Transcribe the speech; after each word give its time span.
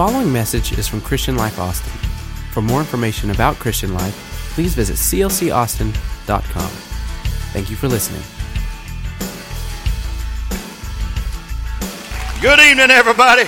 following 0.00 0.32
message 0.32 0.72
is 0.78 0.88
from 0.88 0.98
Christian 1.02 1.36
Life 1.36 1.58
Austin. 1.58 1.92
For 2.52 2.62
more 2.62 2.80
information 2.80 3.32
about 3.32 3.56
Christian 3.56 3.92
Life, 3.92 4.14
please 4.54 4.74
visit 4.74 4.96
clcaustin.com. 4.96 6.70
Thank 7.52 7.68
you 7.68 7.76
for 7.76 7.86
listening. 7.86 8.22
Good 12.40 12.60
evening, 12.60 12.90
everybody. 12.90 13.44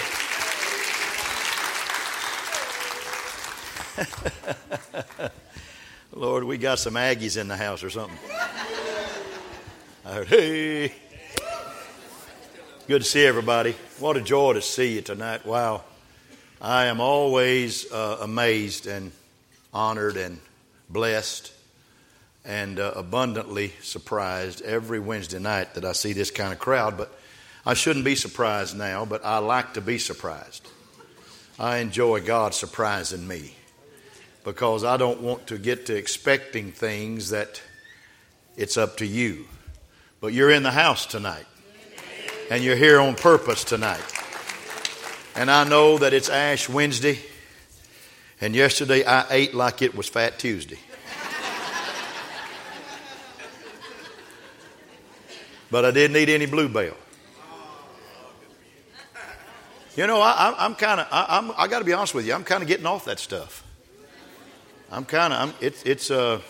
Lord, 6.12 6.44
we 6.44 6.58
got 6.58 6.78
some 6.78 6.96
Aggies 6.96 7.40
in 7.40 7.48
the 7.48 7.56
house 7.56 7.82
or 7.82 7.88
something. 7.88 8.18
I 10.04 10.12
heard, 10.12 10.26
hey. 10.26 10.92
Good 12.86 13.00
to 13.00 13.08
see 13.08 13.24
everybody. 13.24 13.74
What 13.98 14.18
a 14.18 14.20
joy 14.20 14.52
to 14.52 14.60
see 14.60 14.96
you 14.96 15.00
tonight. 15.00 15.46
Wow. 15.46 15.84
I 16.64 16.84
am 16.84 17.00
always 17.00 17.90
uh, 17.90 18.18
amazed 18.20 18.86
and 18.86 19.10
honored 19.74 20.16
and 20.16 20.38
blessed 20.88 21.52
and 22.44 22.78
uh, 22.78 22.92
abundantly 22.94 23.72
surprised 23.82 24.62
every 24.62 25.00
Wednesday 25.00 25.40
night 25.40 25.74
that 25.74 25.84
I 25.84 25.90
see 25.90 26.12
this 26.12 26.30
kind 26.30 26.52
of 26.52 26.60
crowd. 26.60 26.96
But 26.96 27.12
I 27.66 27.74
shouldn't 27.74 28.04
be 28.04 28.14
surprised 28.14 28.76
now, 28.76 29.04
but 29.04 29.24
I 29.24 29.38
like 29.38 29.74
to 29.74 29.80
be 29.80 29.98
surprised. 29.98 30.68
I 31.58 31.78
enjoy 31.78 32.20
God 32.20 32.54
surprising 32.54 33.26
me 33.26 33.56
because 34.44 34.84
I 34.84 34.96
don't 34.96 35.20
want 35.20 35.48
to 35.48 35.58
get 35.58 35.86
to 35.86 35.96
expecting 35.96 36.70
things 36.70 37.30
that 37.30 37.60
it's 38.56 38.76
up 38.76 38.98
to 38.98 39.06
you. 39.06 39.46
But 40.20 40.32
you're 40.32 40.50
in 40.52 40.62
the 40.62 40.70
house 40.70 41.06
tonight, 41.06 41.46
and 42.52 42.62
you're 42.62 42.76
here 42.76 43.00
on 43.00 43.16
purpose 43.16 43.64
tonight. 43.64 44.11
And 45.34 45.50
I 45.50 45.64
know 45.64 45.98
that 45.98 46.12
it's 46.12 46.28
Ash 46.28 46.68
Wednesday, 46.68 47.18
and 48.40 48.54
yesterday 48.54 49.04
I 49.04 49.24
ate 49.30 49.54
like 49.54 49.80
it 49.80 49.94
was 49.94 50.08
Fat 50.08 50.38
Tuesday. 50.38 50.78
but 55.70 55.86
I 55.86 55.90
didn't 55.90 56.16
eat 56.18 56.28
any 56.28 56.46
Blue 56.46 56.68
Bell. 56.68 56.94
You 59.96 60.06
know, 60.06 60.20
I, 60.20 60.64
am 60.64 60.74
kind 60.74 61.00
of, 61.00 61.08
I, 61.10 61.54
I 61.56 61.68
got 61.68 61.80
to 61.80 61.84
be 61.84 61.92
honest 61.92 62.14
with 62.14 62.26
you, 62.26 62.34
I'm 62.34 62.44
kind 62.44 62.62
of 62.62 62.68
getting 62.68 62.86
off 62.86 63.06
that 63.06 63.18
stuff. 63.18 63.64
I'm 64.90 65.04
kind 65.06 65.32
of, 65.32 65.54
it's, 65.62 65.82
it's, 65.84 66.10
uh, 66.10 66.40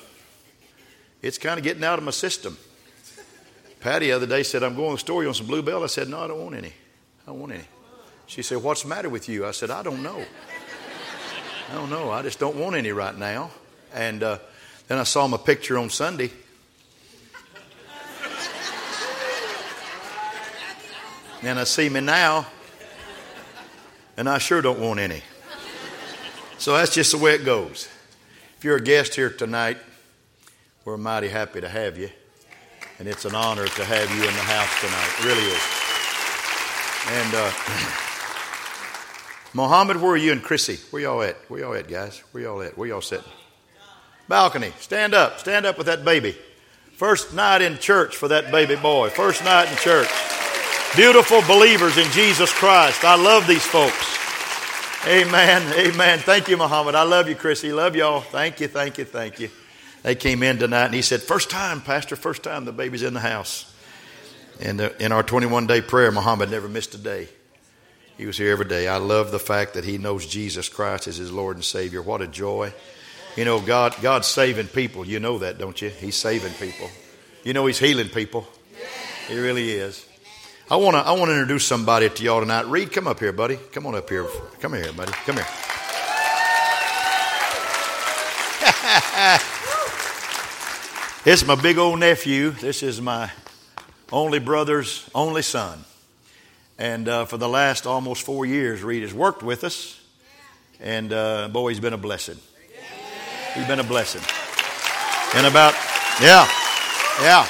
it's 1.23 1.39
kind 1.39 1.59
of 1.59 1.65
getting 1.65 1.85
out 1.85 1.99
of 1.99 2.05
my 2.05 2.11
system. 2.11 2.59
Patty 3.79 4.07
the 4.07 4.13
other 4.13 4.27
day 4.27 4.43
said, 4.43 4.63
I'm 4.63 4.75
going 4.75 4.91
to 4.91 4.95
the 4.95 5.01
store. 5.01 5.23
You 5.23 5.29
want 5.29 5.37
some 5.37 5.47
Blue 5.47 5.63
Bell? 5.63 5.83
I 5.83 5.87
said, 5.87 6.09
No, 6.09 6.21
I 6.21 6.29
don't 6.29 6.41
want 6.41 6.55
any. 6.55 6.69
I 6.69 7.27
don't 7.27 7.41
want 7.41 7.53
any. 7.53 7.65
She 8.33 8.41
said, 8.41 8.63
What's 8.63 8.85
the 8.85 8.89
matter 8.89 9.11
with 9.11 9.29
you? 9.29 9.45
I 9.45 9.51
said, 9.51 9.71
I 9.71 9.83
don't 9.83 10.03
know. 10.03 10.25
I 11.71 11.75
don't 11.75 11.91
know. 11.91 12.11
I 12.11 12.23
just 12.23 12.39
don't 12.39 12.57
want 12.57 12.75
any 12.75 12.91
right 12.91 13.15
now. 13.15 13.51
And 13.93 14.23
uh, 14.23 14.39
then 14.89 14.97
I 14.97 15.03
saw 15.03 15.29
my 15.29 15.37
picture 15.37 15.77
on 15.77 15.91
Sunday. 15.91 16.31
And 21.43 21.59
I 21.59 21.65
see 21.65 21.91
me 21.91 22.01
now, 22.01 22.47
and 24.17 24.31
I 24.31 24.39
sure 24.39 24.63
don't 24.63 24.81
want 24.81 24.99
any. 24.99 25.21
So 26.57 26.75
that's 26.75 26.95
just 26.95 27.13
the 27.13 27.19
way 27.19 27.35
it 27.35 27.45
goes. 27.45 27.87
If 28.57 28.65
you're 28.65 28.77
a 28.77 28.83
guest 28.83 29.15
here 29.15 29.29
tonight, 29.29 29.77
we're 30.87 30.97
mighty 30.97 31.29
happy 31.29 31.61
to 31.61 31.69
have 31.69 31.99
you. 31.99 32.09
And 32.99 33.07
it's 33.07 33.27
an 33.27 33.35
honor 33.35 33.67
to 33.67 33.85
have 33.85 34.09
you 34.09 34.23
in 34.23 34.35
the 34.35 34.41
house 34.41 34.81
tonight. 34.81 35.11
It 35.19 35.25
really 35.27 35.49
is. 35.51 35.63
And 37.09 37.35
uh, 37.35 37.99
Mohammed, 39.55 39.99
where 39.99 40.13
are 40.13 40.17
you 40.17 40.33
and 40.33 40.43
Chrissy? 40.43 40.79
Where 40.91 41.03
y'all 41.03 41.23
at? 41.23 41.37
Where 41.49 41.61
y'all 41.61 41.75
at, 41.75 41.89
guys? 41.89 42.19
Where 42.33 42.45
y'all 42.45 42.63
at? 42.63 42.77
Where 42.79 42.89
y'all 42.89 43.03
sitting? 43.03 43.31
Balcony. 44.29 44.73
Stand 44.81 45.15
up. 45.15 45.39
Stand 45.39 45.67
up 45.67 45.77
with 45.77 45.87
that 45.89 46.05
baby. 46.05 46.37
First 46.95 47.35
night 47.35 47.61
in 47.61 47.79
church 47.79 48.17
for 48.17 48.29
that 48.29 48.51
baby 48.51 48.77
boy. 48.77 49.11
First 49.11 49.45
night 49.45 49.71
in 49.71 49.77
church. 49.77 50.09
Beautiful 50.97 51.43
believers 51.43 51.99
in 51.99 52.11
Jesus 52.13 52.53
Christ. 52.53 53.05
I 53.05 53.17
love 53.17 53.47
these 53.47 53.65
folks. 53.65 54.13
Amen. 55.07 55.63
Amen. 55.75 56.19
Thank 56.21 56.49
you, 56.49 56.57
Muhammad. 56.57 56.95
I 56.95 57.03
love 57.03 57.29
you, 57.29 57.35
Chrissy. 57.35 57.73
Love 57.73 57.97
y'all. 57.97 58.21
Thank 58.21 58.61
you. 58.61 58.69
Thank 58.69 58.99
you. 58.99 59.05
Thank 59.05 59.41
you. 59.41 59.51
They 60.03 60.15
came 60.15 60.43
in 60.43 60.59
tonight 60.59 60.87
and 60.87 60.95
he 60.95 61.03
said, 61.03 61.23
First 61.23 61.51
time, 61.51 61.81
Pastor, 61.81 62.17
first 62.17 62.43
time 62.43 62.65
the 62.65 62.73
baby's 62.73 63.03
in 63.03 63.15
the 63.15 63.21
house. 63.21 63.75
And 64.61 64.81
uh, 64.81 64.91
in 65.01 65.13
our 65.13 65.23
21 65.23 65.67
day 65.67 65.81
prayer, 65.81 66.11
Muhammad 66.13 66.51
never 66.51 66.69
missed 66.69 66.95
a 66.95 66.99
day. 66.99 67.29
He 68.23 68.27
was 68.27 68.39
here 68.39 68.53
every 68.53 68.67
day. 68.67 68.87
I 68.87 68.99
love 68.99 69.33
the 69.33 69.41
fact 69.41 69.75
that 69.75 69.83
he 69.85 69.99
knows 69.99 70.25
Jesus 70.25 70.69
Christ 70.69 71.09
as 71.09 71.17
his 71.17 71.33
Lord 71.33 71.57
and 71.57 71.65
Savior. 71.65 72.01
What 72.01 72.23
a 72.23 72.29
joy. 72.29 72.73
You 73.37 73.45
know, 73.45 73.61
God, 73.61 73.97
God's 74.01 74.29
saving 74.29 74.69
people. 74.69 75.05
You 75.05 75.19
know 75.19 75.39
that, 75.39 75.59
don't 75.59 75.83
you? 75.83 75.89
He's 75.89 76.15
saving 76.15 76.53
people. 76.53 76.89
You 77.43 77.53
know, 77.53 77.67
He's 77.67 77.81
healing 77.81 78.11
people. 78.11 78.47
He 79.27 79.37
really 79.37 79.73
is. 79.73 80.07
I 80.71 80.77
want 80.77 80.95
to 80.95 81.01
I 81.01 81.11
want 81.11 81.31
to 81.31 81.33
introduce 81.33 81.67
somebody 81.67 82.09
to 82.11 82.23
y'all 82.23 82.39
tonight. 82.39 82.67
Reed, 82.67 82.93
come 82.93 83.09
up 83.09 83.19
here, 83.19 83.33
buddy. 83.33 83.57
Come 83.73 83.89
on 83.89 83.97
up 83.97 84.09
here. 84.09 84.25
Come 84.61 84.75
here, 84.75 84.93
buddy. 84.93 85.11
Come 85.11 85.35
here. 85.35 85.47
it's 91.33 91.45
my 91.45 91.61
big 91.61 91.77
old 91.77 91.99
nephew. 91.99 92.51
This 92.51 92.85
is 92.85 93.01
my 93.01 93.33
only 94.13 94.39
brother's 94.39 95.11
only 95.13 95.43
son. 95.43 95.87
And 96.79 97.09
uh, 97.09 97.25
for 97.27 97.37
the 97.37 97.49
last 97.49 97.87
almost 97.87 98.23
four 98.23 98.45
years, 98.47 98.83
Reed 98.83 99.03
has 99.03 99.15
worked 99.15 99.43
with 99.43 99.65
us. 99.65 100.01
And 100.81 101.13
uh, 101.13 101.49
boy, 101.49 101.71
he's 101.71 101.81
been 101.81 101.93
a 101.93 101.99
blessing. 101.99 102.39
He's 103.55 103.67
been 103.67 103.81
a 103.81 103.85
blessing. 103.85 104.23
And 105.35 105.47
about, 105.47 105.75
yeah, 106.21 106.49
yeah. 107.21 107.47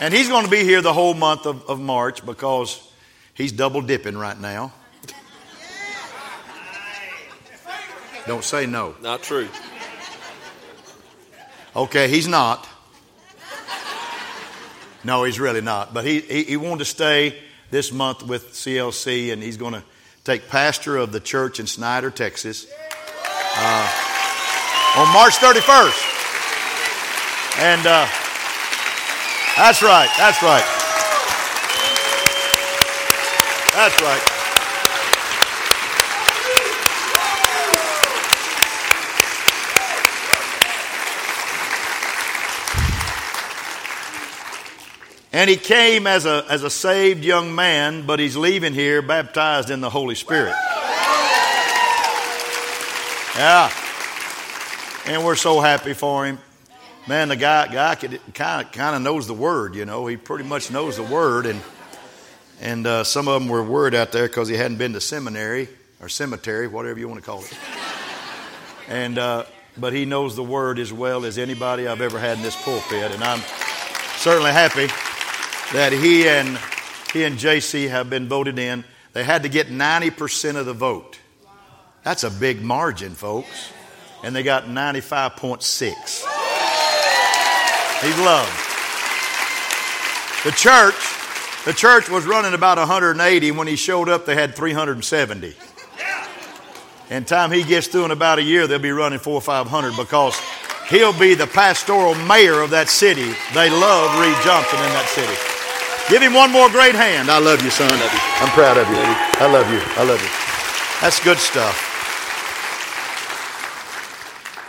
And 0.00 0.12
he's 0.12 0.28
going 0.28 0.44
to 0.44 0.50
be 0.50 0.64
here 0.64 0.80
the 0.82 0.92
whole 0.92 1.14
month 1.14 1.46
of, 1.46 1.68
of 1.68 1.80
March 1.80 2.24
because 2.24 2.80
he's 3.34 3.52
double 3.52 3.82
dipping 3.82 4.16
right 4.16 4.38
now. 4.38 4.72
Don't 8.26 8.44
say 8.44 8.66
no. 8.66 8.94
Not 9.02 9.22
true. 9.22 9.48
Okay, 11.74 12.08
he's 12.08 12.28
not. 12.28 12.68
No, 15.04 15.24
he's 15.24 15.40
really 15.40 15.60
not. 15.60 15.92
But 15.92 16.04
he, 16.04 16.20
he, 16.20 16.44
he 16.44 16.56
wanted 16.56 16.80
to 16.80 16.84
stay 16.84 17.38
this 17.70 17.92
month 17.92 18.22
with 18.22 18.52
CLC, 18.52 19.32
and 19.32 19.42
he's 19.42 19.56
going 19.56 19.74
to 19.74 19.82
take 20.24 20.48
pastor 20.48 20.96
of 20.96 21.10
the 21.10 21.20
church 21.20 21.58
in 21.58 21.66
Snyder, 21.66 22.10
Texas, 22.10 22.66
uh, 23.56 23.88
on 24.98 25.12
March 25.12 25.34
31st. 25.34 26.08
And 27.58 27.86
uh, 27.86 28.06
that's 29.56 29.82
right. 29.82 30.08
That's 30.16 30.42
right. 30.42 30.64
That's 33.74 34.00
right. 34.02 34.31
And 45.32 45.48
he 45.48 45.56
came 45.56 46.06
as 46.06 46.26
a, 46.26 46.44
as 46.50 46.62
a 46.62 46.68
saved 46.68 47.24
young 47.24 47.54
man, 47.54 48.04
but 48.04 48.20
he's 48.20 48.36
leaving 48.36 48.74
here 48.74 49.00
baptized 49.00 49.70
in 49.70 49.80
the 49.80 49.88
Holy 49.88 50.14
Spirit. 50.14 50.54
Yeah. 53.34 53.72
And 55.06 55.24
we're 55.24 55.36
so 55.36 55.60
happy 55.60 55.94
for 55.94 56.26
him. 56.26 56.38
Man, 57.08 57.28
the 57.28 57.36
guy, 57.36 57.66
guy 57.66 57.94
kind 57.94 58.66
of 58.66 58.72
kind 58.72 58.94
of 58.94 59.02
knows 59.02 59.26
the 59.26 59.34
word. 59.34 59.74
You 59.74 59.86
know, 59.86 60.06
he 60.06 60.16
pretty 60.16 60.44
much 60.44 60.70
knows 60.70 60.96
the 60.96 61.02
word, 61.02 61.46
and 61.46 61.60
and 62.60 62.86
uh, 62.86 63.02
some 63.02 63.26
of 63.26 63.40
them 63.40 63.48
were 63.48 63.64
worried 63.64 63.94
out 63.94 64.12
there 64.12 64.28
because 64.28 64.48
he 64.48 64.54
hadn't 64.54 64.76
been 64.76 64.92
to 64.92 65.00
seminary 65.00 65.68
or 66.00 66.08
cemetery, 66.08 66.68
whatever 66.68 67.00
you 67.00 67.08
want 67.08 67.20
to 67.20 67.26
call 67.26 67.40
it. 67.40 67.58
And 68.86 69.18
uh, 69.18 69.46
but 69.76 69.92
he 69.92 70.04
knows 70.04 70.36
the 70.36 70.44
word 70.44 70.78
as 70.78 70.92
well 70.92 71.24
as 71.24 71.38
anybody 71.38 71.88
I've 71.88 72.02
ever 72.02 72.20
had 72.20 72.36
in 72.36 72.44
this 72.44 72.62
pulpit, 72.62 73.10
and 73.10 73.24
I'm 73.24 73.40
certainly 74.18 74.52
happy 74.52 74.88
that 75.72 75.92
he 75.92 76.28
and 76.28 76.58
he 77.12 77.24
and 77.24 77.38
JC 77.38 77.88
have 77.88 78.08
been 78.10 78.28
voted 78.28 78.58
in. 78.58 78.84
They 79.12 79.24
had 79.24 79.42
to 79.42 79.48
get 79.48 79.68
90% 79.68 80.56
of 80.56 80.66
the 80.66 80.72
vote. 80.72 81.18
That's 82.02 82.24
a 82.24 82.30
big 82.30 82.62
margin, 82.62 83.14
folks. 83.14 83.72
And 84.24 84.34
they 84.34 84.42
got 84.42 84.64
95.6. 84.64 85.62
He's 88.02 88.18
loved. 88.18 88.50
The 90.44 90.50
church, 90.52 90.94
the 91.64 91.72
church 91.72 92.08
was 92.08 92.24
running 92.24 92.54
about 92.54 92.78
180. 92.78 93.50
When 93.52 93.66
he 93.66 93.76
showed 93.76 94.08
up, 94.08 94.26
they 94.26 94.34
had 94.34 94.54
370. 94.54 95.54
And 97.10 97.26
time 97.26 97.50
he 97.52 97.62
gets 97.62 97.88
through 97.88 98.06
in 98.06 98.10
about 98.10 98.38
a 98.38 98.42
year, 98.42 98.66
they'll 98.66 98.78
be 98.78 98.90
running 98.90 99.18
four 99.18 99.34
or 99.34 99.42
500 99.42 99.96
because 99.96 100.40
he'll 100.88 101.18
be 101.18 101.34
the 101.34 101.46
pastoral 101.46 102.14
mayor 102.14 102.62
of 102.62 102.70
that 102.70 102.88
city. 102.88 103.34
They 103.54 103.68
love 103.68 104.18
Reed 104.18 104.36
Johnson 104.42 104.78
in 104.78 104.88
that 104.92 105.08
city. 105.08 105.51
Give 106.08 106.20
him 106.20 106.34
one 106.34 106.50
more 106.50 106.68
great 106.68 106.94
hand. 106.94 107.30
I 107.30 107.38
love 107.38 107.62
you, 107.62 107.70
son. 107.70 107.88
Love 107.88 108.12
you. 108.12 108.20
I'm 108.40 108.48
proud 108.50 108.76
of 108.76 108.88
you. 108.88 108.96
I 108.96 109.50
love 109.50 109.70
you. 109.70 109.80
I 109.96 110.04
love 110.04 110.20
you. 110.20 110.28
That's 111.00 111.22
good 111.22 111.38
stuff. 111.38 111.88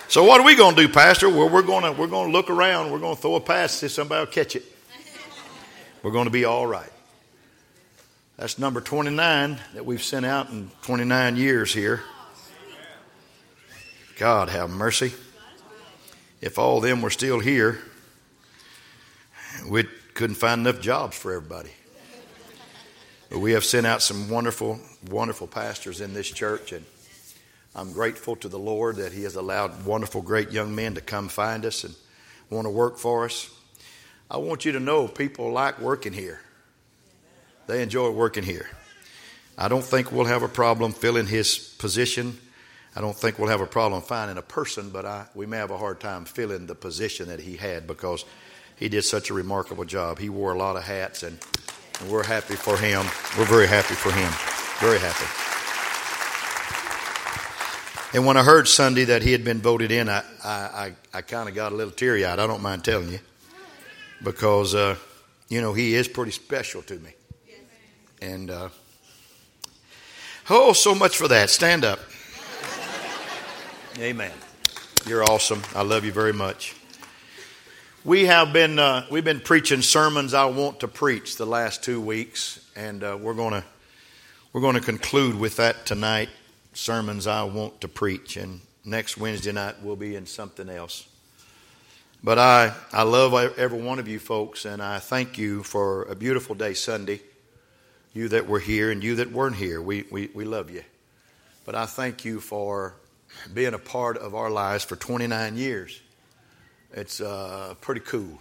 So 0.07 0.23
what 0.23 0.39
are 0.39 0.45
we 0.45 0.55
going 0.55 0.75
to 0.75 0.87
do, 0.87 0.93
Pastor? 0.93 1.27
Well, 1.27 1.49
we're 1.49 1.63
going 1.63 1.83
to 1.83 1.91
we're 1.91 2.07
going 2.07 2.27
to 2.27 2.31
look 2.31 2.49
around. 2.49 2.91
We're 2.91 2.99
going 2.99 3.15
to 3.15 3.21
throw 3.21 3.35
a 3.35 3.41
pass 3.41 3.73
see 3.73 3.87
if 3.87 3.91
somebody 3.91 4.19
will 4.19 4.31
catch 4.31 4.55
it. 4.55 4.63
We're 6.03 6.11
going 6.11 6.25
to 6.25 6.31
be 6.31 6.45
all 6.45 6.67
right. 6.67 6.91
That's 8.37 8.59
number 8.59 8.81
29 8.81 9.59
that 9.73 9.85
we've 9.85 10.03
sent 10.03 10.25
out 10.25 10.49
in 10.49 10.69
29 10.81 11.35
years 11.35 11.73
here. 11.73 12.03
God 14.17 14.49
have 14.49 14.69
mercy. 14.69 15.13
If 16.41 16.59
all 16.59 16.77
of 16.77 16.83
them 16.83 17.01
were 17.01 17.09
still 17.09 17.39
here, 17.39 17.79
we 19.67 19.87
couldn't 20.13 20.35
find 20.35 20.61
enough 20.61 20.81
jobs 20.81 21.17
for 21.17 21.33
everybody. 21.33 21.71
But 23.29 23.39
we 23.39 23.53
have 23.53 23.65
sent 23.65 23.87
out 23.87 24.01
some 24.01 24.29
wonderful, 24.29 24.79
wonderful 25.09 25.47
pastors 25.47 26.01
in 26.01 26.13
this 26.13 26.29
church, 26.29 26.71
and 26.71 26.85
I'm 27.75 27.91
grateful 27.91 28.35
to 28.37 28.47
the 28.47 28.59
Lord 28.59 28.97
that 28.97 29.11
He 29.11 29.23
has 29.23 29.35
allowed 29.35 29.85
wonderful, 29.85 30.21
great 30.21 30.51
young 30.51 30.75
men 30.75 30.95
to 30.95 31.01
come 31.01 31.29
find 31.29 31.65
us 31.65 31.83
and 31.83 31.95
want 32.49 32.65
to 32.65 32.69
work 32.69 32.97
for 32.97 33.25
us. 33.25 33.49
I 34.29 34.37
want 34.37 34.65
you 34.65 34.71
to 34.73 34.79
know 34.79 35.07
people 35.07 35.51
like 35.51 35.79
working 35.79 36.13
here. 36.13 36.39
They 37.67 37.81
enjoy 37.81 38.11
working 38.11 38.43
here. 38.43 38.69
I 39.57 39.67
don't 39.67 39.83
think 39.83 40.11
we'll 40.11 40.25
have 40.25 40.43
a 40.43 40.47
problem 40.47 40.91
filling 40.91 41.27
his 41.27 41.57
position. 41.57 42.37
I 42.95 43.01
don't 43.01 43.15
think 43.15 43.39
we'll 43.39 43.49
have 43.49 43.61
a 43.61 43.67
problem 43.67 44.01
finding 44.01 44.37
a 44.37 44.43
person, 44.43 44.89
but 44.89 45.05
I, 45.05 45.25
we 45.33 45.45
may 45.45 45.57
have 45.57 45.71
a 45.71 45.77
hard 45.77 45.99
time 45.99 46.25
filling 46.25 46.67
the 46.67 46.75
position 46.75 47.29
that 47.29 47.39
he 47.39 47.57
had 47.57 47.87
because 47.87 48.25
he 48.75 48.89
did 48.89 49.03
such 49.03 49.29
a 49.29 49.33
remarkable 49.33 49.85
job. 49.85 50.19
He 50.19 50.29
wore 50.29 50.53
a 50.53 50.57
lot 50.57 50.75
of 50.75 50.83
hats, 50.83 51.23
and, 51.23 51.37
and 51.99 52.09
we're 52.09 52.25
happy 52.25 52.55
for 52.55 52.77
him. 52.77 53.05
We're 53.37 53.45
very 53.45 53.67
happy 53.67 53.93
for 53.93 54.11
him. 54.11 54.31
Very 54.79 54.99
happy. 54.99 55.25
And 58.13 58.27
when 58.27 58.37
I 58.37 58.43
heard 58.43 58.67
Sunday 58.67 59.05
that 59.05 59.23
he 59.23 59.31
had 59.31 59.43
been 59.43 59.59
voted 59.59 59.91
in, 59.91 60.07
I, 60.07 60.23
I, 60.43 60.51
I, 60.51 60.93
I 61.15 61.21
kind 61.21 61.49
of 61.49 61.55
got 61.55 61.71
a 61.71 61.75
little 61.75 61.91
teary 61.91 62.25
eyed. 62.25 62.37
I 62.37 62.45
don't 62.45 62.61
mind 62.61 62.83
telling 62.83 63.09
you 63.09 63.19
because, 64.23 64.75
uh, 64.75 64.97
you 65.49 65.61
know, 65.61 65.73
he 65.73 65.95
is 65.95 66.07
pretty 66.07 66.31
special 66.31 66.83
to 66.83 66.95
me. 66.99 67.11
And, 68.21 68.51
uh, 68.51 68.69
oh, 70.49 70.73
so 70.73 70.93
much 70.93 71.17
for 71.17 71.27
that. 71.27 71.49
Stand 71.49 71.83
up. 71.83 71.99
Amen. 73.99 74.31
You're 75.07 75.23
awesome. 75.23 75.61
I 75.75 75.81
love 75.81 76.05
you 76.05 76.11
very 76.11 76.33
much. 76.33 76.75
We 78.05 78.25
have 78.25 78.51
been 78.51 78.79
uh, 78.79 79.05
we've 79.09 79.23
been 79.23 79.39
preaching 79.39 79.81
sermons 79.81 80.33
I 80.33 80.43
want 80.43 80.81
to 80.81 80.89
preach 80.89 81.37
the 81.37 81.45
last 81.45 81.85
two 81.85 82.01
weeks, 82.01 82.59
and 82.75 83.01
uh, 83.01 83.17
we're 83.17 83.33
gonna 83.33 83.63
we're 84.51 84.59
gonna 84.59 84.81
conclude 84.81 85.39
with 85.39 85.55
that 85.55 85.85
tonight. 85.85 86.27
Sermons 86.73 87.27
I 87.27 87.43
want 87.43 87.79
to 87.79 87.87
preach, 87.87 88.35
and 88.35 88.59
next 88.83 89.17
Wednesday 89.17 89.53
night 89.53 89.75
we'll 89.81 89.95
be 89.95 90.17
in 90.17 90.25
something 90.25 90.67
else. 90.67 91.07
But 92.21 92.39
I, 92.39 92.73
I 92.91 93.03
love 93.03 93.33
every 93.57 93.81
one 93.81 93.99
of 93.99 94.09
you 94.09 94.19
folks, 94.19 94.65
and 94.65 94.83
I 94.83 94.99
thank 94.99 95.37
you 95.37 95.63
for 95.63 96.03
a 96.03 96.15
beautiful 96.15 96.55
day 96.55 96.73
Sunday. 96.73 97.21
You 98.13 98.27
that 98.29 98.47
were 98.47 98.59
here 98.59 98.91
and 98.91 99.01
you 99.01 99.15
that 99.15 99.31
weren't 99.31 99.55
here, 99.55 99.81
we, 99.81 100.03
we, 100.11 100.29
we 100.33 100.43
love 100.43 100.69
you. 100.69 100.83
But 101.63 101.75
I 101.75 101.85
thank 101.85 102.25
you 102.25 102.41
for 102.41 102.95
being 103.53 103.73
a 103.73 103.79
part 103.79 104.17
of 104.17 104.35
our 104.35 104.49
lives 104.49 104.83
for 104.83 104.97
29 104.97 105.55
years. 105.55 106.01
It's 106.93 107.21
uh, 107.21 107.73
pretty 107.81 108.01
cool. 108.01 108.39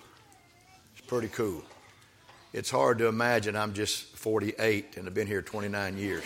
It's 0.92 1.06
pretty 1.06 1.28
cool. 1.28 1.62
It's 2.52 2.70
hard 2.70 2.98
to 2.98 3.06
imagine 3.06 3.56
I'm 3.56 3.72
just 3.72 4.04
48 4.16 4.98
and 4.98 5.06
I've 5.06 5.14
been 5.14 5.26
here 5.26 5.40
29 5.40 5.96
years. 5.96 6.24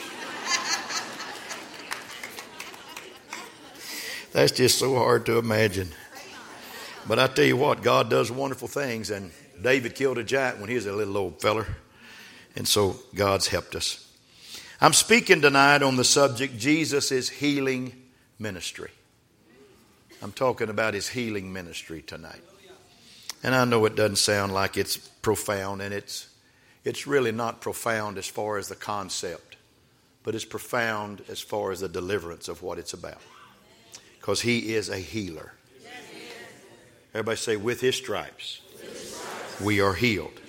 That's 4.32 4.52
just 4.52 4.78
so 4.78 4.96
hard 4.96 5.24
to 5.26 5.38
imagine. 5.38 5.88
But 7.06 7.20
I 7.20 7.28
tell 7.28 7.44
you 7.44 7.56
what, 7.56 7.82
God 7.82 8.10
does 8.10 8.32
wonderful 8.32 8.66
things, 8.66 9.10
and 9.10 9.30
David 9.62 9.94
killed 9.94 10.18
a 10.18 10.24
giant 10.24 10.58
when 10.58 10.68
he 10.68 10.74
was 10.74 10.86
a 10.86 10.92
little 10.92 11.16
old 11.16 11.40
feller. 11.40 11.66
And 12.56 12.66
so 12.66 12.96
God's 13.14 13.46
helped 13.46 13.76
us. 13.76 14.12
I'm 14.80 14.92
speaking 14.92 15.40
tonight 15.40 15.82
on 15.82 15.96
the 15.96 16.04
subject 16.04 16.58
Jesus' 16.58 17.12
is 17.12 17.30
healing 17.30 17.92
ministry. 18.38 18.90
I'm 20.22 20.32
talking 20.32 20.68
about 20.70 20.94
his 20.94 21.08
healing 21.08 21.52
ministry 21.52 22.02
tonight. 22.02 22.42
And 23.42 23.54
I 23.54 23.64
know 23.64 23.84
it 23.84 23.96
doesn't 23.96 24.16
sound 24.16 24.52
like 24.52 24.76
it's 24.76 24.96
profound, 24.96 25.82
and 25.82 25.92
it's, 25.92 26.28
it's 26.84 27.06
really 27.06 27.32
not 27.32 27.60
profound 27.60 28.18
as 28.18 28.26
far 28.26 28.56
as 28.56 28.68
the 28.68 28.74
concept, 28.74 29.56
but 30.24 30.34
it's 30.34 30.44
profound 30.44 31.22
as 31.28 31.40
far 31.40 31.70
as 31.70 31.80
the 31.80 31.88
deliverance 31.88 32.48
of 32.48 32.62
what 32.62 32.78
it's 32.78 32.92
about. 32.92 33.20
Because 34.18 34.40
he 34.40 34.74
is 34.74 34.88
a 34.88 34.98
healer. 34.98 35.52
Everybody 37.12 37.36
say, 37.36 37.56
with 37.56 37.80
his 37.80 37.94
stripes, 37.94 38.60
we 39.62 39.80
are 39.80 39.94
healed. 39.94 40.40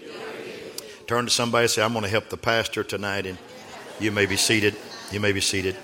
Turn 1.07 1.25
to 1.25 1.31
somebody 1.31 1.63
and 1.63 1.71
say, 1.71 1.81
I'm 1.83 1.93
going 1.93 2.03
to 2.03 2.09
help 2.09 2.29
the 2.29 2.37
pastor 2.37 2.83
tonight, 2.83 3.25
and 3.25 3.37
you 3.99 4.11
may 4.11 4.25
be 4.25 4.37
seated. 4.37 4.75
You 5.11 5.19
may 5.19 5.31
be 5.31 5.41
seated. 5.41 5.77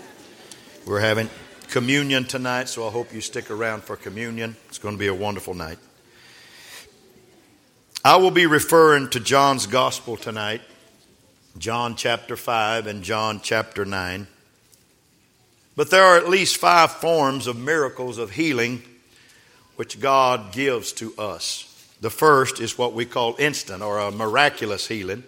We're 0.85 0.99
having 0.99 1.29
communion 1.73 2.23
tonight, 2.23 2.69
so 2.69 2.87
I 2.87 2.91
hope 2.91 3.11
you 3.11 3.19
stick 3.19 3.49
around 3.49 3.81
for 3.81 3.95
communion. 3.95 4.55
It's 4.67 4.77
going 4.77 4.93
to 4.93 4.99
be 4.99 5.07
a 5.07 5.13
wonderful 5.13 5.55
night. 5.55 5.79
I 8.05 8.17
will 8.17 8.29
be 8.29 8.45
referring 8.45 9.09
to 9.09 9.19
John's 9.19 9.65
Gospel 9.65 10.15
tonight, 10.15 10.61
John 11.57 11.95
chapter 11.95 12.37
5 12.37 12.85
and 12.85 13.01
John 13.01 13.39
chapter 13.41 13.85
9. 13.85 14.27
But 15.75 15.89
there 15.89 16.03
are 16.03 16.15
at 16.15 16.29
least 16.29 16.57
five 16.57 16.91
forms 16.91 17.47
of 17.47 17.57
miracles 17.57 18.19
of 18.19 18.29
healing 18.29 18.83
which 19.75 19.99
God 19.99 20.53
gives 20.53 20.93
to 20.93 21.15
us. 21.17 21.87
The 22.01 22.11
first 22.11 22.59
is 22.59 22.77
what 22.77 22.93
we 22.93 23.07
call 23.07 23.35
instant 23.39 23.81
or 23.81 23.97
a 23.97 24.11
miraculous 24.11 24.87
healing. 24.87 25.23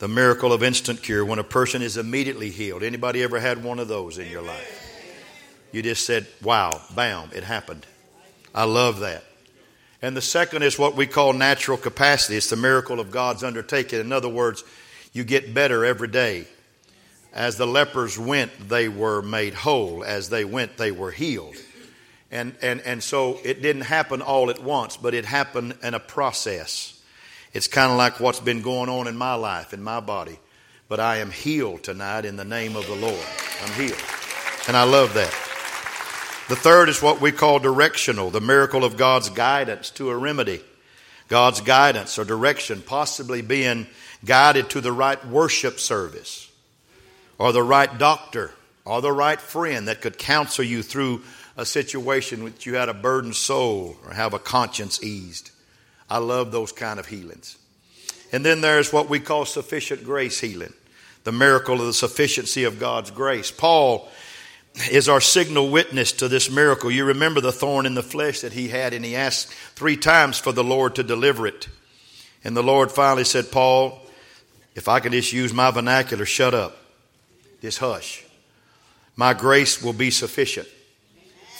The 0.00 0.08
miracle 0.08 0.52
of 0.52 0.62
instant 0.62 1.02
cure 1.02 1.24
when 1.24 1.38
a 1.38 1.44
person 1.44 1.80
is 1.80 1.96
immediately 1.96 2.50
healed. 2.50 2.82
Anybody 2.82 3.22
ever 3.22 3.40
had 3.40 3.64
one 3.64 3.78
of 3.78 3.88
those 3.88 4.18
in 4.18 4.30
your 4.30 4.42
life? 4.42 4.79
You 5.72 5.82
just 5.82 6.04
said, 6.04 6.26
wow, 6.42 6.80
bam, 6.94 7.30
it 7.34 7.44
happened. 7.44 7.86
I 8.54 8.64
love 8.64 9.00
that. 9.00 9.24
And 10.02 10.16
the 10.16 10.22
second 10.22 10.62
is 10.62 10.78
what 10.78 10.96
we 10.96 11.06
call 11.06 11.32
natural 11.32 11.76
capacity. 11.76 12.36
It's 12.36 12.50
the 12.50 12.56
miracle 12.56 13.00
of 13.00 13.10
God's 13.10 13.44
undertaking. 13.44 14.00
In 14.00 14.12
other 14.12 14.28
words, 14.28 14.64
you 15.12 15.24
get 15.24 15.52
better 15.52 15.84
every 15.84 16.08
day. 16.08 16.46
As 17.32 17.56
the 17.56 17.66
lepers 17.66 18.18
went, 18.18 18.68
they 18.68 18.88
were 18.88 19.22
made 19.22 19.54
whole. 19.54 20.02
As 20.02 20.30
they 20.30 20.44
went, 20.44 20.76
they 20.76 20.90
were 20.90 21.10
healed. 21.10 21.54
And, 22.30 22.54
and, 22.62 22.80
and 22.80 23.02
so 23.02 23.38
it 23.44 23.60
didn't 23.60 23.82
happen 23.82 24.22
all 24.22 24.50
at 24.50 24.62
once, 24.62 24.96
but 24.96 25.14
it 25.14 25.24
happened 25.24 25.76
in 25.82 25.94
a 25.94 26.00
process. 26.00 27.00
It's 27.52 27.68
kind 27.68 27.90
of 27.90 27.98
like 27.98 28.20
what's 28.20 28.40
been 28.40 28.62
going 28.62 28.88
on 28.88 29.06
in 29.06 29.16
my 29.16 29.34
life, 29.34 29.72
in 29.72 29.82
my 29.82 30.00
body. 30.00 30.38
But 30.88 30.98
I 30.98 31.18
am 31.18 31.30
healed 31.30 31.82
tonight 31.82 32.24
in 32.24 32.36
the 32.36 32.44
name 32.44 32.74
of 32.74 32.86
the 32.86 32.96
Lord. 32.96 33.26
I'm 33.62 33.72
healed. 33.74 34.02
And 34.66 34.76
I 34.76 34.84
love 34.84 35.14
that. 35.14 35.49
The 36.50 36.56
third 36.56 36.88
is 36.88 37.00
what 37.00 37.20
we 37.20 37.30
call 37.30 37.60
directional, 37.60 38.30
the 38.30 38.40
miracle 38.40 38.84
of 38.84 38.96
God's 38.96 39.30
guidance 39.30 39.88
to 39.90 40.10
a 40.10 40.16
remedy. 40.16 40.60
God's 41.28 41.60
guidance 41.60 42.18
or 42.18 42.24
direction, 42.24 42.82
possibly 42.82 43.40
being 43.40 43.86
guided 44.24 44.68
to 44.70 44.80
the 44.80 44.90
right 44.90 45.24
worship 45.28 45.78
service 45.78 46.50
or 47.38 47.52
the 47.52 47.62
right 47.62 47.96
doctor 47.98 48.50
or 48.84 49.00
the 49.00 49.12
right 49.12 49.40
friend 49.40 49.86
that 49.86 50.00
could 50.00 50.18
counsel 50.18 50.64
you 50.64 50.82
through 50.82 51.22
a 51.56 51.64
situation 51.64 52.42
which 52.42 52.66
you 52.66 52.74
had 52.74 52.88
a 52.88 52.94
burdened 52.94 53.36
soul 53.36 53.96
or 54.04 54.12
have 54.12 54.34
a 54.34 54.40
conscience 54.40 55.00
eased. 55.04 55.52
I 56.10 56.18
love 56.18 56.50
those 56.50 56.72
kind 56.72 56.98
of 56.98 57.06
healings. 57.06 57.58
And 58.32 58.44
then 58.44 58.60
there's 58.60 58.92
what 58.92 59.08
we 59.08 59.20
call 59.20 59.44
sufficient 59.44 60.02
grace 60.02 60.40
healing, 60.40 60.74
the 61.22 61.30
miracle 61.30 61.80
of 61.80 61.86
the 61.86 61.94
sufficiency 61.94 62.64
of 62.64 62.80
God's 62.80 63.12
grace. 63.12 63.52
Paul 63.52 64.08
is 64.90 65.08
our 65.08 65.20
signal 65.20 65.70
witness 65.70 66.12
to 66.12 66.28
this 66.28 66.50
miracle. 66.50 66.90
You 66.90 67.04
remember 67.06 67.40
the 67.40 67.52
thorn 67.52 67.86
in 67.86 67.94
the 67.94 68.02
flesh 68.02 68.40
that 68.40 68.52
he 68.52 68.68
had, 68.68 68.92
and 68.92 69.04
he 69.04 69.16
asked 69.16 69.48
three 69.74 69.96
times 69.96 70.38
for 70.38 70.52
the 70.52 70.64
Lord 70.64 70.94
to 70.94 71.02
deliver 71.02 71.46
it. 71.46 71.68
And 72.44 72.56
the 72.56 72.62
Lord 72.62 72.90
finally 72.90 73.24
said, 73.24 73.50
Paul, 73.50 74.00
if 74.74 74.88
I 74.88 75.00
can 75.00 75.12
just 75.12 75.32
use 75.32 75.52
my 75.52 75.70
vernacular, 75.70 76.24
shut 76.24 76.54
up. 76.54 76.76
Just 77.60 77.78
hush. 77.78 78.24
My 79.16 79.34
grace 79.34 79.82
will 79.82 79.92
be 79.92 80.10
sufficient 80.10 80.68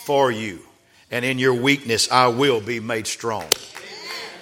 for 0.05 0.31
you. 0.31 0.61
And 1.11 1.25
in 1.25 1.39
your 1.39 1.55
weakness, 1.55 2.11
I 2.11 2.29
will 2.29 2.61
be 2.61 2.81
made 2.81 3.07
strong. 3.07 3.47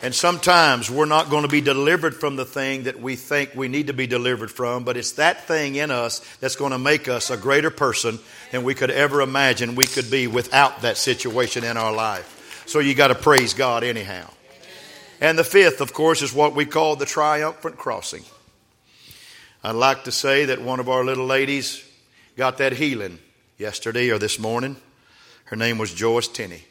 And 0.00 0.14
sometimes 0.14 0.88
we're 0.88 1.07
not 1.07 1.28
going 1.28 1.43
to 1.43 1.49
be 1.49 1.61
delivered 1.61 2.14
from 2.14 2.37
the 2.37 2.45
thing 2.45 2.85
that 2.85 3.00
we 3.00 3.17
think 3.17 3.55
we 3.57 3.67
need 3.67 3.88
to 3.88 3.93
be 3.93 4.07
delivered 4.07 4.50
from, 4.50 4.85
but 4.85 4.97
it's 4.97 5.12
that 5.12 5.45
thing 5.47 5.75
in 5.75 5.90
us 5.90 6.21
that's 6.37 6.55
going 6.55 6.71
to 6.71 6.78
make 6.78 7.09
us 7.09 7.31
a 7.31 7.37
greater 7.37 7.71
person 7.71 8.21
than 8.52 8.62
we 8.62 8.75
could 8.75 8.93
ever 8.93 9.23
imagine 9.23 9.75
we 9.75 9.87
could 9.87 10.09
be 10.09 10.28
without 10.28 10.83
that 10.83 10.97
situation 10.97 11.64
in 11.64 11.76
our 11.76 11.93
life. 11.93 12.62
So 12.67 12.78
you 12.78 12.95
got 12.95 13.09
to 13.09 13.17
praise 13.17 13.55
God 13.55 13.83
anyhow. 13.83 14.31
And 15.21 15.37
the 15.37 15.43
fifth, 15.43 15.81
of 15.81 15.93
course, 15.93 16.23
is 16.23 16.33
what 16.33 16.55
we 16.55 16.64
call 16.64 16.95
the 16.95 17.07
triumphant 17.07 17.76
crossing. 17.76 18.23
I'd 19.64 19.73
like 19.73 20.05
to 20.05 20.12
say 20.12 20.45
that 20.45 20.62
one 20.62 20.78
of 20.78 20.88
our 20.88 21.05
little 21.05 21.26
ladies 21.26 21.85
got 22.37 22.59
that 22.59 22.75
healing 22.75 23.19
yesterday 23.57 24.11
or 24.11 24.19
this 24.19 24.38
morning. 24.38 24.76
Her 25.47 25.57
name 25.57 25.76
was 25.76 25.93
Joyce 25.93 26.28
Tenney. 26.28 26.68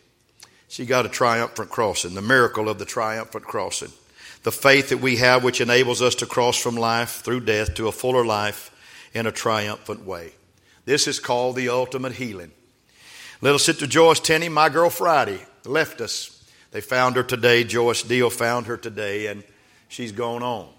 She 0.68 0.86
got 0.86 1.06
a 1.06 1.10
triumphant 1.10 1.70
crossing, 1.70 2.14
the 2.14 2.22
miracle 2.22 2.70
of 2.70 2.80
the 2.80 2.86
triumphant 2.86 3.46
crossing. 3.46 3.92
The 4.44 4.52
faith 4.52 4.90
that 4.90 5.00
we 5.00 5.18
have, 5.18 5.44
which 5.44 5.62
enables 5.62 6.02
us 6.02 6.16
to 6.16 6.26
cross 6.26 6.58
from 6.58 6.76
life 6.76 7.22
through 7.22 7.42
death 7.42 7.74
to 7.76 7.88
a 7.88 7.92
fuller 7.92 8.26
life 8.26 8.72
in 9.14 9.26
a 9.26 9.32
triumphant 9.32 10.06
way. 10.06 10.34
This 10.86 11.08
is 11.08 11.20
called 11.20 11.56
the 11.56 11.70
ultimate 11.70 12.14
healing. 12.14 12.52
Little 13.42 13.60
sister 13.60 13.88
Joyce 13.88 14.20
Tenney, 14.20 14.50
my 14.50 14.70
girl 14.70 14.90
Friday, 14.90 15.40
left 15.66 16.02
us. 16.02 16.34
They 16.72 16.82
found 16.82 17.16
her 17.16 17.24
today. 17.24 17.64
Joyce 17.64 18.04
Deal 18.04 18.30
found 18.30 18.68
her 18.68 18.78
today, 18.78 19.28
and 19.28 19.44
she's 19.88 20.12
gone 20.12 20.44
on. 20.44 20.70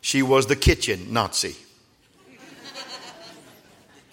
She 0.00 0.22
was 0.22 0.46
the 0.46 0.56
kitchen 0.56 1.12
Nazi. 1.12 1.56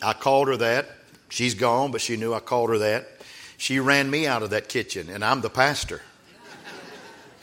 I 0.02 0.14
called 0.14 0.48
her 0.48 0.58
that. 0.58 0.90
She's 1.30 1.56
gone, 1.56 1.92
but 1.92 2.02
she 2.02 2.18
knew 2.18 2.34
I 2.34 2.40
called 2.40 2.70
her 2.70 2.78
that. 2.78 3.17
She 3.58 3.80
ran 3.80 4.10
me 4.10 4.28
out 4.28 4.44
of 4.44 4.52
that 4.52 4.70
kitchen, 4.70 5.10
and 5.10 5.26
I'm 5.26 5.42
the 5.42 5.50
pastor. 5.50 6.02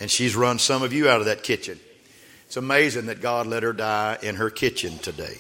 And 0.01 0.11
she's 0.11 0.35
run 0.35 0.59
some 0.59 0.83
of 0.83 0.93
you 0.93 1.09
out 1.09 1.21
of 1.21 1.27
that 1.27 1.43
kitchen. 1.43 1.79
It's 2.47 2.57
amazing 2.57 3.07
that 3.07 3.21
God 3.21 3.47
let 3.47 3.63
her 3.63 3.73
die 3.73 4.19
in 4.23 4.37
her 4.37 4.51
kitchen 4.51 4.99
today. 4.99 5.39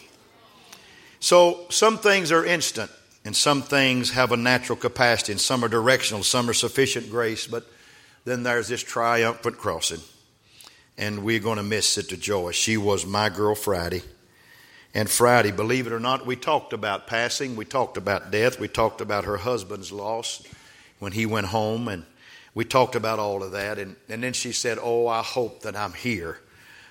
So, 1.20 1.66
some 1.70 1.98
things 1.98 2.30
are 2.30 2.44
instant, 2.44 2.90
and 3.24 3.34
some 3.34 3.62
things 3.62 4.10
have 4.10 4.32
a 4.32 4.36
natural 4.36 4.76
capacity, 4.76 5.32
and 5.32 5.40
some 5.40 5.64
are 5.64 5.68
directional, 5.68 6.22
some 6.22 6.48
are 6.50 6.54
sufficient 6.54 7.10
grace, 7.10 7.46
but 7.46 7.66
then 8.24 8.42
there's 8.42 8.68
this 8.68 8.82
triumphant 8.82 9.58
crossing 9.58 10.00
and 10.96 11.24
we're 11.24 11.40
going 11.40 11.56
to 11.56 11.62
miss 11.62 11.98
it 11.98 12.08
to 12.10 12.16
joy. 12.16 12.52
She 12.52 12.76
was 12.76 13.04
my 13.04 13.28
girl 13.28 13.54
Friday. 13.54 14.02
And 14.94 15.10
Friday, 15.10 15.50
believe 15.50 15.88
it 15.88 15.92
or 15.92 15.98
not, 15.98 16.24
we 16.24 16.36
talked 16.36 16.72
about 16.72 17.08
passing, 17.08 17.56
we 17.56 17.64
talked 17.64 17.96
about 17.96 18.30
death, 18.30 18.60
we 18.60 18.68
talked 18.68 19.00
about 19.00 19.24
her 19.24 19.38
husband's 19.38 19.90
loss 19.90 20.42
when 20.98 21.12
he 21.12 21.26
went 21.26 21.46
home, 21.46 21.88
and 21.88 22.04
we 22.54 22.64
talked 22.64 22.94
about 22.94 23.18
all 23.18 23.42
of 23.42 23.52
that. 23.52 23.78
And, 23.78 23.96
and 24.08 24.22
then 24.22 24.32
she 24.32 24.52
said, 24.52 24.78
Oh, 24.80 25.06
I 25.06 25.22
hope 25.22 25.62
that 25.62 25.76
I'm 25.76 25.92
here 25.92 26.38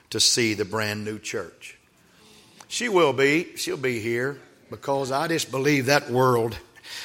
to 0.09 0.19
see 0.19 0.53
the 0.53 0.65
brand 0.65 1.05
new 1.05 1.19
church. 1.19 1.77
She 2.67 2.89
will 2.89 3.13
be, 3.13 3.55
she'll 3.55 3.77
be 3.77 3.99
here 3.99 4.39
because 4.69 5.11
I 5.11 5.27
just 5.27 5.51
believe 5.51 5.87
that 5.87 6.09
world 6.09 6.57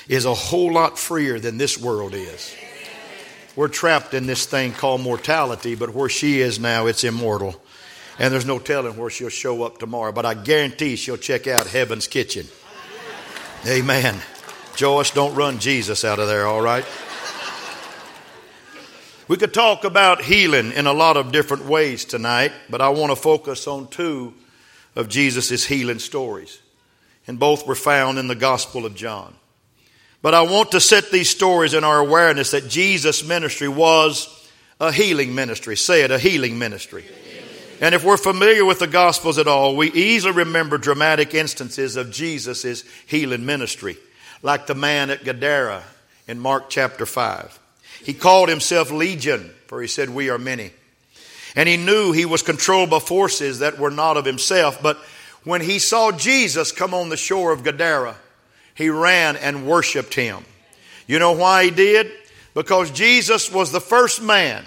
is 0.09 0.25
a 0.25 0.35
whole 0.35 0.73
lot 0.73 0.99
freer 0.99 1.39
than 1.39 1.59
this 1.59 1.79
world 1.79 2.15
is. 2.15 2.55
We're 3.57 3.69
trapped 3.69 4.15
in 4.15 4.27
this 4.27 4.47
thing 4.47 4.73
called 4.73 5.01
mortality, 5.01 5.75
but 5.75 5.93
where 5.93 6.09
she 6.09 6.41
is 6.41 6.59
now, 6.59 6.87
it's 6.87 7.05
immortal. 7.05 7.61
And 8.19 8.33
there's 8.33 8.47
no 8.47 8.59
telling 8.59 8.97
where 8.97 9.11
she'll 9.11 9.29
show 9.29 9.63
up 9.63 9.79
tomorrow, 9.79 10.13
but 10.13 10.25
I 10.25 10.35
guarantee 10.35 10.97
she'll 10.97 11.17
check 11.17 11.47
out 11.47 11.67
Heaven's 11.67 12.07
Kitchen. 12.07 12.47
Amen. 13.67 14.21
Joyce, 14.79 15.11
don't 15.11 15.35
run 15.35 15.59
Jesus 15.59 16.05
out 16.05 16.21
of 16.21 16.29
there, 16.29 16.47
all 16.47 16.61
right? 16.61 16.85
We 19.27 19.37
could 19.37 19.53
talk 19.53 19.83
about 19.83 20.23
healing 20.23 20.71
in 20.71 20.87
a 20.87 20.93
lot 20.93 21.17
of 21.17 21.33
different 21.33 21.65
ways 21.65 22.05
tonight, 22.05 22.53
but 22.71 22.81
I 22.81 22.91
want 22.91 23.11
to 23.11 23.17
focus 23.17 23.67
on 23.67 23.89
two 23.89 24.35
of 24.95 25.09
Jesus' 25.09 25.65
healing 25.65 25.99
stories. 25.99 26.61
And 27.27 27.41
both 27.41 27.67
were 27.67 27.75
found 27.75 28.21
in 28.21 28.29
the 28.29 28.37
Gospel 28.37 28.87
of 28.87 28.95
John. 28.95 29.35
But 30.23 30.35
I 30.35 30.43
want 30.43 30.71
to 30.71 30.81
set 30.81 31.11
these 31.11 31.29
stories 31.29 31.75
in 31.75 31.83
our 31.83 31.99
awareness 31.99 32.53
that 32.53 32.69
Jesus' 32.69 33.27
ministry 33.27 33.67
was 33.67 34.49
a 34.79 34.93
healing 34.93 35.35
ministry. 35.35 35.77
Say 35.77 36.05
it, 36.05 36.13
a 36.13 36.21
healing 36.21 36.57
ministry. 36.57 37.05
And 37.81 37.97
if 37.97 38.05
we're 38.05 38.17
familiar 38.17 38.65
with 38.65 38.79
the 38.79 38.87
Gospels 38.87 39.39
at 39.39 39.49
all, 39.49 39.75
we 39.75 39.91
easily 39.91 40.35
remember 40.35 40.79
dramatic 40.79 41.35
instances 41.35 41.97
of 41.97 42.13
Jesus' 42.13 42.85
healing 43.09 43.45
ministry, 43.45 43.97
like 44.43 44.67
the 44.67 44.75
man 44.75 45.11
at 45.11 45.25
Gadara 45.25 45.83
in 46.27 46.39
Mark 46.39 46.71
chapter 46.71 47.07
5. 47.07 47.59
He 48.03 48.15
called 48.15 48.49
himself 48.49 48.91
Legion, 48.91 49.51
for 49.67 49.83
he 49.83 49.89
said, 49.89 50.11
We 50.11 50.31
are 50.31 50.39
many. 50.39 50.71
And 51.57 51.69
he 51.69 51.77
knew 51.77 52.13
he 52.13 52.25
was 52.25 52.43
controlled 52.43 52.91
by 52.91 53.01
forces 53.01 53.61
that 53.61 53.79
were 53.79 53.91
not 53.91 54.17
of 54.17 54.25
himself. 54.25 54.81
But 54.83 54.99
when 55.45 55.61
he 55.61 55.79
saw 55.79 56.13
Jesus 56.13 56.73
come 56.73 56.95
on 56.95 57.09
the 57.09 57.17
shore 57.17 57.53
of 57.53 57.65
Gadara, 57.65 58.17
he 58.75 58.91
ran 58.91 59.37
and 59.37 59.67
worshiped 59.67 60.15
him. 60.15 60.45
You 61.07 61.19
know 61.19 61.33
why 61.33 61.65
he 61.65 61.71
did? 61.71 62.13
Because 62.55 62.91
Jesus 62.91 63.51
was 63.51 63.73
the 63.73 63.81
first 63.81 64.23
man 64.23 64.65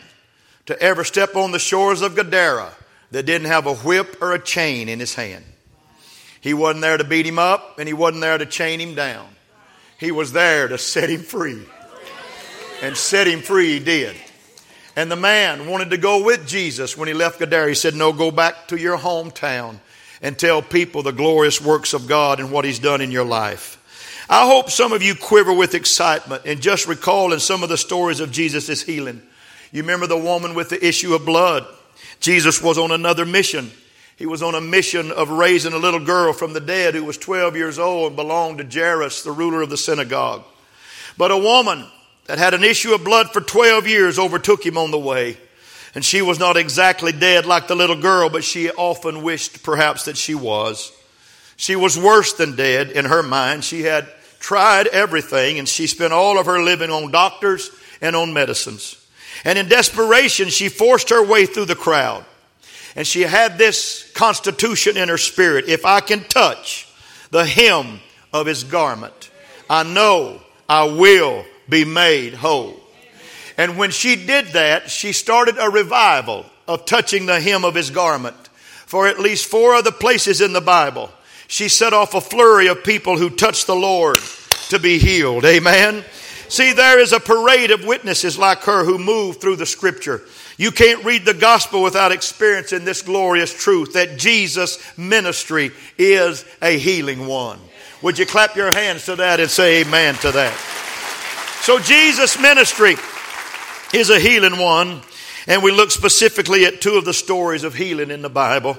to 0.66 0.80
ever 0.82 1.04
step 1.04 1.36
on 1.36 1.52
the 1.52 1.60
shores 1.60 2.02
of 2.02 2.16
Gadara 2.16 2.72
that 3.12 3.26
didn't 3.26 3.48
have 3.48 3.68
a 3.68 3.76
whip 3.76 4.18
or 4.22 4.34
a 4.34 4.40
chain 4.40 4.90
in 4.90 5.00
his 5.00 5.16
hand. 5.16 5.46
He 6.42 6.54
wasn't 6.54 6.82
there 6.82 6.98
to 6.98 7.04
beat 7.04 7.26
him 7.26 7.38
up 7.38 7.78
and 7.78 7.88
he 7.88 7.94
wasn't 7.94 8.22
there 8.22 8.38
to 8.38 8.46
chain 8.46 8.80
him 8.82 8.96
down. 8.96 9.28
He 10.02 10.12
was 10.12 10.32
there 10.32 10.68
to 10.68 10.80
set 10.80 11.12
him 11.12 11.22
free. 11.22 11.62
And 12.82 12.98
set 12.98 13.28
him 13.28 13.42
free 13.42 13.74
he 13.74 13.80
did. 13.80 14.16
And 14.96 15.12
the 15.12 15.16
man 15.16 15.68
wanted 15.68 15.92
to 15.92 15.98
go 15.98 16.24
with 16.24 16.48
Jesus 16.48 16.98
when 16.98 17.08
he 17.08 17.14
left 17.14 17.38
Gadara. 17.38 17.70
He 17.70 17.76
said, 17.76 17.94
No, 17.94 18.12
go 18.12 18.32
back 18.32 18.68
to 18.70 18.78
your 18.78 18.98
hometown 18.98 19.78
and 20.24 20.38
tell 20.38 20.64
people 20.64 21.04
the 21.04 21.12
glorious 21.12 21.62
works 21.62 21.94
of 21.94 22.08
God 22.08 22.40
and 22.40 22.52
what 22.52 22.66
he's 22.66 22.80
done 22.80 23.00
in 23.00 23.12
your 23.12 23.24
life. 23.26 23.78
I 24.28 24.48
hope 24.48 24.72
some 24.72 24.92
of 24.92 25.04
you 25.04 25.14
quiver 25.14 25.54
with 25.54 25.76
excitement 25.76 26.44
and 26.46 26.62
just 26.62 26.88
recall 26.88 27.32
in 27.32 27.40
some 27.40 27.62
of 27.62 27.70
the 27.70 27.78
stories 27.78 28.20
of 28.20 28.32
Jesus' 28.32 28.82
healing. 28.82 29.22
You 29.72 29.84
remember 29.84 30.08
the 30.08 30.18
woman 30.18 30.56
with 30.56 30.70
the 30.70 30.84
issue 30.84 31.14
of 31.14 31.28
blood. 31.28 31.64
Jesus 32.20 32.60
was 32.60 32.80
on 32.80 32.92
another 32.92 33.26
mission. 33.26 33.72
He 34.18 34.26
was 34.26 34.44
on 34.44 34.56
a 34.56 34.62
mission 34.62 35.12
of 35.12 35.30
raising 35.30 35.74
a 35.74 35.78
little 35.78 36.00
girl 36.00 36.34
from 36.34 36.54
the 36.54 36.60
dead 36.60 36.94
who 36.94 37.04
was 37.04 37.18
12 37.18 37.56
years 37.56 37.80
old 37.80 38.08
and 38.08 38.16
belonged 38.16 38.60
to 38.60 38.80
Jairus, 38.80 39.24
the 39.24 39.32
ruler 39.32 39.62
of 39.62 39.70
the 39.70 39.78
synagogue. 39.78 40.44
But 41.18 41.32
a 41.32 41.38
woman 41.38 41.86
that 42.26 42.38
had 42.38 42.54
an 42.54 42.64
issue 42.64 42.94
of 42.94 43.04
blood 43.04 43.32
for 43.32 43.42
12 43.42 43.88
years 43.88 44.20
overtook 44.20 44.66
him 44.66 44.78
on 44.78 44.92
the 44.92 45.00
way. 45.00 45.38
And 45.94 46.06
she 46.06 46.22
was 46.22 46.40
not 46.40 46.56
exactly 46.56 47.12
dead 47.12 47.46
like 47.46 47.68
the 47.68 47.76
little 47.76 48.00
girl, 48.00 48.30
but 48.30 48.44
she 48.44 48.70
often 48.72 49.24
wished 49.24 49.64
perhaps 49.64 50.06
that 50.06 50.18
she 50.18 50.36
was. 50.36 50.92
She 51.58 51.76
was 51.76 51.98
worse 51.98 52.34
than 52.34 52.56
dead 52.56 52.92
in 52.92 53.06
her 53.06 53.22
mind. 53.22 53.64
She 53.64 53.82
had 53.82 54.08
tried 54.40 54.88
everything, 54.88 55.60
and 55.60 55.68
she 55.68 55.88
spent 55.88 56.14
all 56.14 56.40
of 56.40 56.46
her 56.46 56.62
living 56.64 56.90
on 56.90 57.12
doctors 57.12 57.70
and 58.02 58.16
on 58.16 58.34
medicines. 58.34 58.98
And 59.44 59.60
in 59.60 59.68
desperation, 59.68 60.50
she 60.50 60.70
forced 60.70 61.10
her 61.10 61.24
way 61.24 61.46
through 61.46 61.66
the 61.66 61.76
crowd. 61.76 62.26
And 62.96 63.08
she 63.08 63.22
had 63.22 63.58
this 63.58 64.12
constitution 64.14 64.98
in 64.98 65.10
her 65.10 65.18
spirit 65.18 65.70
if 65.70 65.86
I 65.86 66.02
can 66.02 66.24
touch 66.24 66.88
the 67.30 67.46
hem 67.46 68.00
of 68.34 68.46
his 68.46 68.64
garment, 68.64 69.32
I 69.70 69.84
know 69.84 70.42
I 70.68 70.84
will 70.86 71.46
be 71.70 71.86
made 71.86 72.34
whole. 72.34 72.78
And 73.58 73.78
when 73.78 73.92
she 73.92 74.16
did 74.16 74.48
that, 74.48 74.90
she 74.90 75.14
started 75.14 75.58
a 75.58 75.70
revival 75.70 76.46
of 76.68 76.86
touching 76.86 77.26
the 77.26 77.40
hem 77.40 77.64
of 77.66 77.76
his 77.76 77.90
garment. 77.90 78.36
For 78.86 79.08
at 79.08 79.20
least 79.20 79.46
four 79.46 79.74
other 79.74 79.92
places 79.92 80.42
in 80.42 80.52
the 80.52 80.62
Bible, 80.62 81.12
she 81.48 81.70
set 81.70 81.94
off 81.94 82.14
a 82.14 82.22
flurry 82.22 82.68
of 82.68 82.84
people 82.84 83.18
who 83.18 83.30
touched 83.30 83.68
the 83.68 83.76
Lord 83.76 84.18
to 84.70 84.80
be 84.80 84.98
healed. 84.98 85.46
Amen. 85.46 86.04
See, 86.48 86.74
there 86.74 87.00
is 87.00 87.14
a 87.14 87.20
parade 87.20 87.72
of 87.72 87.86
witnesses 87.86 88.38
like 88.38 88.60
her 88.64 88.84
who 88.84 88.98
move 88.98 89.38
through 89.38 89.56
the 89.56 89.66
scripture. 89.66 90.22
You 90.62 90.70
can't 90.70 91.04
read 91.04 91.26
the 91.26 91.34
gospel 91.34 91.82
without 91.82 92.12
experiencing 92.12 92.86
this 92.86 93.02
glorious 93.02 93.52
truth 93.52 93.94
that 93.94 94.20
Jesus' 94.20 94.78
ministry 94.96 95.72
is 95.98 96.46
a 96.62 96.78
healing 96.78 97.26
one. 97.26 97.60
Would 98.04 98.20
you 98.20 98.28
clap 98.28 98.56
your 98.56 98.72
hands 98.72 99.06
to 99.06 99.16
that 99.16 99.40
and 99.40 99.50
say 99.50 99.82
amen 99.82 100.14
to 100.18 100.32
that? 100.32 100.54
So, 101.64 101.80
Jesus' 101.80 102.40
ministry 102.40 102.96
is 103.92 104.12
a 104.12 104.20
healing 104.20 104.60
one, 104.60 105.02
and 105.48 105.64
we 105.64 105.72
look 105.72 105.90
specifically 105.90 106.66
at 106.66 106.80
two 106.80 106.94
of 106.94 107.06
the 107.06 107.14
stories 107.14 107.64
of 107.64 107.74
healing 107.74 108.12
in 108.12 108.22
the 108.22 108.30
Bible. 108.30 108.78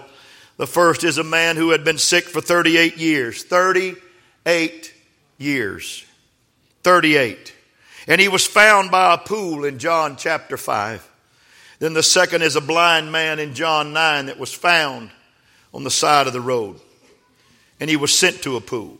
The 0.59 0.69
first 0.69 1.03
is 1.03 1.19
a 1.19 1.25
man 1.25 1.57
who 1.57 1.71
had 1.71 1.83
been 1.83 1.99
sick 1.99 2.27
for 2.27 2.41
38 2.41 2.97
years. 2.97 3.43
38 3.43 4.95
years. 5.37 6.07
38. 6.85 7.53
And 8.07 8.21
he 8.21 8.29
was 8.29 8.47
found 8.47 8.93
by 8.93 9.15
a 9.15 9.19
pool 9.19 9.65
in 9.65 9.81
John 9.81 10.15
chapter 10.15 10.57
5. 10.57 11.09
Then 11.83 11.95
the 11.95 12.03
second 12.05 12.43
is 12.43 12.55
a 12.55 12.61
blind 12.61 13.11
man 13.11 13.41
in 13.41 13.55
John 13.55 13.93
9 13.93 14.27
that 14.27 14.39
was 14.39 14.55
found 14.55 15.11
on 15.75 15.83
the 15.83 15.91
side 15.91 16.29
of 16.29 16.33
the 16.33 16.41
road. 16.41 16.79
And 17.81 17.91
he 17.91 17.97
was 17.97 18.17
sent 18.17 18.41
to 18.43 18.55
a 18.55 18.61
pool. 18.61 18.99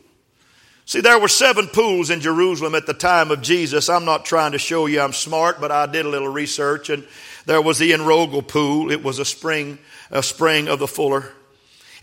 See, 0.83 0.99
there 0.99 1.17
were 1.17 1.29
seven 1.29 1.67
pools 1.67 2.09
in 2.09 2.19
Jerusalem 2.19 2.75
at 2.75 2.85
the 2.85 2.93
time 2.93 3.31
of 3.31 3.41
Jesus. 3.41 3.87
I'm 3.87 4.03
not 4.03 4.25
trying 4.25 4.51
to 4.51 4.57
show 4.57 4.87
you 4.87 4.99
I'm 4.99 5.13
smart, 5.13 5.61
but 5.61 5.71
I 5.71 5.85
did 5.85 6.05
a 6.05 6.09
little 6.09 6.27
research 6.27 6.89
and 6.89 7.07
there 7.45 7.61
was 7.61 7.79
the 7.79 7.93
Enrogel 7.93 8.45
pool. 8.45 8.91
It 8.91 9.01
was 9.01 9.17
a 9.17 9.23
spring, 9.23 9.77
a 10.11 10.21
spring 10.21 10.67
of 10.67 10.79
the 10.79 10.85
fuller. 10.85 11.31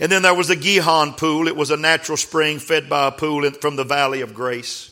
And 0.01 0.11
then 0.11 0.23
there 0.23 0.33
was 0.33 0.49
the 0.49 0.57
Gihon 0.57 1.13
pool. 1.13 1.47
It 1.47 1.57
was 1.57 1.71
a 1.71 1.77
natural 1.77 2.17
spring 2.17 2.59
fed 2.59 2.89
by 2.89 3.09
a 3.09 3.13
pool 3.13 3.51
from 3.51 3.77
the 3.77 3.85
Valley 3.85 4.23
of 4.23 4.33
Grace. 4.33 4.90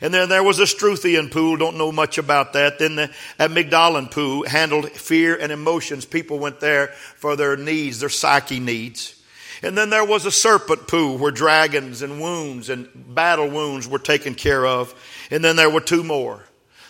And 0.00 0.12
then 0.12 0.28
there 0.28 0.42
was 0.42 0.58
a 0.58 0.64
Struthion 0.64 1.30
pool, 1.30 1.56
don't 1.56 1.78
know 1.78 1.92
much 1.92 2.18
about 2.18 2.52
that. 2.52 2.78
Then 2.78 2.96
the 2.96 3.10
Amygdalin 3.38 4.10
pool 4.10 4.46
handled 4.46 4.90
fear 4.90 5.36
and 5.36 5.50
emotions. 5.50 6.04
People 6.04 6.38
went 6.38 6.60
there 6.60 6.88
for 7.16 7.36
their 7.36 7.56
needs, 7.56 8.00
their 8.00 8.08
psyche 8.08 8.60
needs. 8.60 9.14
And 9.62 9.76
then 9.76 9.90
there 9.90 10.04
was 10.04 10.26
a 10.26 10.30
serpent 10.30 10.86
pool 10.86 11.16
where 11.16 11.30
dragons 11.30 12.02
and 12.02 12.20
wounds 12.20 12.68
and 12.68 12.88
battle 13.14 13.48
wounds 13.48 13.88
were 13.88 13.98
taken 13.98 14.34
care 14.34 14.66
of. 14.66 14.94
And 15.30 15.42
then 15.42 15.56
there 15.56 15.70
were 15.70 15.80
two 15.80 16.04
more. 16.04 16.44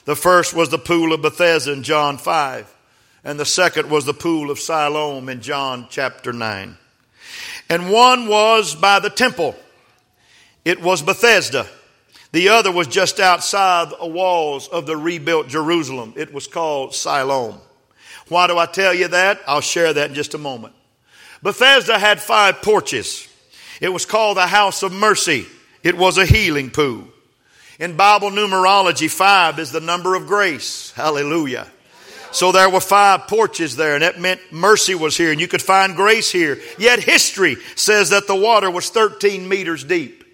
The 0.04 0.16
first 0.16 0.54
was 0.54 0.70
the 0.70 0.78
pool 0.78 1.12
of 1.12 1.22
Bethesda 1.22 1.72
in 1.72 1.82
John 1.82 2.18
5. 2.18 2.72
And 3.24 3.38
the 3.40 3.44
second 3.44 3.90
was 3.90 4.04
the 4.04 4.14
pool 4.14 4.50
of 4.50 4.58
Siloam 4.58 5.28
in 5.28 5.40
John 5.40 5.86
chapter 5.90 6.32
9. 6.32 6.76
And 7.68 7.90
one 7.90 8.28
was 8.28 8.74
by 8.74 9.00
the 9.00 9.10
temple. 9.10 9.56
It 10.64 10.80
was 10.80 11.02
Bethesda. 11.02 11.66
The 12.36 12.50
other 12.50 12.70
was 12.70 12.86
just 12.86 13.18
outside 13.18 13.88
the 13.88 14.06
walls 14.06 14.68
of 14.68 14.84
the 14.84 14.94
rebuilt 14.94 15.48
Jerusalem. 15.48 16.12
It 16.16 16.34
was 16.34 16.46
called 16.46 16.94
Siloam. 16.94 17.58
Why 18.28 18.46
do 18.46 18.58
I 18.58 18.66
tell 18.66 18.92
you 18.92 19.08
that? 19.08 19.40
I'll 19.48 19.62
share 19.62 19.94
that 19.94 20.10
in 20.10 20.14
just 20.14 20.34
a 20.34 20.38
moment. 20.38 20.74
Bethesda 21.42 21.98
had 21.98 22.20
five 22.20 22.60
porches. 22.60 23.26
It 23.80 23.88
was 23.88 24.04
called 24.04 24.36
the 24.36 24.46
house 24.46 24.82
of 24.82 24.92
mercy. 24.92 25.46
It 25.82 25.96
was 25.96 26.18
a 26.18 26.26
healing 26.26 26.68
pool. 26.68 27.08
In 27.80 27.96
Bible 27.96 28.28
numerology, 28.28 29.08
five 29.08 29.58
is 29.58 29.72
the 29.72 29.80
number 29.80 30.14
of 30.14 30.26
grace. 30.26 30.90
Hallelujah. 30.90 31.66
So 32.32 32.52
there 32.52 32.68
were 32.68 32.80
five 32.80 33.28
porches 33.28 33.76
there, 33.76 33.94
and 33.94 34.02
that 34.02 34.20
meant 34.20 34.42
mercy 34.50 34.94
was 34.94 35.16
here, 35.16 35.32
and 35.32 35.40
you 35.40 35.48
could 35.48 35.62
find 35.62 35.96
grace 35.96 36.30
here. 36.30 36.60
Yet 36.78 37.02
history 37.02 37.56
says 37.76 38.10
that 38.10 38.26
the 38.26 38.36
water 38.36 38.70
was 38.70 38.90
13 38.90 39.48
meters 39.48 39.84
deep. 39.84 40.24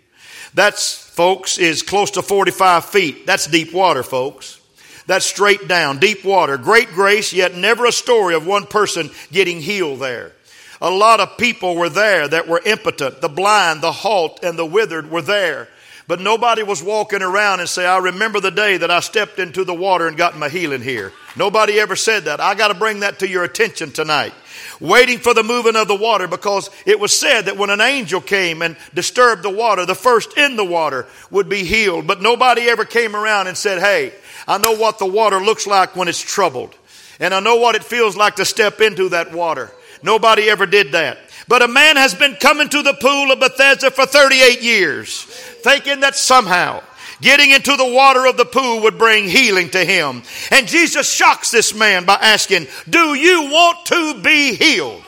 That's, 0.54 0.94
folks, 0.96 1.58
is 1.58 1.82
close 1.82 2.12
to 2.12 2.22
45 2.22 2.84
feet. 2.84 3.26
That's 3.26 3.46
deep 3.46 3.72
water, 3.72 4.02
folks. 4.02 4.60
That's 5.06 5.26
straight 5.26 5.66
down, 5.66 5.98
deep 5.98 6.24
water. 6.24 6.56
Great 6.58 6.88
grace, 6.88 7.32
yet 7.32 7.56
never 7.56 7.86
a 7.86 7.92
story 7.92 8.34
of 8.34 8.46
one 8.46 8.66
person 8.66 9.10
getting 9.32 9.60
healed 9.60 10.00
there. 10.00 10.32
A 10.80 10.90
lot 10.90 11.20
of 11.20 11.38
people 11.38 11.76
were 11.76 11.88
there 11.88 12.26
that 12.28 12.48
were 12.48 12.60
impotent. 12.64 13.20
The 13.20 13.28
blind, 13.28 13.82
the 13.82 13.92
halt, 13.92 14.40
and 14.42 14.58
the 14.58 14.66
withered 14.66 15.10
were 15.10 15.22
there. 15.22 15.68
But 16.08 16.20
nobody 16.20 16.62
was 16.62 16.82
walking 16.82 17.22
around 17.22 17.60
and 17.60 17.68
say, 17.68 17.86
I 17.86 17.98
remember 17.98 18.40
the 18.40 18.50
day 18.50 18.76
that 18.76 18.90
I 18.90 19.00
stepped 19.00 19.38
into 19.38 19.64
the 19.64 19.74
water 19.74 20.08
and 20.08 20.16
got 20.16 20.36
my 20.36 20.48
healing 20.48 20.82
here. 20.82 21.12
Nobody 21.36 21.78
ever 21.78 21.96
said 21.96 22.24
that. 22.24 22.40
I 22.40 22.54
got 22.54 22.68
to 22.68 22.74
bring 22.74 23.00
that 23.00 23.20
to 23.20 23.28
your 23.28 23.44
attention 23.44 23.92
tonight. 23.92 24.34
Waiting 24.80 25.18
for 25.18 25.32
the 25.32 25.44
moving 25.44 25.76
of 25.76 25.86
the 25.86 25.94
water 25.94 26.26
because 26.26 26.68
it 26.86 26.98
was 26.98 27.16
said 27.16 27.42
that 27.42 27.56
when 27.56 27.70
an 27.70 27.80
angel 27.80 28.20
came 28.20 28.62
and 28.62 28.76
disturbed 28.94 29.44
the 29.44 29.50
water, 29.50 29.86
the 29.86 29.94
first 29.94 30.36
in 30.36 30.56
the 30.56 30.64
water 30.64 31.06
would 31.30 31.48
be 31.48 31.64
healed. 31.64 32.06
But 32.06 32.20
nobody 32.20 32.62
ever 32.62 32.84
came 32.84 33.14
around 33.14 33.46
and 33.46 33.56
said, 33.56 33.78
Hey, 33.78 34.12
I 34.48 34.58
know 34.58 34.72
what 34.72 34.98
the 34.98 35.06
water 35.06 35.38
looks 35.38 35.66
like 35.66 35.94
when 35.94 36.08
it's 36.08 36.20
troubled. 36.20 36.74
And 37.20 37.32
I 37.32 37.40
know 37.40 37.56
what 37.56 37.76
it 37.76 37.84
feels 37.84 38.16
like 38.16 38.36
to 38.36 38.44
step 38.44 38.80
into 38.80 39.10
that 39.10 39.32
water. 39.32 39.70
Nobody 40.02 40.50
ever 40.50 40.66
did 40.66 40.92
that. 40.92 41.18
But 41.48 41.62
a 41.62 41.68
man 41.68 41.96
has 41.96 42.14
been 42.14 42.34
coming 42.36 42.68
to 42.68 42.82
the 42.82 42.94
pool 42.94 43.30
of 43.30 43.40
Bethesda 43.40 43.90
for 43.90 44.06
38 44.06 44.62
years, 44.62 45.26
thinking 45.62 46.00
that 46.00 46.16
somehow 46.16 46.82
getting 47.20 47.50
into 47.52 47.76
the 47.76 47.86
water 47.86 48.26
of 48.26 48.36
the 48.36 48.44
pool 48.44 48.82
would 48.82 48.98
bring 48.98 49.28
healing 49.28 49.70
to 49.70 49.84
him. 49.84 50.22
And 50.50 50.66
Jesus 50.66 51.10
shocks 51.10 51.50
this 51.50 51.74
man 51.74 52.04
by 52.04 52.14
asking, 52.14 52.66
Do 52.88 53.14
you 53.14 53.44
want 53.44 53.86
to 53.86 54.20
be 54.20 54.54
healed? 54.54 55.02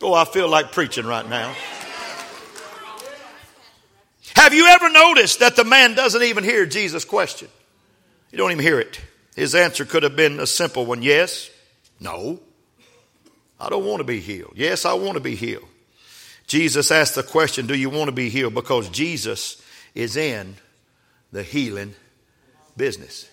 Oh, 0.00 0.14
I 0.14 0.24
feel 0.24 0.48
like 0.48 0.72
preaching 0.72 1.06
right 1.06 1.28
now. 1.28 1.54
Have 4.34 4.54
you 4.54 4.66
ever 4.66 4.90
noticed 4.90 5.40
that 5.40 5.56
the 5.56 5.64
man 5.64 5.94
doesn't 5.94 6.22
even 6.22 6.42
hear 6.42 6.66
Jesus' 6.66 7.04
question? 7.04 7.48
You 8.30 8.38
don't 8.38 8.50
even 8.50 8.64
hear 8.64 8.80
it. 8.80 9.00
His 9.36 9.54
answer 9.54 9.84
could 9.84 10.02
have 10.02 10.16
been 10.16 10.40
a 10.40 10.46
simple 10.46 10.86
one 10.86 11.02
yes, 11.02 11.50
no. 12.00 12.40
I 13.60 13.68
don't 13.68 13.84
want 13.84 13.98
to 13.98 14.04
be 14.04 14.18
healed. 14.18 14.54
Yes, 14.56 14.84
I 14.84 14.94
want 14.94 15.14
to 15.14 15.20
be 15.20 15.36
healed. 15.36 15.68
Jesus 16.52 16.90
asked 16.90 17.14
the 17.14 17.22
question, 17.22 17.66
Do 17.66 17.74
you 17.74 17.88
want 17.88 18.08
to 18.08 18.12
be 18.12 18.28
healed? 18.28 18.52
Because 18.52 18.90
Jesus 18.90 19.62
is 19.94 20.18
in 20.18 20.56
the 21.32 21.42
healing 21.42 21.94
business. 22.76 23.26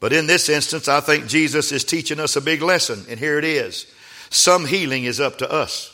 But 0.00 0.14
in 0.14 0.26
this 0.26 0.48
instance, 0.48 0.88
I 0.88 1.00
think 1.00 1.26
Jesus 1.26 1.70
is 1.70 1.84
teaching 1.84 2.18
us 2.18 2.36
a 2.36 2.40
big 2.40 2.62
lesson, 2.62 3.04
and 3.10 3.20
here 3.20 3.36
it 3.36 3.44
is. 3.44 3.84
Some 4.30 4.64
healing 4.64 5.04
is 5.04 5.20
up 5.20 5.36
to 5.36 5.52
us. 5.52 5.90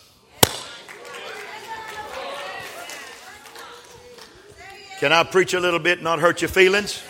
Can 5.01 5.13
I 5.13 5.25
preach 5.25 5.53
a 5.53 5.59
little 5.59 5.81
bit 5.81 5.99
and 5.99 6.05
not 6.05 6.21
hurt 6.21 6.43
your 6.43 6.49
feelings? 6.49 7.03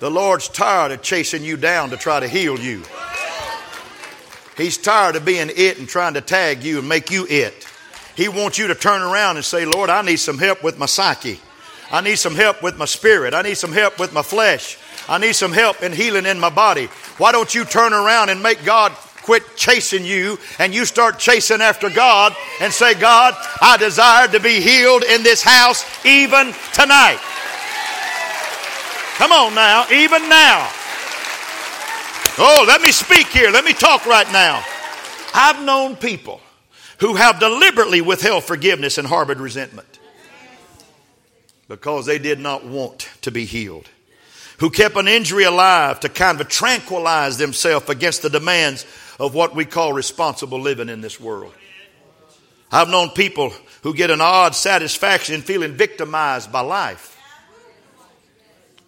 The 0.00 0.10
Lord's 0.10 0.48
tired 0.48 0.92
of 0.92 1.02
chasing 1.02 1.44
you 1.44 1.58
down 1.58 1.90
to 1.90 1.98
try 1.98 2.20
to 2.20 2.28
heal 2.28 2.58
you. 2.58 2.82
He's 4.56 4.78
tired 4.78 5.16
of 5.16 5.24
being 5.24 5.50
it 5.54 5.78
and 5.78 5.88
trying 5.88 6.14
to 6.14 6.20
tag 6.20 6.62
you 6.62 6.78
and 6.78 6.88
make 6.88 7.10
you 7.10 7.26
it. 7.28 7.66
He 8.14 8.28
wants 8.28 8.58
you 8.58 8.68
to 8.68 8.74
turn 8.74 9.02
around 9.02 9.36
and 9.36 9.44
say, 9.44 9.64
Lord, 9.64 9.90
I 9.90 10.02
need 10.02 10.16
some 10.16 10.38
help 10.38 10.62
with 10.62 10.78
my 10.78 10.86
psyche. 10.86 11.40
I 11.90 12.00
need 12.00 12.16
some 12.16 12.34
help 12.34 12.62
with 12.62 12.76
my 12.76 12.84
spirit. 12.84 13.34
I 13.34 13.42
need 13.42 13.56
some 13.56 13.72
help 13.72 13.98
with 13.98 14.12
my 14.12 14.22
flesh. 14.22 14.78
I 15.08 15.18
need 15.18 15.34
some 15.34 15.52
help 15.52 15.82
in 15.82 15.92
healing 15.92 16.26
in 16.26 16.38
my 16.38 16.50
body. 16.50 16.86
Why 17.18 17.32
don't 17.32 17.54
you 17.54 17.64
turn 17.64 17.92
around 17.92 18.30
and 18.30 18.42
make 18.42 18.64
God 18.64 18.92
quit 19.22 19.56
chasing 19.56 20.04
you 20.04 20.38
and 20.58 20.74
you 20.74 20.84
start 20.84 21.18
chasing 21.18 21.60
after 21.60 21.90
God 21.90 22.36
and 22.60 22.72
say, 22.72 22.94
God, 22.94 23.34
I 23.60 23.76
desire 23.76 24.28
to 24.28 24.40
be 24.40 24.60
healed 24.60 25.02
in 25.02 25.22
this 25.22 25.42
house 25.42 25.84
even 26.04 26.52
tonight. 26.72 27.18
Come 29.16 29.32
on 29.32 29.54
now, 29.54 29.86
even 29.90 30.28
now. 30.28 30.70
Oh, 32.36 32.64
let 32.66 32.80
me 32.80 32.90
speak 32.90 33.28
here. 33.28 33.50
Let 33.50 33.64
me 33.64 33.72
talk 33.72 34.06
right 34.06 34.30
now. 34.32 34.64
I've 35.32 35.62
known 35.62 35.94
people 35.94 36.40
who 36.98 37.14
have 37.14 37.38
deliberately 37.38 38.00
withheld 38.00 38.42
forgiveness 38.44 38.98
and 38.98 39.06
harbored 39.06 39.38
resentment 39.38 40.00
because 41.68 42.06
they 42.06 42.18
did 42.18 42.40
not 42.40 42.64
want 42.64 43.08
to 43.22 43.30
be 43.30 43.44
healed, 43.44 43.88
who 44.58 44.70
kept 44.70 44.96
an 44.96 45.06
injury 45.06 45.44
alive 45.44 46.00
to 46.00 46.08
kind 46.08 46.40
of 46.40 46.48
tranquilize 46.48 47.38
themselves 47.38 47.88
against 47.88 48.22
the 48.22 48.30
demands 48.30 48.84
of 49.20 49.34
what 49.34 49.54
we 49.54 49.64
call 49.64 49.92
responsible 49.92 50.60
living 50.60 50.88
in 50.88 51.00
this 51.00 51.20
world. 51.20 51.54
I've 52.72 52.88
known 52.88 53.10
people 53.10 53.52
who 53.82 53.94
get 53.94 54.10
an 54.10 54.20
odd 54.20 54.56
satisfaction 54.56 55.36
in 55.36 55.42
feeling 55.42 55.74
victimized 55.74 56.50
by 56.50 56.60
life. 56.60 57.16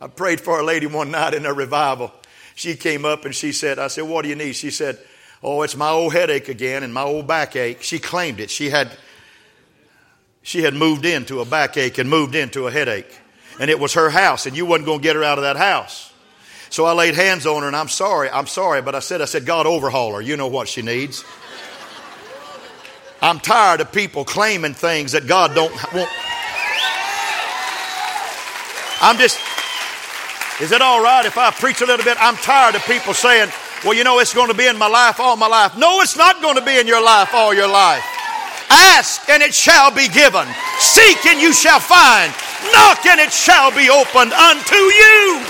I 0.00 0.08
prayed 0.08 0.40
for 0.40 0.58
a 0.58 0.64
lady 0.64 0.86
one 0.86 1.12
night 1.12 1.32
in 1.32 1.46
a 1.46 1.52
revival 1.54 2.12
she 2.56 2.74
came 2.74 3.04
up 3.04 3.26
and 3.26 3.34
she 3.34 3.52
said, 3.52 3.78
I 3.78 3.88
said, 3.88 4.04
what 4.04 4.22
do 4.22 4.30
you 4.30 4.34
need? 4.34 4.54
She 4.54 4.70
said, 4.70 4.98
oh, 5.42 5.60
it's 5.60 5.76
my 5.76 5.90
old 5.90 6.14
headache 6.14 6.48
again 6.48 6.82
and 6.82 6.92
my 6.92 7.02
old 7.02 7.26
backache. 7.26 7.82
She 7.82 7.98
claimed 7.98 8.40
it. 8.40 8.50
She 8.50 8.70
had, 8.70 8.90
she 10.42 10.62
had 10.62 10.72
moved 10.72 11.04
into 11.04 11.40
a 11.40 11.44
backache 11.44 11.98
and 11.98 12.08
moved 12.08 12.34
into 12.34 12.66
a 12.66 12.70
headache. 12.70 13.14
And 13.60 13.68
it 13.68 13.78
was 13.78 13.92
her 13.92 14.08
house 14.08 14.46
and 14.46 14.56
you 14.56 14.64
wasn't 14.64 14.86
going 14.86 15.00
to 15.00 15.02
get 15.02 15.16
her 15.16 15.22
out 15.22 15.36
of 15.36 15.42
that 15.42 15.56
house. 15.56 16.10
So 16.70 16.86
I 16.86 16.94
laid 16.94 17.14
hands 17.14 17.44
on 17.44 17.60
her 17.60 17.68
and 17.68 17.76
I'm 17.76 17.88
sorry, 17.88 18.30
I'm 18.30 18.46
sorry, 18.46 18.80
but 18.80 18.94
I 18.94 19.00
said, 19.00 19.20
I 19.20 19.26
said, 19.26 19.44
God 19.44 19.66
overhaul 19.66 20.14
her. 20.14 20.22
You 20.22 20.38
know 20.38 20.48
what 20.48 20.66
she 20.66 20.80
needs. 20.80 21.26
I'm 23.20 23.38
tired 23.38 23.82
of 23.82 23.92
people 23.92 24.24
claiming 24.24 24.72
things 24.72 25.12
that 25.12 25.26
God 25.26 25.54
don't 25.54 25.72
want. 25.92 26.10
I'm 29.02 29.18
just, 29.18 29.38
is 30.60 30.72
it 30.72 30.80
all 30.80 31.02
right 31.02 31.24
if 31.26 31.36
I 31.36 31.50
preach 31.50 31.82
a 31.82 31.86
little 31.86 32.04
bit? 32.04 32.16
I'm 32.20 32.36
tired 32.36 32.74
of 32.74 32.82
people 32.84 33.12
saying, 33.12 33.50
well, 33.84 33.94
you 33.94 34.04
know, 34.04 34.18
it's 34.20 34.32
going 34.32 34.48
to 34.48 34.56
be 34.56 34.66
in 34.66 34.78
my 34.78 34.88
life 34.88 35.20
all 35.20 35.36
my 35.36 35.48
life. 35.48 35.76
No, 35.76 36.00
it's 36.00 36.16
not 36.16 36.40
going 36.40 36.56
to 36.56 36.64
be 36.64 36.78
in 36.78 36.86
your 36.86 37.02
life 37.02 37.34
all 37.34 37.52
your 37.52 37.68
life. 37.68 38.02
Ask 38.70 39.28
and 39.28 39.42
it 39.42 39.54
shall 39.54 39.90
be 39.90 40.08
given. 40.08 40.46
Seek 40.78 41.26
and 41.26 41.40
you 41.40 41.52
shall 41.52 41.78
find. 41.78 42.32
Knock 42.72 43.04
and 43.06 43.20
it 43.20 43.32
shall 43.32 43.70
be 43.70 43.90
opened 43.90 44.32
unto 44.32 44.76
you. 44.76 45.44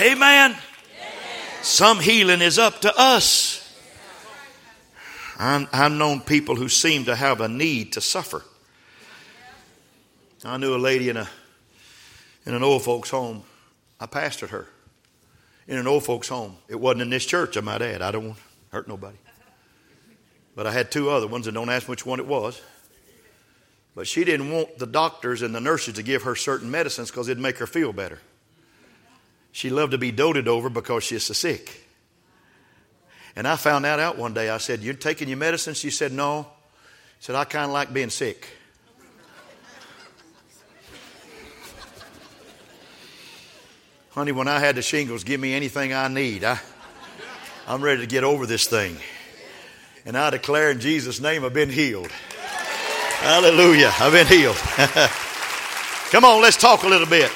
Amen. 0.00 0.56
Some 1.60 2.00
healing 2.00 2.40
is 2.40 2.58
up 2.58 2.80
to 2.80 2.92
us. 2.96 3.58
I've 5.38 5.92
known 5.92 6.20
people 6.20 6.54
who 6.56 6.68
seem 6.68 7.04
to 7.06 7.16
have 7.16 7.40
a 7.40 7.48
need 7.48 7.92
to 7.94 8.00
suffer. 8.00 8.42
I 10.44 10.56
knew 10.56 10.74
a 10.74 10.78
lady 10.78 11.08
in 11.08 11.16
a 11.16 11.28
in 12.44 12.54
an 12.54 12.62
old 12.62 12.82
folks' 12.82 13.10
home. 13.10 13.44
I 14.00 14.06
pastored 14.06 14.48
her 14.48 14.66
in 15.68 15.78
an 15.78 15.86
old 15.86 16.04
folks' 16.04 16.28
home. 16.28 16.56
It 16.68 16.80
wasn't 16.80 17.02
in 17.02 17.10
this 17.10 17.24
church, 17.24 17.56
I 17.56 17.60
might 17.60 17.82
add. 17.82 18.02
I 18.02 18.10
don't 18.10 18.26
want 18.26 18.38
to 18.38 18.44
hurt 18.76 18.88
nobody. 18.88 19.18
But 20.56 20.66
I 20.66 20.72
had 20.72 20.90
two 20.90 21.08
other 21.10 21.26
ones, 21.26 21.46
and 21.46 21.54
don't 21.54 21.70
ask 21.70 21.88
which 21.88 22.04
one 22.04 22.18
it 22.18 22.26
was. 22.26 22.60
But 23.94 24.08
she 24.08 24.24
didn't 24.24 24.50
want 24.50 24.78
the 24.78 24.86
doctors 24.86 25.42
and 25.42 25.54
the 25.54 25.60
nurses 25.60 25.94
to 25.94 26.02
give 26.02 26.22
her 26.22 26.34
certain 26.34 26.70
medicines 26.70 27.10
because 27.10 27.28
it'd 27.28 27.42
make 27.42 27.58
her 27.58 27.66
feel 27.66 27.92
better. 27.92 28.18
She 29.52 29.70
loved 29.70 29.92
to 29.92 29.98
be 29.98 30.10
doted 30.10 30.48
over 30.48 30.68
because 30.70 31.04
she's 31.04 31.24
so 31.24 31.34
sick. 31.34 31.86
And 33.36 33.46
I 33.46 33.56
found 33.56 33.84
that 33.84 34.00
out 34.00 34.18
one 34.18 34.34
day. 34.34 34.50
I 34.50 34.58
said, 34.58 34.80
You're 34.80 34.94
taking 34.94 35.28
your 35.28 35.38
medicine? 35.38 35.74
She 35.74 35.90
said, 35.90 36.12
No. 36.12 36.46
said, 37.20 37.36
I 37.36 37.44
kind 37.44 37.66
of 37.66 37.70
like 37.70 37.92
being 37.92 38.10
sick. 38.10 38.48
Honey, 44.14 44.32
when 44.32 44.46
I 44.46 44.58
had 44.58 44.76
the 44.76 44.82
shingles, 44.82 45.24
give 45.24 45.40
me 45.40 45.54
anything 45.54 45.94
I 45.94 46.06
need. 46.08 46.44
I, 46.44 46.60
I'm 47.66 47.80
ready 47.80 48.02
to 48.02 48.06
get 48.06 48.24
over 48.24 48.44
this 48.44 48.66
thing. 48.66 48.98
And 50.04 50.18
I 50.18 50.28
declare 50.28 50.70
in 50.70 50.80
Jesus' 50.80 51.18
name, 51.18 51.46
I've 51.46 51.54
been 51.54 51.70
healed. 51.70 52.10
Hallelujah. 52.10 53.90
I've 53.98 54.12
been 54.12 54.26
healed. 54.26 54.56
Come 56.10 56.26
on, 56.26 56.42
let's 56.42 56.58
talk 56.58 56.82
a 56.82 56.88
little 56.88 57.06
bit. 57.06 57.30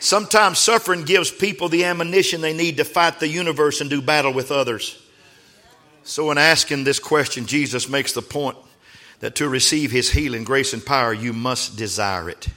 Sometimes 0.00 0.58
suffering 0.58 1.04
gives 1.04 1.30
people 1.30 1.68
the 1.68 1.84
ammunition 1.84 2.40
they 2.40 2.56
need 2.56 2.78
to 2.78 2.84
fight 2.84 3.20
the 3.20 3.28
universe 3.28 3.82
and 3.82 3.90
do 3.90 4.00
battle 4.00 4.32
with 4.32 4.50
others. 4.50 4.98
So, 6.04 6.30
in 6.30 6.38
asking 6.38 6.84
this 6.84 6.98
question, 6.98 7.44
Jesus 7.44 7.86
makes 7.86 8.14
the 8.14 8.22
point 8.22 8.56
that 9.20 9.34
to 9.36 9.48
receive 9.48 9.90
his 9.90 10.10
healing, 10.10 10.44
grace, 10.44 10.72
and 10.72 10.84
power, 10.84 11.12
you 11.12 11.34
must 11.34 11.76
desire 11.76 12.30
it. 12.30 12.48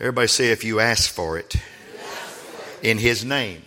Everybody 0.00 0.28
say, 0.28 0.52
if 0.52 0.64
you 0.64 0.80
ask 0.80 1.12
for 1.12 1.38
it, 1.38 1.54
in 2.84 2.98
his 2.98 3.24
name, 3.24 3.62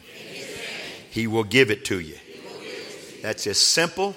he 1.10 1.26
will 1.28 1.44
give 1.44 1.72
it 1.72 1.84
to 1.86 2.00
you. 2.00 2.16
That's 3.24 3.48
as 3.48 3.60
simple 3.60 4.16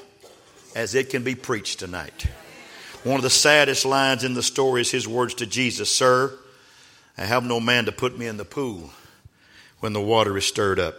as 0.76 0.94
it 0.94 1.08
can 1.08 1.24
be 1.24 1.34
preached 1.34 1.80
tonight. 1.80 2.26
One 3.02 3.16
of 3.16 3.22
the 3.22 3.30
saddest 3.30 3.86
lines 3.86 4.24
in 4.24 4.34
the 4.34 4.42
story 4.42 4.82
is 4.82 4.90
his 4.90 5.08
words 5.08 5.34
to 5.36 5.46
Jesus 5.46 5.92
Sir, 5.92 6.38
I 7.16 7.24
have 7.24 7.44
no 7.44 7.58
man 7.60 7.86
to 7.86 7.92
put 7.92 8.18
me 8.18 8.26
in 8.26 8.36
the 8.36 8.44
pool 8.44 8.90
when 9.80 9.94
the 9.94 10.00
water 10.02 10.36
is 10.36 10.46
stirred 10.46 10.78
up. 10.78 10.94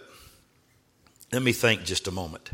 Let 1.31 1.43
me 1.43 1.53
think 1.53 1.83
just 1.83 2.07
a 2.07 2.11
moment. 2.11 2.49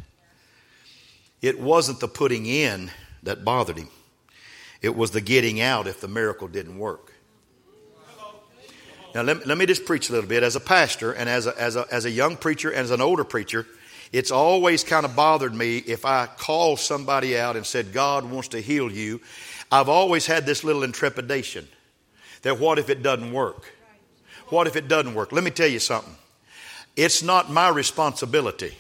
It 1.42 1.60
wasn't 1.60 2.02
the 2.02 2.08
putting 2.10 2.46
in 2.46 2.92
that 3.24 3.46
bothered 3.46 3.78
him, 3.78 3.90
it 4.82 4.96
was 4.96 5.12
the 5.12 5.22
getting 5.22 5.62
out 5.62 5.88
if 5.88 6.02
the 6.02 6.10
miracle 6.10 6.50
didn't 6.50 6.78
work. 6.78 7.14
Now, 9.18 9.24
let, 9.24 9.48
let 9.48 9.58
me 9.58 9.66
just 9.66 9.84
preach 9.84 10.10
a 10.10 10.12
little 10.12 10.30
bit. 10.30 10.44
As 10.44 10.56
a 10.56 10.60
pastor 10.60 11.12
and 11.12 11.28
as 11.28 11.48
a, 11.48 11.60
as, 11.60 11.76
a, 11.76 11.88
as 11.90 12.06
a 12.06 12.12
young 12.12 12.38
preacher 12.38 12.70
and 12.70 12.82
as 12.82 12.92
an 12.92 13.02
older 13.02 13.24
preacher, 13.24 13.66
it's 14.12 14.30
always 14.30 14.84
kind 14.84 15.08
of 15.08 15.16
bothered 15.16 15.56
me 15.56 15.80
if 15.80 16.06
I 16.06 16.28
call 16.28 16.78
somebody 16.78 17.36
out 17.36 17.56
and 17.56 17.66
said, 17.66 17.94
God 17.94 18.30
wants 18.30 18.50
to 18.50 18.62
heal 18.62 18.92
you. 18.92 19.20
I've 19.72 19.90
always 19.90 20.28
had 20.28 20.46
this 20.46 20.64
little 20.64 20.84
intrepidation 20.84 21.68
that 22.44 22.60
what 22.60 22.78
if 22.78 22.92
it 22.92 23.02
doesn't 23.02 23.32
work? 23.32 23.74
What 24.50 24.68
if 24.68 24.76
it 24.76 24.88
doesn't 24.88 25.16
work? 25.16 25.32
Let 25.32 25.44
me 25.44 25.50
tell 25.50 25.66
you 25.66 25.80
something. 25.80 26.16
It's 26.96 27.24
not 27.24 27.52
my 27.52 27.70
responsibility. 27.70 28.78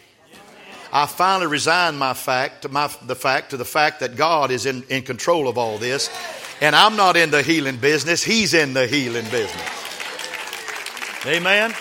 I 0.93 1.07
finally 1.07 1.47
resigned 1.47 1.97
my 1.97 2.13
fact, 2.13 2.69
my, 2.69 2.91
the 3.07 3.15
fact 3.15 3.49
to 3.49 3.57
the 3.57 3.65
fact 3.65 4.01
that 4.01 4.15
God 4.15 4.51
is 4.51 4.67
in, 4.67 4.83
in 4.83 5.01
control 5.01 5.47
of 5.47 5.57
all 5.57 5.79
this. 5.79 6.11
And 6.61 6.75
I'm 6.75 6.95
not 6.95 7.17
in 7.17 7.31
the 7.31 7.41
healing 7.41 7.77
business. 7.77 8.23
He's 8.23 8.53
in 8.53 8.75
the 8.75 8.85
healing 8.85 9.25
business. 9.31 9.86
Amen. 11.25 11.73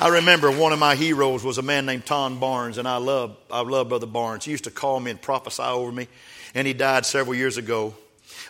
I 0.00 0.08
remember 0.08 0.50
one 0.50 0.72
of 0.72 0.78
my 0.78 0.94
heroes 0.96 1.44
was 1.44 1.58
a 1.58 1.62
man 1.62 1.86
named 1.86 2.04
Tom 2.04 2.40
Barnes, 2.40 2.76
and 2.76 2.86
I 2.86 2.96
love 2.96 3.36
I 3.50 3.60
love 3.60 3.88
Brother 3.88 4.06
Barnes. 4.06 4.44
He 4.44 4.50
used 4.50 4.64
to 4.64 4.70
call 4.70 4.98
me 4.98 5.12
and 5.12 5.22
prophesy 5.22 5.62
over 5.62 5.92
me, 5.92 6.08
and 6.54 6.66
he 6.66 6.74
died 6.74 7.06
several 7.06 7.36
years 7.36 7.56
ago. 7.56 7.94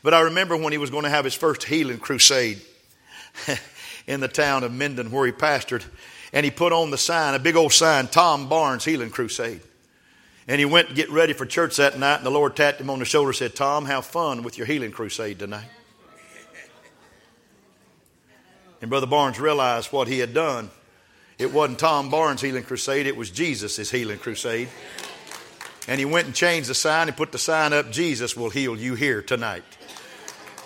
But 0.03 0.15
I 0.15 0.23
remember 0.23 0.57
when 0.57 0.73
he 0.73 0.79
was 0.79 0.91
going 0.91 1.05
to 1.05 1.11
have 1.11 1.25
his 1.25 1.35
first 1.35 1.63
healing 1.63 1.99
crusade 1.99 2.61
in 4.07 4.21
the 4.21 4.29
town 4.29 4.65
of 4.65 4.73
Minden 4.73 5.11
where 5.11 5.27
he 5.27 5.33
pastored, 5.33 5.85
and 6.33 6.43
he 6.43 6.51
put 6.51 6.73
on 6.73 6.91
the 6.91 6.99
sign, 6.99 7.35
a 7.35 7.39
big 7.39 7.55
old 7.55 7.73
sign, 7.73 8.09
Tom 8.09 8.49
Barnes 8.49 8.85
Healing 8.85 9.11
Crusade. 9.11 9.61
And 10.49 10.59
he 10.59 10.65
went 10.65 10.89
to 10.89 10.95
get 10.95 11.11
ready 11.11 11.33
for 11.33 11.45
church 11.45 11.77
that 11.77 11.99
night, 11.99 12.17
and 12.17 12.27
the 12.27 12.31
Lord 12.31 12.57
tapped 12.57 12.81
him 12.81 12.89
on 12.89 12.99
the 12.99 13.05
shoulder 13.05 13.31
and 13.31 13.37
said, 13.37 13.55
Tom, 13.55 13.85
have 13.85 14.07
fun 14.07 14.43
with 14.43 14.57
your 14.57 14.67
healing 14.67 14.93
crusade 14.93 15.39
tonight. 15.39 15.69
And 18.81 18.91
Brother 18.91 19.07
Barnes 19.07 19.41
realized 19.41 19.93
what 19.93 20.09
he 20.09 20.19
had 20.19 20.35
done. 20.35 20.71
It 21.39 21.53
wasn't 21.53 21.79
Tom 21.79 22.11
Barnes' 22.11 22.41
healing 22.41 22.65
crusade, 22.65 23.07
it 23.07 23.17
was 23.17 23.31
Jesus' 23.31 23.91
healing 23.91 24.19
crusade. 24.19 24.69
And 25.89 25.99
he 25.99 26.05
went 26.05 26.27
and 26.27 26.35
changed 26.35 26.69
the 26.69 26.75
sign 26.75 27.09
and 27.09 27.17
put 27.17 27.33
the 27.33 27.39
sign 27.39 27.73
up 27.73 27.93
Jesus 27.93 28.37
will 28.37 28.51
heal 28.51 28.77
you 28.77 28.95
here 28.95 29.23
tonight. 29.23 29.63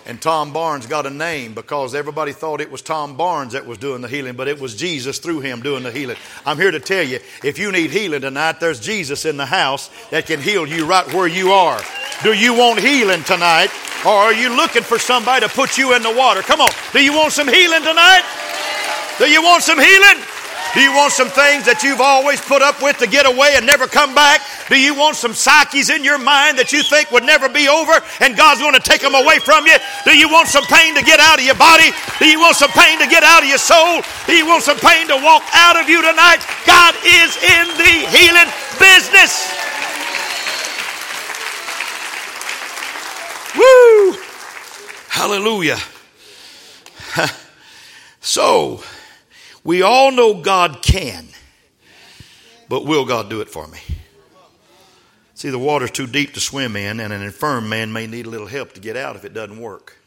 And 0.05 0.19
Tom 0.19 0.51
Barnes 0.51 0.87
got 0.87 1.05
a 1.05 1.11
name 1.11 1.53
because 1.53 1.93
everybody 1.93 2.31
thought 2.31 2.59
it 2.59 2.71
was 2.71 2.81
Tom 2.81 3.17
Barnes 3.17 3.53
that 3.53 3.67
was 3.67 3.77
doing 3.77 4.01
the 4.01 4.07
healing, 4.07 4.33
but 4.33 4.47
it 4.47 4.59
was 4.59 4.75
Jesus 4.75 5.19
through 5.19 5.41
him 5.41 5.61
doing 5.61 5.83
the 5.83 5.91
healing. 5.91 6.17
I'm 6.43 6.57
here 6.57 6.71
to 6.71 6.79
tell 6.79 7.03
you 7.03 7.19
if 7.43 7.59
you 7.59 7.71
need 7.71 7.91
healing 7.91 8.21
tonight, 8.21 8.59
there's 8.59 8.79
Jesus 8.79 9.25
in 9.25 9.37
the 9.37 9.45
house 9.45 9.91
that 10.09 10.25
can 10.25 10.41
heal 10.41 10.65
you 10.65 10.87
right 10.87 11.05
where 11.13 11.27
you 11.27 11.51
are. 11.51 11.79
Do 12.23 12.33
you 12.33 12.55
want 12.55 12.79
healing 12.79 13.23
tonight? 13.23 13.69
Or 14.03 14.11
are 14.11 14.33
you 14.33 14.55
looking 14.55 14.81
for 14.81 14.97
somebody 14.97 15.45
to 15.45 15.53
put 15.53 15.77
you 15.77 15.95
in 15.95 16.01
the 16.01 16.13
water? 16.13 16.41
Come 16.41 16.61
on. 16.61 16.71
Do 16.93 17.03
you 17.03 17.13
want 17.13 17.31
some 17.31 17.47
healing 17.47 17.83
tonight? 17.83 18.23
Do 19.17 19.29
you 19.29 19.41
want 19.41 19.63
some 19.63 19.79
healing? 19.79 20.19
Do 20.73 20.79
you 20.79 20.95
want 20.95 21.11
some 21.11 21.27
things 21.27 21.67
that 21.67 21.83
you've 21.83 21.99
always 21.99 22.39
put 22.39 22.63
up 22.63 22.79
with 22.79 22.95
to 23.03 23.07
get 23.07 23.27
away 23.27 23.59
and 23.59 23.67
never 23.67 23.91
come 23.91 24.15
back? 24.15 24.39
Do 24.71 24.79
you 24.79 24.95
want 24.95 25.19
some 25.19 25.35
psyches 25.35 25.91
in 25.91 26.03
your 26.07 26.15
mind 26.15 26.59
that 26.63 26.71
you 26.71 26.79
think 26.79 27.11
would 27.11 27.27
never 27.27 27.51
be 27.51 27.67
over 27.67 27.91
and 28.23 28.39
God's 28.39 28.63
going 28.63 28.79
to 28.79 28.83
take 28.83 29.03
them 29.03 29.11
away 29.11 29.43
from 29.43 29.67
you? 29.67 29.75
Do 30.07 30.15
you 30.15 30.31
want 30.31 30.47
some 30.47 30.63
pain 30.71 30.95
to 30.95 31.03
get 31.03 31.19
out 31.19 31.39
of 31.39 31.45
your 31.45 31.59
body? 31.59 31.91
Do 32.23 32.27
you 32.27 32.39
want 32.39 32.55
some 32.55 32.71
pain 32.71 33.03
to 33.03 33.07
get 33.11 33.19
out 33.19 33.43
of 33.43 33.51
your 33.51 33.59
soul? 33.59 33.99
Do 34.27 34.31
you 34.31 34.47
want 34.47 34.63
some 34.63 34.79
pain 34.79 35.11
to 35.11 35.19
walk 35.19 35.43
out 35.51 35.75
of 35.75 35.91
you 35.91 35.99
tonight? 35.99 36.39
God 36.63 36.95
is 37.03 37.35
in 37.35 37.67
the 37.75 37.95
healing 38.07 38.47
business. 38.79 39.51
Woo! 43.59 44.15
Hallelujah. 45.11 45.83
So, 48.23 48.83
we 49.63 49.81
all 49.81 50.11
know 50.11 50.41
God 50.41 50.83
can, 50.83 51.27
but 52.69 52.85
will 52.85 53.03
God 53.03 53.31
do 53.31 53.41
it 53.41 53.49
for 53.49 53.67
me? 53.67 53.79
See, 55.33 55.49
the 55.49 55.57
water's 55.57 55.89
too 55.89 56.05
deep 56.05 56.35
to 56.35 56.39
swim 56.39 56.75
in, 56.75 56.99
and 56.99 57.11
an 57.11 57.23
infirm 57.23 57.67
man 57.67 57.91
may 57.91 58.05
need 58.05 58.27
a 58.27 58.29
little 58.29 58.45
help 58.45 58.73
to 58.73 58.79
get 58.79 58.95
out 58.95 59.15
if 59.15 59.25
it 59.25 59.33
doesn't 59.33 59.59
work. 59.59 59.97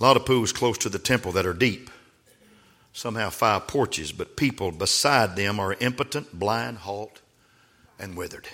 A 0.00 0.02
lot 0.02 0.16
of 0.16 0.24
pools 0.24 0.54
close 0.54 0.78
to 0.78 0.88
the 0.88 0.98
temple 0.98 1.32
that 1.32 1.44
are 1.44 1.52
deep. 1.52 1.90
Some 2.94 3.14
have 3.16 3.34
five 3.34 3.66
porches, 3.66 4.10
but 4.10 4.36
people 4.36 4.72
beside 4.72 5.36
them 5.36 5.60
are 5.60 5.74
impotent, 5.74 6.38
blind, 6.38 6.78
halt, 6.78 7.20
and 7.98 8.16
withered. 8.16 8.48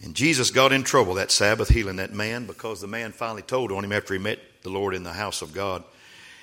And 0.00 0.14
Jesus 0.14 0.52
got 0.52 0.72
in 0.72 0.84
trouble 0.84 1.14
that 1.14 1.32
Sabbath 1.32 1.70
healing 1.70 1.96
that 1.96 2.12
man 2.12 2.46
because 2.46 2.80
the 2.80 2.86
man 2.86 3.10
finally 3.10 3.42
told 3.42 3.72
on 3.72 3.84
him 3.84 3.92
after 3.92 4.14
he 4.14 4.20
met 4.20 4.38
the 4.66 4.72
Lord 4.72 4.96
in 4.96 5.04
the 5.04 5.12
house 5.12 5.42
of 5.42 5.54
God 5.54 5.84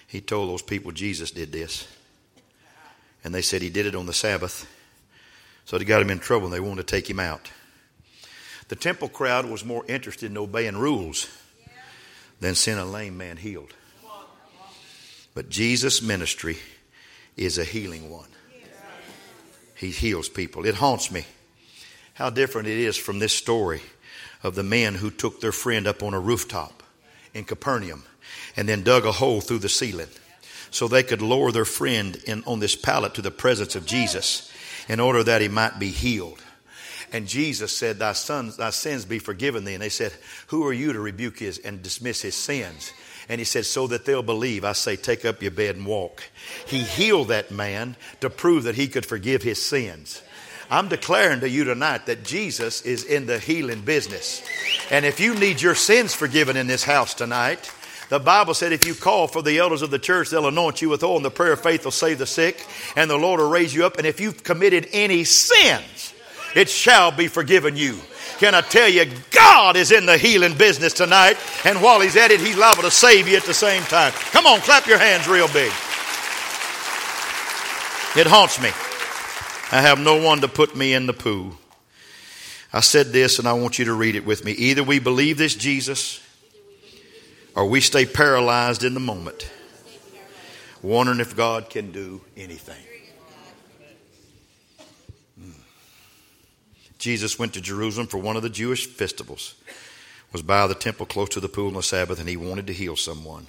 he 0.07 0.21
told 0.21 0.49
those 0.49 0.62
people 0.62 0.93
Jesus 0.93 1.31
did 1.31 1.51
this. 1.51 1.88
And 3.23 3.36
they 3.36 3.41
said 3.41 3.62
he 3.62 3.69
did 3.69 3.86
it 3.86 3.95
on 3.95 4.05
the 4.05 4.13
Sabbath. 4.13 4.65
So 5.65 5.77
they 5.77 5.83
got 5.83 6.01
him 6.01 6.09
in 6.09 6.19
trouble 6.19 6.45
and 6.45 6.53
they 6.53 6.62
wanted 6.62 6.88
to 6.88 6.95
take 6.95 7.09
him 7.09 7.19
out. 7.19 7.51
The 8.69 8.77
temple 8.77 9.09
crowd 9.09 9.45
was 9.45 9.65
more 9.65 9.83
interested 9.88 10.31
in 10.31 10.38
obeying 10.38 10.77
rules 10.77 11.27
than 12.39 12.55
seeing 12.55 12.77
a 12.77 12.86
lame 12.86 13.17
man 13.17 13.38
healed. 13.38 13.73
But 15.36 15.49
Jesus' 15.49 16.01
ministry 16.01 16.59
is 17.36 17.57
a 17.57 17.65
healing 17.65 18.09
one. 18.09 18.29
He 19.75 19.89
heals 19.89 20.29
people. 20.29 20.65
It 20.65 20.75
haunts 20.75 21.12
me 21.12 21.25
how 22.13 22.29
different 22.29 22.69
it 22.69 22.77
is 22.77 22.95
from 22.95 23.19
this 23.19 23.33
story 23.33 23.81
of 24.43 24.55
the 24.55 24.63
men 24.63 24.93
who 24.93 25.09
took 25.09 25.41
their 25.41 25.51
friend 25.51 25.88
up 25.88 26.03
on 26.03 26.13
a 26.13 26.19
rooftop 26.19 26.83
in 27.33 27.43
Capernaum 27.43 28.03
and 28.55 28.67
then 28.67 28.83
dug 28.83 29.05
a 29.05 29.11
hole 29.11 29.41
through 29.41 29.59
the 29.59 29.69
ceiling 29.69 30.07
so 30.71 30.87
they 30.87 31.03
could 31.03 31.21
lower 31.21 31.51
their 31.51 31.65
friend 31.65 32.15
in, 32.25 32.43
on 32.45 32.59
this 32.59 32.75
pallet 32.75 33.13
to 33.13 33.21
the 33.21 33.31
presence 33.31 33.75
of 33.75 33.85
Jesus 33.85 34.51
in 34.87 34.99
order 34.99 35.23
that 35.23 35.41
he 35.41 35.47
might 35.47 35.79
be 35.79 35.89
healed. 35.89 36.43
And 37.11 37.27
Jesus 37.27 37.71
said, 37.75 37.99
Thy 37.99 38.13
sons, 38.13 38.57
thy 38.57 38.71
sins 38.71 39.05
be 39.05 39.19
forgiven 39.19 39.65
thee. 39.65 39.75
And 39.75 39.83
they 39.83 39.89
said, 39.89 40.13
Who 40.47 40.65
are 40.65 40.73
you 40.73 40.93
to 40.93 40.99
rebuke 40.99 41.39
his 41.39 41.59
and 41.59 41.83
dismiss 41.83 42.23
his 42.23 42.33
sins? 42.33 42.91
And 43.29 43.39
he 43.39 43.45
said, 43.45 43.65
So 43.65 43.85
that 43.87 44.05
they'll 44.05 44.23
believe, 44.23 44.65
I 44.65 44.73
say, 44.73 44.95
take 44.95 45.23
up 45.23 45.41
your 45.43 45.51
bed 45.51 45.75
and 45.75 45.85
walk. 45.85 46.23
He 46.65 46.79
healed 46.79 47.27
that 47.27 47.51
man 47.51 47.95
to 48.21 48.31
prove 48.31 48.63
that 48.63 48.75
he 48.75 48.87
could 48.87 49.05
forgive 49.05 49.43
his 49.43 49.61
sins. 49.61 50.23
I'm 50.71 50.87
declaring 50.87 51.41
to 51.41 51.49
you 51.49 51.65
tonight 51.65 52.07
that 52.07 52.23
Jesus 52.23 52.81
is 52.81 53.03
in 53.03 53.27
the 53.27 53.37
healing 53.37 53.81
business. 53.81 54.41
And 54.89 55.05
if 55.05 55.19
you 55.19 55.35
need 55.35 55.61
your 55.61 55.75
sins 55.75 56.15
forgiven 56.15 56.57
in 56.57 56.65
this 56.65 56.83
house 56.83 57.13
tonight, 57.13 57.71
the 58.13 58.19
Bible 58.19 58.54
said 58.54 58.71
if 58.71 58.86
you 58.86 58.93
call 58.93 59.28
for 59.28 59.41
the 59.41 59.58
elders 59.58 59.82
of 59.82 59.89
the 59.89 59.97
church, 59.97 60.30
they'll 60.30 60.47
anoint 60.47 60.84
you 60.84 60.89
with 60.89 61.04
oil, 61.04 61.15
and 61.15 61.26
the 61.26 61.32
prayer 61.32 61.54
of 61.54 61.62
faith 61.62 61.84
will 61.84 61.91
save 61.91 62.19
the 62.19 62.28
sick, 62.28 62.63
and 62.95 63.10
the 63.10 63.17
Lord 63.17 63.39
will 63.39 63.49
raise 63.49 63.73
you 63.73 63.88
up. 63.88 63.97
And 63.97 64.06
if 64.06 64.19
you've 64.19 64.43
committed 64.43 64.88
any 64.93 65.23
sins, 65.23 66.13
it 66.56 66.69
shall 66.69 67.12
be 67.12 67.28
forgiven 67.28 67.76
you. 67.76 67.97
Can 68.38 68.54
I 68.54 68.62
tell 68.62 68.88
you, 68.88 69.06
God 69.32 69.76
is 69.76 69.91
in 69.91 70.06
the 70.06 70.19
healing 70.19 70.56
business 70.56 70.93
tonight, 70.93 71.38
and 71.65 71.82
while 71.82 72.02
He's 72.02 72.15
at 72.15 72.30
it, 72.30 72.39
He's 72.39 72.56
liable 72.56 72.84
to 72.84 72.91
save 72.91 73.28
you 73.28 73.36
at 73.36 73.45
the 73.45 73.54
same 73.56 73.82
time. 73.82 74.12
Come 74.30 74.45
on, 74.45 74.60
clap 74.60 74.86
your 74.86 74.99
hands 74.99 75.28
real 75.28 75.47
big. 75.47 75.71
It 78.15 78.28
haunts 78.30 78.62
me. 78.62 78.69
I 79.76 79.82
have 79.82 79.99
no 79.99 80.21
one 80.21 80.41
to 80.41 80.47
put 80.47 80.76
me 80.76 80.93
in 80.93 81.08
the 81.08 81.13
pool. 81.13 81.56
I 82.71 82.82
said 82.82 83.08
this, 83.08 83.39
and 83.39 83.47
I 83.47 83.54
want 83.54 83.80
you 83.80 83.86
to 83.86 83.93
read 83.93 84.15
it 84.15 84.23
with 84.23 84.45
me. 84.45 84.52
Either 84.52 84.84
we 84.84 84.99
believe 84.99 85.39
this 85.39 85.56
Jesus, 85.56 86.22
or 87.55 87.65
we 87.65 87.81
stay 87.81 88.05
paralyzed 88.05 88.83
in 88.83 88.93
the 88.93 88.99
moment, 88.99 89.49
wondering 90.81 91.19
if 91.19 91.35
God 91.35 91.69
can 91.69 91.91
do 91.91 92.21
anything. 92.35 92.83
Hmm. 95.39 95.51
Jesus 96.97 97.37
went 97.37 97.53
to 97.53 97.61
Jerusalem 97.61 98.07
for 98.07 98.17
one 98.17 98.35
of 98.35 98.43
the 98.43 98.49
Jewish 98.49 98.87
festivals. 98.87 99.55
Was 100.31 100.41
by 100.41 100.65
the 100.65 100.73
temple 100.73 101.05
close 101.05 101.29
to 101.29 101.39
the 101.39 101.47
pool 101.47 101.67
on 101.67 101.73
the 101.75 101.83
Sabbath, 101.83 102.19
and 102.19 102.27
he 102.27 102.37
wanted 102.37 102.65
to 102.65 102.73
heal 102.73 102.95
someone 102.95 103.45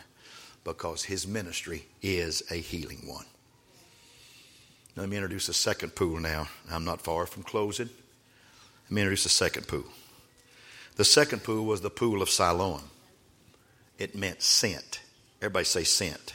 because 0.64 1.04
his 1.04 1.26
ministry 1.26 1.86
is 2.02 2.42
a 2.50 2.56
healing 2.56 3.06
one. 3.06 3.24
Let 4.94 5.08
me 5.08 5.16
introduce 5.16 5.48
a 5.48 5.54
second 5.54 5.94
pool 5.94 6.20
now. 6.20 6.48
I'm 6.70 6.84
not 6.84 7.00
far 7.00 7.24
from 7.24 7.42
closing. 7.42 7.88
Let 8.84 8.92
me 8.92 9.00
introduce 9.00 9.24
a 9.24 9.30
second 9.30 9.66
pool. 9.66 9.84
The 10.96 11.04
second 11.04 11.42
pool 11.42 11.64
was 11.64 11.80
the 11.80 11.90
pool 11.90 12.20
of 12.20 12.28
Siloam. 12.28 12.82
It 13.98 14.14
meant 14.14 14.42
sent. 14.42 15.00
Everybody 15.40 15.64
say 15.64 15.84
sent. 15.84 16.34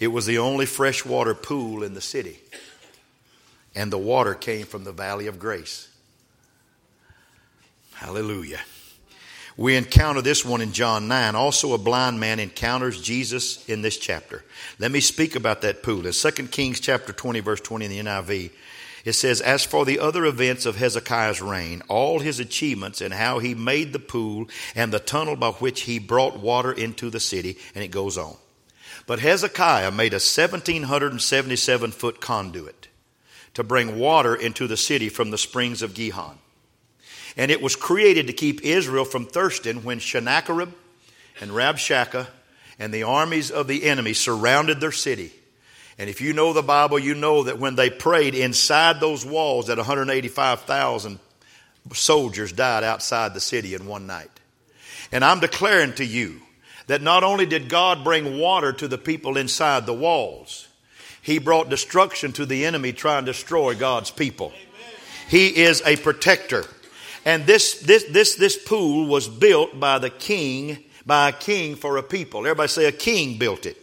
It 0.00 0.08
was 0.08 0.26
the 0.26 0.38
only 0.38 0.66
freshwater 0.66 1.34
pool 1.34 1.82
in 1.82 1.94
the 1.94 2.00
city. 2.00 2.40
And 3.74 3.92
the 3.92 3.98
water 3.98 4.34
came 4.34 4.66
from 4.66 4.84
the 4.84 4.92
Valley 4.92 5.28
of 5.28 5.38
Grace. 5.38 5.88
Hallelujah. 7.94 8.60
We 9.56 9.76
encounter 9.76 10.22
this 10.22 10.44
one 10.44 10.60
in 10.60 10.72
John 10.72 11.08
9. 11.08 11.34
Also, 11.34 11.74
a 11.74 11.78
blind 11.78 12.18
man 12.18 12.40
encounters 12.40 13.00
Jesus 13.00 13.68
in 13.68 13.82
this 13.82 13.98
chapter. 13.98 14.44
Let 14.78 14.90
me 14.90 15.00
speak 15.00 15.36
about 15.36 15.60
that 15.62 15.82
pool. 15.82 16.06
In 16.06 16.12
2 16.12 16.30
Kings 16.48 16.80
chapter 16.80 17.12
20, 17.12 17.40
verse 17.40 17.60
20 17.60 17.84
in 17.84 17.90
the 17.90 18.10
NIV, 18.10 18.50
it 19.04 19.14
says, 19.14 19.40
As 19.40 19.64
for 19.64 19.84
the 19.84 19.98
other 19.98 20.24
events 20.24 20.66
of 20.66 20.76
Hezekiah's 20.76 21.42
reign, 21.42 21.82
all 21.88 22.20
his 22.20 22.38
achievements 22.38 23.00
and 23.00 23.12
how 23.12 23.38
he 23.38 23.54
made 23.54 23.92
the 23.92 23.98
pool 23.98 24.48
and 24.74 24.92
the 24.92 24.98
tunnel 24.98 25.36
by 25.36 25.50
which 25.52 25.82
he 25.82 25.98
brought 25.98 26.38
water 26.38 26.72
into 26.72 27.10
the 27.10 27.20
city, 27.20 27.58
and 27.74 27.82
it 27.82 27.90
goes 27.90 28.16
on. 28.16 28.36
But 29.06 29.18
Hezekiah 29.18 29.90
made 29.90 30.12
a 30.12 30.22
1777 30.22 31.90
foot 31.90 32.20
conduit 32.20 32.88
to 33.54 33.64
bring 33.64 33.98
water 33.98 34.34
into 34.34 34.66
the 34.66 34.76
city 34.76 35.08
from 35.08 35.30
the 35.30 35.38
springs 35.38 35.82
of 35.82 35.94
Gihon. 35.94 36.38
And 37.36 37.50
it 37.50 37.62
was 37.62 37.76
created 37.76 38.26
to 38.26 38.32
keep 38.32 38.62
Israel 38.62 39.04
from 39.04 39.26
thirsting 39.26 39.82
when 39.82 40.00
Sennacherib 40.00 40.72
and 41.40 41.50
Rabshakeh 41.50 42.28
and 42.78 42.92
the 42.92 43.02
armies 43.02 43.50
of 43.50 43.66
the 43.66 43.84
enemy 43.84 44.12
surrounded 44.12 44.80
their 44.80 44.92
city. 44.92 45.32
And 45.98 46.08
if 46.08 46.20
you 46.20 46.32
know 46.32 46.52
the 46.52 46.62
Bible, 46.62 46.98
you 46.98 47.14
know 47.14 47.44
that 47.44 47.58
when 47.58 47.74
they 47.74 47.90
prayed 47.90 48.34
inside 48.34 49.00
those 49.00 49.26
walls, 49.26 49.66
that 49.66 49.76
185,000 49.76 51.18
soldiers 51.92 52.52
died 52.52 52.84
outside 52.84 53.34
the 53.34 53.40
city 53.40 53.74
in 53.74 53.86
one 53.86 54.06
night. 54.06 54.30
And 55.10 55.24
I'm 55.24 55.40
declaring 55.40 55.92
to 55.94 56.04
you 56.04 56.40
that 56.86 57.02
not 57.02 57.24
only 57.24 57.46
did 57.46 57.68
God 57.68 58.04
bring 58.04 58.38
water 58.38 58.72
to 58.72 58.88
the 58.88 58.98
people 58.98 59.36
inside 59.36 59.84
the 59.84 59.94
walls, 59.94 60.68
He 61.20 61.38
brought 61.38 61.68
destruction 61.68 62.32
to 62.32 62.46
the 62.46 62.64
enemy 62.64 62.92
trying 62.92 63.26
to 63.26 63.32
destroy 63.32 63.74
God's 63.74 64.10
people. 64.10 64.52
He 65.28 65.48
is 65.48 65.82
a 65.84 65.96
protector. 65.96 66.64
And 67.24 67.46
this, 67.46 67.80
this, 67.80 68.04
this, 68.04 68.34
this 68.34 68.56
pool 68.56 69.06
was 69.06 69.28
built 69.28 69.78
by 69.78 69.98
the 69.98 70.10
king, 70.10 70.78
by 71.06 71.28
a 71.28 71.32
king 71.32 71.76
for 71.76 71.96
a 71.96 72.02
people. 72.02 72.40
Everybody 72.40 72.68
say 72.68 72.86
a 72.86 72.92
king 72.92 73.38
built 73.38 73.66
it. 73.66 73.76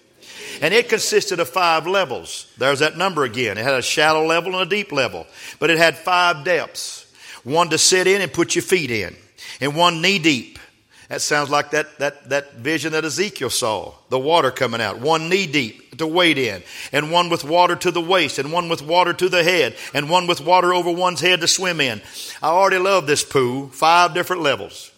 And 0.61 0.73
it 0.73 0.89
consisted 0.89 1.39
of 1.39 1.49
five 1.49 1.87
levels. 1.87 2.51
There's 2.57 2.79
that 2.79 2.97
number 2.97 3.23
again. 3.23 3.57
It 3.57 3.63
had 3.63 3.75
a 3.75 3.81
shallow 3.81 4.25
level 4.25 4.53
and 4.53 4.61
a 4.61 4.69
deep 4.69 4.91
level. 4.91 5.25
But 5.59 5.69
it 5.69 5.77
had 5.77 5.97
five 5.97 6.43
depths. 6.43 7.11
One 7.43 7.69
to 7.69 7.77
sit 7.77 8.07
in 8.07 8.21
and 8.21 8.31
put 8.31 8.55
your 8.55 8.61
feet 8.61 8.91
in. 8.91 9.15
And 9.61 9.75
one 9.75 10.01
knee 10.01 10.19
deep. 10.19 10.59
That 11.07 11.21
sounds 11.21 11.49
like 11.49 11.71
that, 11.71 11.97
that, 11.97 12.29
that 12.29 12.53
vision 12.55 12.91
that 12.91 13.03
Ezekiel 13.03 13.49
saw. 13.49 13.93
The 14.09 14.19
water 14.19 14.51
coming 14.51 14.79
out. 14.79 14.99
One 14.99 15.27
knee 15.27 15.47
deep 15.47 15.97
to 15.97 16.05
wade 16.05 16.37
in. 16.37 16.61
And 16.91 17.11
one 17.11 17.29
with 17.29 17.43
water 17.43 17.75
to 17.75 17.89
the 17.89 18.01
waist. 18.01 18.37
And 18.37 18.51
one 18.51 18.69
with 18.69 18.83
water 18.83 19.13
to 19.13 19.29
the 19.29 19.43
head. 19.43 19.75
And 19.93 20.09
one 20.09 20.27
with 20.27 20.39
water 20.39 20.73
over 20.73 20.91
one's 20.91 21.19
head 21.19 21.41
to 21.41 21.47
swim 21.47 21.81
in. 21.81 22.01
I 22.43 22.49
already 22.49 22.77
love 22.77 23.07
this 23.07 23.23
pool. 23.23 23.69
Five 23.69 24.13
different 24.13 24.43
levels. 24.43 24.91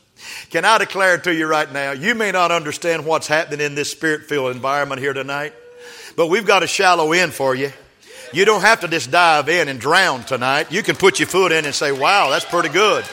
Can 0.50 0.66
I 0.66 0.78
declare 0.78 1.18
to 1.20 1.34
you 1.34 1.48
right 1.48 1.72
now, 1.72 1.92
you 1.92 2.16
may 2.16 2.32
not 2.32 2.52
understand 2.52 3.06
what's 3.06 3.28
happening 3.28 3.66
in 3.66 3.76
this 3.76 3.92
spirit 3.92 4.24
filled 4.24 4.56
environment 4.56 5.02
here 5.02 5.14
tonight, 5.14 5.54
but 6.16 6.28
we've 6.28 6.46
got 6.46 6.64
a 6.64 6.68
shallow 6.68 7.14
end 7.14 7.34
for 7.34 7.56
you. 7.56 7.72
You 8.34 8.46
don't 8.46 8.62
have 8.62 8.82
to 8.82 8.88
just 8.88 9.12
dive 9.12 9.50
in 9.50 9.68
and 9.68 9.80
drown 9.80 10.24
tonight. 10.24 10.72
You 10.72 10.84
can 10.84 10.96
put 10.96 11.20
your 11.20 11.28
foot 11.28 11.52
in 11.52 11.66
and 11.66 11.76
say, 11.76 11.92
wow, 11.92 12.30
that's 12.30 12.46
pretty 12.46 12.70
good. 12.70 13.04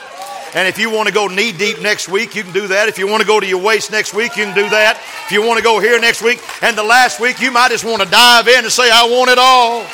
And 0.54 0.66
if 0.66 0.78
you 0.78 0.90
want 0.90 1.08
to 1.08 1.14
go 1.14 1.26
knee 1.26 1.52
deep 1.52 1.82
next 1.82 2.08
week, 2.08 2.34
you 2.34 2.42
can 2.42 2.52
do 2.52 2.68
that. 2.68 2.88
If 2.88 2.98
you 2.98 3.06
want 3.06 3.20
to 3.20 3.26
go 3.26 3.38
to 3.38 3.46
your 3.46 3.60
waist 3.60 3.90
next 3.90 4.14
week, 4.14 4.36
you 4.36 4.44
can 4.44 4.54
do 4.54 4.68
that. 4.70 4.96
If 5.26 5.32
you 5.32 5.42
want 5.42 5.58
to 5.58 5.64
go 5.64 5.78
here 5.78 6.00
next 6.00 6.22
week 6.22 6.40
and 6.62 6.76
the 6.76 6.82
last 6.82 7.20
week, 7.20 7.40
you 7.40 7.50
might 7.50 7.70
just 7.70 7.84
want 7.84 8.00
to 8.02 8.08
dive 8.08 8.48
in 8.48 8.64
and 8.64 8.72
say, 8.72 8.90
I 8.90 9.04
want 9.10 9.30
it 9.30 9.38
all. 9.38 9.84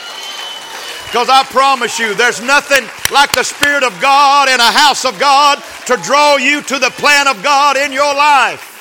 Because 1.14 1.28
I 1.28 1.44
promise 1.44 2.00
you, 2.00 2.12
there's 2.16 2.42
nothing 2.42 2.82
like 3.14 3.30
the 3.30 3.44
Spirit 3.44 3.84
of 3.84 4.00
God 4.00 4.48
in 4.48 4.58
a 4.58 4.72
house 4.72 5.04
of 5.04 5.16
God 5.20 5.62
to 5.86 5.96
draw 5.98 6.34
you 6.38 6.60
to 6.60 6.78
the 6.80 6.90
plan 6.90 7.28
of 7.28 7.40
God 7.40 7.76
in 7.76 7.92
your 7.92 8.12
life. 8.12 8.72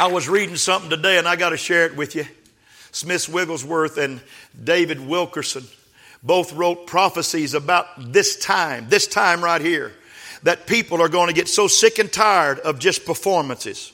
I 0.00 0.08
was 0.08 0.28
reading 0.28 0.56
something 0.56 0.90
today 0.90 1.18
and 1.18 1.28
I 1.28 1.36
got 1.36 1.50
to 1.50 1.56
share 1.56 1.86
it 1.86 1.96
with 1.96 2.16
you. 2.16 2.24
Smith 2.90 3.28
Wigglesworth 3.28 3.98
and 3.98 4.20
David 4.64 4.98
Wilkerson 4.98 5.62
both 6.24 6.52
wrote 6.54 6.88
prophecies 6.88 7.54
about 7.54 7.86
this 8.12 8.36
time, 8.36 8.88
this 8.88 9.06
time 9.06 9.44
right 9.44 9.60
here, 9.60 9.92
that 10.42 10.66
people 10.66 11.00
are 11.00 11.08
going 11.08 11.28
to 11.28 11.34
get 11.34 11.48
so 11.48 11.68
sick 11.68 12.00
and 12.00 12.12
tired 12.12 12.58
of 12.58 12.80
just 12.80 13.06
performances. 13.06 13.92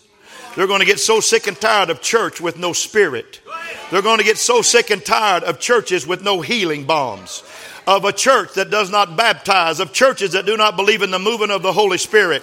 They're 0.56 0.66
going 0.66 0.80
to 0.80 0.86
get 0.86 0.98
so 0.98 1.20
sick 1.20 1.46
and 1.46 1.60
tired 1.60 1.90
of 1.90 2.00
church 2.00 2.40
with 2.40 2.58
no 2.58 2.72
spirit. 2.72 3.42
They're 3.90 4.02
going 4.02 4.18
to 4.18 4.24
get 4.24 4.38
so 4.38 4.62
sick 4.62 4.90
and 4.90 5.04
tired 5.04 5.44
of 5.44 5.58
churches 5.58 6.06
with 6.06 6.22
no 6.22 6.40
healing 6.40 6.84
balms. 6.84 7.42
Of 7.86 8.04
a 8.04 8.12
church 8.12 8.54
that 8.54 8.70
does 8.70 8.90
not 8.90 9.16
baptize, 9.16 9.80
of 9.80 9.94
churches 9.94 10.32
that 10.32 10.44
do 10.44 10.58
not 10.58 10.76
believe 10.76 11.00
in 11.00 11.10
the 11.10 11.18
moving 11.18 11.50
of 11.50 11.62
the 11.62 11.72
Holy 11.72 11.96
Spirit. 11.96 12.42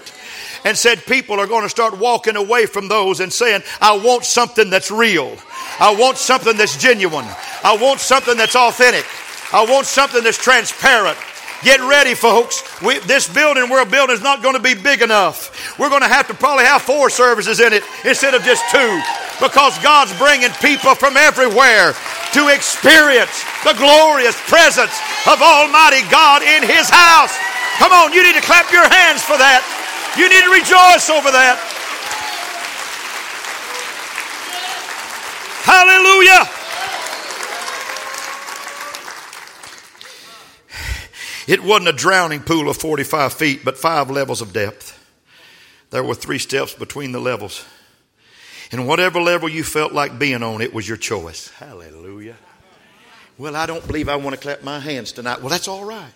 And 0.64 0.76
said 0.76 1.06
people 1.06 1.40
are 1.40 1.46
going 1.46 1.62
to 1.62 1.70
start 1.70 2.00
walking 2.00 2.36
away 2.36 2.66
from 2.66 2.88
those 2.88 3.20
and 3.20 3.32
saying, 3.32 3.62
I 3.80 3.98
want 3.98 4.26
something 4.26 4.72
that's 4.72 4.90
real. 4.90 5.38
I 5.80 5.96
want 5.96 6.18
something 6.18 6.58
that's 6.58 6.78
genuine. 6.78 7.26
I 7.64 7.78
want 7.80 8.00
something 8.00 8.36
that's 8.36 8.56
authentic. 8.56 9.06
I 9.54 9.66
want 9.66 9.86
something 9.86 10.24
that's 10.24 10.40
transparent. 10.40 11.18
Get 11.64 11.80
ready, 11.80 12.14
folks. 12.14 12.62
We, 12.82 13.00
this 13.00 13.32
building 13.32 13.70
we're 13.70 13.86
building 13.86 14.16
is 14.16 14.22
not 14.22 14.44
going 14.44 14.56
to 14.56 14.62
be 14.62 14.76
big 14.76 15.02
enough. 15.02 15.78
We're 15.80 15.90
going 15.90 16.04
to 16.04 16.12
have 16.12 16.28
to 16.28 16.34
probably 16.34 16.66
have 16.66 16.82
four 16.82 17.10
services 17.10 17.60
in 17.60 17.74
it 17.74 17.84
instead 18.04 18.34
of 18.34 18.44
just 18.44 18.64
two 18.70 19.02
because 19.42 19.78
God's 19.80 20.16
bringing 20.18 20.52
people 20.62 20.96
from 20.96 21.18
everywhere 21.18 21.94
to 22.34 22.42
experience 22.52 23.44
the 23.64 23.74
glorious 23.80 24.36
presence 24.48 24.94
of 25.26 25.42
Almighty 25.42 26.04
God 26.12 26.44
in 26.44 26.62
His 26.64 26.92
house. 26.92 27.34
Come 27.80 27.92
on, 27.92 28.14
you 28.14 28.24
need 28.24 28.36
to 28.36 28.46
clap 28.46 28.72
your 28.72 28.88
hands 28.88 29.24
for 29.24 29.38
that. 29.40 29.64
You 30.20 30.30
need 30.30 30.44
to 30.44 30.52
rejoice 30.52 31.10
over 31.10 31.32
that. 31.32 31.60
Hallelujah. 35.66 36.65
It 41.48 41.64
wasn't 41.64 41.90
a 41.90 41.94
drowning 41.94 42.42
pool 42.42 42.70
of 42.70 42.78
45 42.78 43.34
feet, 43.34 43.64
but 43.64 43.78
five 43.78 44.10
levels 44.10 44.42
of 44.42 44.52
depth. 44.52 45.02
There 45.92 46.04
were 46.04 46.16
three 46.16 46.40
steps 46.40 46.74
between 46.74 47.12
the 47.12 47.20
levels. 47.20 47.64
And 48.72 48.88
whatever 48.88 49.22
level 49.22 49.48
you 49.48 49.64
felt 49.64 49.94
like 49.94 50.18
being 50.18 50.42
on, 50.42 50.62
it 50.62 50.74
was 50.74 50.88
your 50.88 50.98
choice. 50.98 51.50
Hallelujah. 51.50 52.36
Well, 53.38 53.56
I 53.56 53.66
don't 53.66 53.86
believe 53.86 54.10
I 54.10 54.16
want 54.16 54.36
to 54.36 54.42
clap 54.42 54.64
my 54.64 54.80
hands 54.80 55.12
tonight. 55.12 55.40
Well, 55.42 55.50
that's 55.50 55.68
all 55.68 55.86
right. 55.86 56.12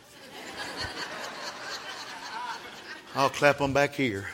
I'll 3.15 3.29
clap 3.29 3.57
them 3.57 3.73
back 3.73 3.95
here 3.95 4.27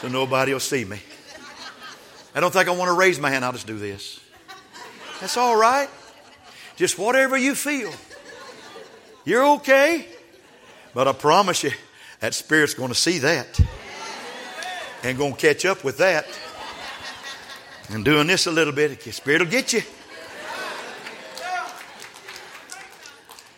so 0.00 0.08
nobody 0.08 0.52
will 0.52 0.60
see 0.60 0.84
me. 0.84 1.00
I 2.34 2.40
don't 2.40 2.52
think 2.52 2.68
I 2.68 2.72
want 2.72 2.88
to 2.90 2.94
raise 2.94 3.18
my 3.18 3.30
hand. 3.30 3.44
I'll 3.44 3.52
just 3.52 3.66
do 3.66 3.78
this. 3.78 4.20
That's 5.20 5.36
all 5.36 5.56
right. 5.56 5.88
Just 6.76 6.98
whatever 6.98 7.36
you 7.36 7.54
feel. 7.54 7.92
You're 9.26 9.44
okay. 9.56 10.06
But 10.94 11.08
I 11.08 11.12
promise 11.12 11.64
you, 11.64 11.72
that 12.20 12.32
spirit's 12.32 12.72
going 12.72 12.88
to 12.88 12.94
see 12.94 13.18
that 13.18 13.60
and 15.02 15.18
going 15.18 15.34
to 15.34 15.38
catch 15.38 15.66
up 15.66 15.84
with 15.84 15.98
that. 15.98 16.26
And 17.90 18.04
doing 18.04 18.28
this 18.28 18.46
a 18.46 18.50
little 18.50 18.72
bit, 18.72 19.00
the 19.00 19.12
spirit 19.12 19.42
will 19.42 19.50
get 19.50 19.72
you. 19.72 19.82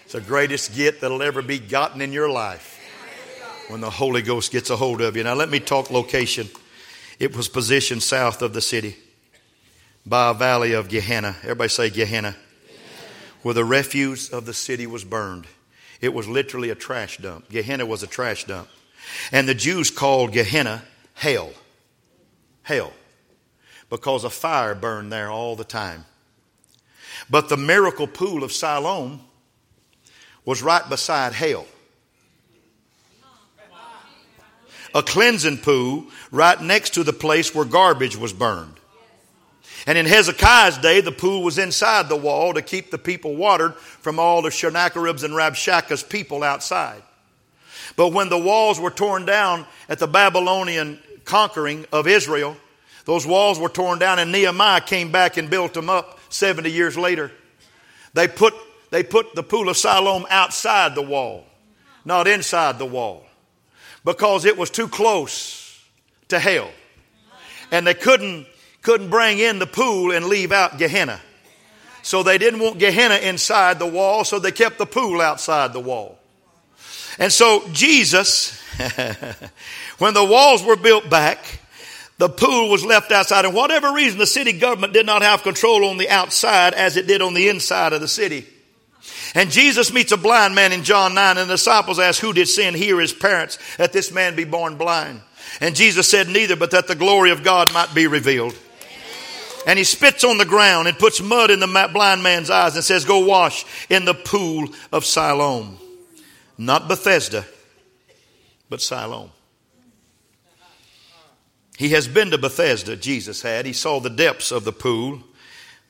It's 0.05 0.15
the 0.15 0.21
greatest 0.23 0.75
get 0.75 1.03
that'll 1.03 1.23
ever 1.23 1.43
be 1.43 1.59
gotten 1.59 2.01
in 2.01 2.13
your 2.13 2.31
life 2.31 2.81
when 3.69 3.83
the 3.83 3.91
Holy 3.91 4.23
Ghost 4.23 4.51
gets 4.51 4.71
a 4.71 4.77
hold 4.77 5.03
of 5.03 5.17
you. 5.17 5.23
Now, 5.23 5.35
let 5.35 5.51
me 5.51 5.61
talk 5.61 5.91
location. 5.91 6.49
It 7.19 7.37
was 7.37 7.47
positioned 7.47 8.03
south 8.03 8.41
of 8.41 8.55
the 8.55 8.63
city 8.63 8.97
by 10.07 10.31
a 10.31 10.35
valley 10.35 10.73
of 10.73 10.89
Gehenna. 10.89 11.37
Everybody 11.43 11.69
say 11.69 11.91
Gehenna. 11.91 12.35
Where 13.43 13.55
the 13.55 13.67
refuse 13.67 14.31
of 14.31 14.47
the 14.47 14.55
city 14.55 14.87
was 14.87 15.05
burned. 15.05 15.47
It 16.01 16.15
was 16.15 16.29
literally 16.29 16.71
a 16.71 16.75
trash 16.75 17.19
dump. 17.19 17.49
Gehenna 17.49 17.85
was 17.87 18.03
a 18.03 18.07
trash 18.07 18.45
dump. 18.45 18.69
And 19.33 19.49
the 19.49 19.55
Jews 19.55 19.91
called 19.91 20.33
Gehenna 20.33 20.83
hell. 21.15 21.51
Hell. 22.63 22.93
Because 23.91 24.25
a 24.25 24.31
fire 24.31 24.75
burned 24.75 25.13
there 25.13 25.31
all 25.31 25.57
the 25.57 25.65
time. 25.65 26.05
But 27.29 27.49
the 27.49 27.57
miracle 27.57 28.07
pool 28.07 28.45
of 28.45 28.53
Siloam 28.53 29.21
was 30.45 30.63
right 30.63 30.89
beside 30.89 31.33
hell. 31.33 31.67
A 34.95 35.03
cleansing 35.03 35.59
pool 35.59 36.07
right 36.31 36.61
next 36.61 36.95
to 36.95 37.05
the 37.05 37.13
place 37.13 37.55
where 37.55 37.65
garbage 37.65 38.17
was 38.17 38.33
burned. 38.33 38.78
And 39.87 39.97
in 39.97 40.07
Hezekiah's 40.07 40.79
day, 40.79 41.01
the 41.01 41.13
pool 41.13 41.43
was 41.43 41.59
inside 41.59 42.09
the 42.09 42.17
wall 42.17 42.55
to 42.55 42.63
keep 42.63 42.91
the 42.91 42.99
people 42.99 43.37
watered 43.37 43.75
from 43.75 44.19
all 44.19 44.43
the 44.43 44.51
Sennacherib's 44.51 45.23
and 45.23 45.35
Rabshakeh's 45.35 46.03
people 46.03 46.43
outside. 46.43 47.03
But 47.97 48.13
when 48.13 48.29
the 48.29 48.39
walls 48.39 48.79
were 48.79 48.91
torn 48.91 49.25
down 49.25 49.67
at 49.89 49.99
the 49.99 50.07
Babylonian 50.07 50.99
conquering 51.25 51.87
of 51.93 52.07
Israel, 52.07 52.57
those 53.05 53.27
walls 53.27 53.59
were 53.59 53.69
torn 53.69 53.99
down 53.99 54.19
and 54.19 54.31
Nehemiah 54.31 54.81
came 54.81 55.11
back 55.11 55.37
and 55.37 55.49
built 55.49 55.75
them 55.75 55.89
up 55.89 56.19
70 56.29 56.71
years 56.71 56.97
later. 56.97 57.33
They 58.15 58.29
put, 58.29 58.55
they 58.91 59.03
put 59.03 59.35
the 59.35 59.43
pool 59.43 59.69
of 59.69 59.77
Siloam 59.77 60.27
outside 60.29 60.95
the 60.95 61.03
wall, 61.03 61.47
not 62.05 62.29
inside 62.29 62.79
the 62.79 62.87
wall, 62.87 63.25
because 64.05 64.45
it 64.45 64.59
was 64.59 64.71
too 64.71 64.89
close 64.89 65.83
to 66.29 66.39
hell. 66.39 66.71
And 67.71 67.87
they 67.87 67.95
couldn't 67.95 68.47
couldn't 68.89 69.11
bring 69.11 69.39
in 69.39 69.59
the 69.59 69.67
pool 69.67 70.13
and 70.13 70.25
leave 70.25 70.51
out 70.51 70.79
Gehenna. 70.79 71.21
So 72.01 72.23
they 72.23 72.39
didn't 72.39 72.61
want 72.61 72.79
Gehenna 72.79 73.17
inside 73.17 73.79
the 73.79 73.87
wall, 73.87 74.25
so 74.25 74.39
they 74.39 74.51
kept 74.51 74.79
the 74.79 74.87
pool 74.87 75.21
outside 75.21 75.75
the 75.75 75.81
wall. 75.81 76.19
And 77.19 77.31
so 77.31 77.69
Jesus, 77.71 78.59
when 79.99 80.15
the 80.15 80.25
walls 80.25 80.65
were 80.65 80.75
built 80.75 81.11
back, 81.11 81.61
the 82.17 82.31
pool 82.31 82.71
was 82.71 82.83
left 82.83 83.13
outside. 83.13 83.45
And 83.45 83.53
whatever 83.53 83.93
reason, 83.93 84.19
the 84.19 84.25
city 84.25 84.55
government 84.55 84.95
did 84.95 85.05
not 85.05 85.21
have 85.21 85.43
control 85.43 85.85
on 85.85 85.99
the 85.99 86.09
outside 86.09 86.73
as 86.73 86.97
it 86.97 87.07
did 87.07 87.21
on 87.21 87.35
the 87.35 87.51
inside 87.51 87.93
of 87.93 88.01
the 88.01 88.09
city. 88.09 88.47
And 89.35 89.51
Jesus 89.51 89.93
meets 89.93 90.13
a 90.13 90.17
blind 90.17 90.55
man 90.55 90.73
in 90.73 90.83
John 90.83 91.13
9, 91.13 91.37
and 91.37 91.51
the 91.51 91.57
disciples 91.57 91.99
ask, 91.99 92.23
Who 92.23 92.33
did 92.33 92.49
sin 92.49 92.73
here, 92.73 92.99
his 92.99 93.13
parents, 93.13 93.59
that 93.77 93.93
this 93.93 94.11
man 94.11 94.35
be 94.35 94.45
born 94.45 94.79
blind? 94.79 95.21
And 95.61 95.77
Jesus 95.77 96.09
said, 96.09 96.27
Neither, 96.29 96.57
but 96.57 96.71
that 96.71 96.87
the 96.89 96.95
glory 96.95 97.33
of 97.33 97.43
God 97.43 97.75
might 97.75 97.95
be 97.95 98.07
revealed. 98.07 98.57
And 99.67 99.79
he 99.79 99.85
spits 99.85 100.25
on 100.25 100.39
the 100.39 100.45
ground 100.45 100.89
and 100.89 100.99
puts 100.99 101.21
mud 101.21 101.51
in 101.51 101.61
the 101.61 101.91
blind 101.93 102.23
man's 102.23 102.51
eyes 102.51 102.75
and 102.75 102.85
says, 102.85 103.05
Go 103.05 103.27
wash 103.27 103.65
in 103.91 104.05
the 104.05 104.15
pool 104.15 104.69
of 104.93 105.05
Siloam. 105.05 105.79
Not 106.57 106.89
Bethesda, 106.89 107.45
but 108.69 108.81
Siloam. 108.81 109.31
He 111.77 111.91
has 111.91 112.09
been 112.09 112.31
to 112.33 112.39
Bethesda, 112.39 112.97
Jesus 112.97 113.43
had. 113.43 113.65
He 113.65 113.73
saw 113.73 114.01
the 114.01 114.11
depths 114.11 114.51
of 114.51 114.65
the 114.65 114.73
pool, 114.73 115.23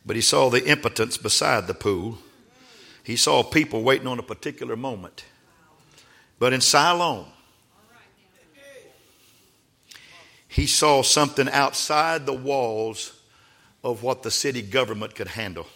but 0.05 0.17
he 0.17 0.23
saw 0.23 0.51
the 0.51 0.67
impotence 0.67 1.17
beside 1.17 1.67
the 1.67 1.75
pool. 1.75 2.19
He 3.03 3.17
saw 3.17 3.43
people 3.43 3.83
waiting 3.83 4.07
on 4.07 4.19
a 4.19 4.23
particular 4.23 4.77
moment. 4.77 5.25
But 6.39 6.53
in 6.53 6.61
Siloam, 6.61 7.27
he 10.47 10.67
saw 10.67 11.03
something 11.03 11.49
outside 11.49 12.27
the 12.27 12.35
walls 12.35 13.18
of 13.89 14.03
what 14.03 14.23
the 14.23 14.31
city 14.31 14.63
government 14.63 15.15
could 15.15 15.29
handle. 15.29 15.67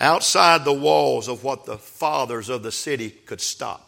Outside 0.00 0.64
the 0.64 0.72
walls 0.72 1.26
of 1.26 1.42
what 1.42 1.64
the 1.64 1.78
fathers 1.78 2.48
of 2.48 2.62
the 2.62 2.70
city 2.70 3.10
could 3.10 3.40
stop. 3.40 3.84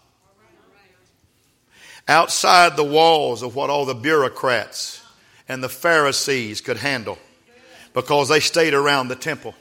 Outside 2.09 2.77
the 2.77 2.85
walls 2.85 3.43
of 3.43 3.55
what 3.55 3.71
all 3.71 3.85
the 3.85 3.95
bureaucrats 3.95 5.03
and 5.49 5.63
the 5.63 5.69
Pharisees 5.69 6.61
could 6.61 6.79
handle 6.79 7.19
because 7.93 8.29
they 8.29 8.41
stayed 8.41 8.75
around 8.75 9.09
the 9.09 9.17
temple 9.17 9.55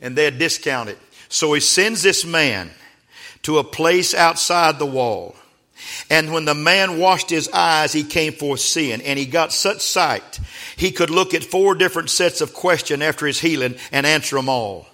and 0.00 0.16
they 0.16 0.24
had 0.24 0.38
discounted. 0.38 0.96
So 1.28 1.52
he 1.52 1.60
sends 1.60 2.02
this 2.02 2.24
man 2.24 2.70
to 3.42 3.58
a 3.58 3.64
place 3.64 4.14
outside 4.14 4.78
the 4.78 4.86
wall 4.86 5.36
and 6.10 6.32
when 6.32 6.44
the 6.44 6.54
man 6.54 6.98
washed 6.98 7.30
his 7.30 7.48
eyes, 7.52 7.92
he 7.92 8.04
came 8.04 8.32
forth 8.32 8.60
seeing, 8.60 9.02
and 9.02 9.18
he 9.18 9.26
got 9.26 9.52
such 9.52 9.80
sight, 9.80 10.40
he 10.76 10.90
could 10.90 11.10
look 11.10 11.34
at 11.34 11.44
four 11.44 11.74
different 11.74 12.10
sets 12.10 12.40
of 12.40 12.54
question 12.54 13.02
after 13.02 13.26
his 13.26 13.40
healing 13.40 13.76
and 13.92 14.06
answer 14.06 14.36
them 14.36 14.48
all. 14.48 14.86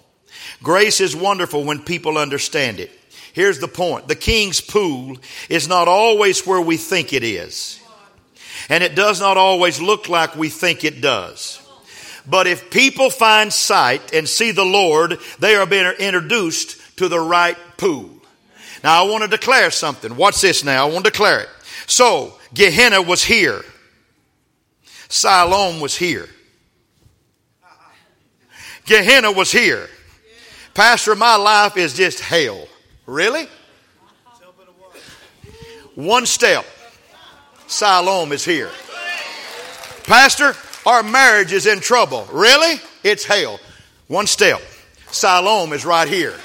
Grace 0.61 1.01
is 1.01 1.15
wonderful 1.15 1.63
when 1.63 1.79
people 1.79 2.17
understand 2.17 2.79
it. 2.79 2.91
Here's 3.33 3.59
the 3.59 3.67
point. 3.67 4.07
The 4.07 4.15
king's 4.15 4.61
pool 4.61 5.17
is 5.49 5.67
not 5.67 5.87
always 5.87 6.45
where 6.45 6.61
we 6.61 6.77
think 6.77 7.11
it 7.11 7.23
is. 7.23 7.79
And 8.69 8.83
it 8.83 8.95
does 8.95 9.19
not 9.19 9.37
always 9.37 9.81
look 9.81 10.07
like 10.09 10.35
we 10.35 10.49
think 10.49 10.83
it 10.83 11.01
does. 11.01 11.61
But 12.27 12.47
if 12.47 12.71
people 12.71 13.09
find 13.09 13.51
sight 13.51 14.13
and 14.13 14.27
see 14.27 14.51
the 14.51 14.65
Lord, 14.65 15.19
they 15.39 15.55
are 15.55 15.65
being 15.65 15.85
introduced 15.99 16.97
to 16.97 17.07
the 17.07 17.19
right 17.19 17.57
pool. 17.77 18.09
Now 18.85 19.03
I 19.03 19.09
want 19.09 19.23
to 19.23 19.27
declare 19.27 19.71
something. 19.71 20.15
Watch 20.15 20.41
this 20.41 20.63
now. 20.63 20.87
I 20.87 20.91
want 20.91 21.05
to 21.05 21.09
declare 21.09 21.39
it. 21.39 21.49
So, 21.87 22.37
Gehenna 22.53 23.01
was 23.01 23.23
here. 23.23 23.65
Siloam 25.09 25.79
was 25.79 25.95
here. 25.95 26.29
Gehenna 28.85 29.31
was 29.31 29.51
here. 29.51 29.89
Pastor, 30.75 31.15
my 31.15 31.35
life 31.35 31.77
is 31.77 31.95
just 31.95 32.19
hell. 32.19 32.67
Really? 33.07 33.47
One 35.95 36.27
step. 36.27 36.63
Siloam 37.65 38.31
is 38.33 38.45
here. 38.45 38.69
Pastor, 40.03 40.53
our 40.85 41.01
marriage 41.01 41.53
is 41.53 41.65
in 41.65 41.79
trouble. 41.79 42.27
Really? 42.31 42.79
It's 43.03 43.25
hell. 43.25 43.59
One 44.09 44.27
step. 44.27 44.61
Siloam 45.09 45.73
is 45.73 45.85
right 45.85 46.07
here. 46.07 46.35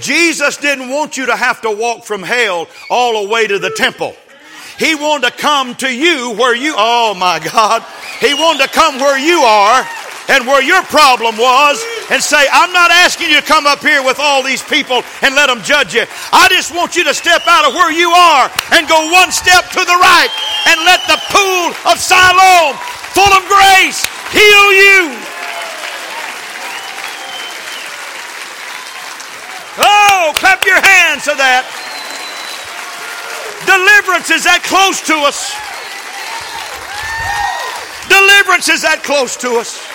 Jesus 0.00 0.56
didn't 0.56 0.88
want 0.88 1.16
you 1.16 1.26
to 1.26 1.36
have 1.36 1.60
to 1.62 1.70
walk 1.70 2.04
from 2.04 2.22
hell 2.22 2.68
all 2.88 3.22
the 3.22 3.28
way 3.28 3.46
to 3.46 3.58
the 3.58 3.70
temple. 3.70 4.14
He 4.78 4.94
wanted 4.94 5.30
to 5.30 5.36
come 5.36 5.74
to 5.76 5.92
you 5.92 6.34
where 6.38 6.56
you, 6.56 6.74
oh 6.76 7.14
my 7.14 7.38
God, 7.38 7.84
He 8.20 8.32
wanted 8.32 8.64
to 8.64 8.68
come 8.72 8.98
where 8.98 9.18
you 9.18 9.40
are 9.40 9.86
and 10.30 10.46
where 10.46 10.62
your 10.62 10.82
problem 10.84 11.36
was 11.36 11.82
and 12.10 12.22
say, 12.22 12.40
I'm 12.50 12.72
not 12.72 12.90
asking 12.90 13.30
you 13.30 13.40
to 13.40 13.46
come 13.46 13.66
up 13.66 13.80
here 13.80 14.02
with 14.02 14.18
all 14.18 14.42
these 14.42 14.62
people 14.62 15.02
and 15.22 15.34
let 15.34 15.48
them 15.48 15.60
judge 15.62 15.92
you. 15.92 16.04
I 16.32 16.48
just 16.48 16.72
want 16.74 16.96
you 16.96 17.04
to 17.04 17.12
step 17.12 17.42
out 17.46 17.68
of 17.68 17.74
where 17.74 17.92
you 17.92 18.10
are 18.10 18.48
and 18.72 18.88
go 18.88 19.10
one 19.12 19.32
step 19.32 19.68
to 19.74 19.82
the 19.84 19.98
right 20.00 20.32
and 20.70 20.80
let 20.86 21.04
the 21.10 21.18
pool 21.28 21.68
of 21.90 21.98
Siloam, 21.98 22.78
full 23.12 23.32
of 23.36 23.42
grace, 23.50 24.06
heal 24.32 24.66
you. 24.72 25.29
Oh, 29.80 30.32
clap 30.36 30.64
your 30.64 30.80
hands 30.80 31.24
to 31.24 31.34
that. 31.34 31.64
Deliverance 33.64 34.30
is 34.30 34.44
that 34.44 34.62
close 34.62 35.00
to 35.06 35.14
us. 35.24 35.54
Deliverance 38.08 38.68
is 38.68 38.82
that 38.82 39.02
close 39.02 39.36
to 39.36 39.56
us. 39.56 39.86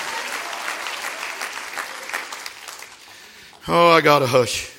Oh, 3.68 3.90
I 3.90 4.02
got 4.02 4.20
to 4.20 4.28
hush. 4.28 4.72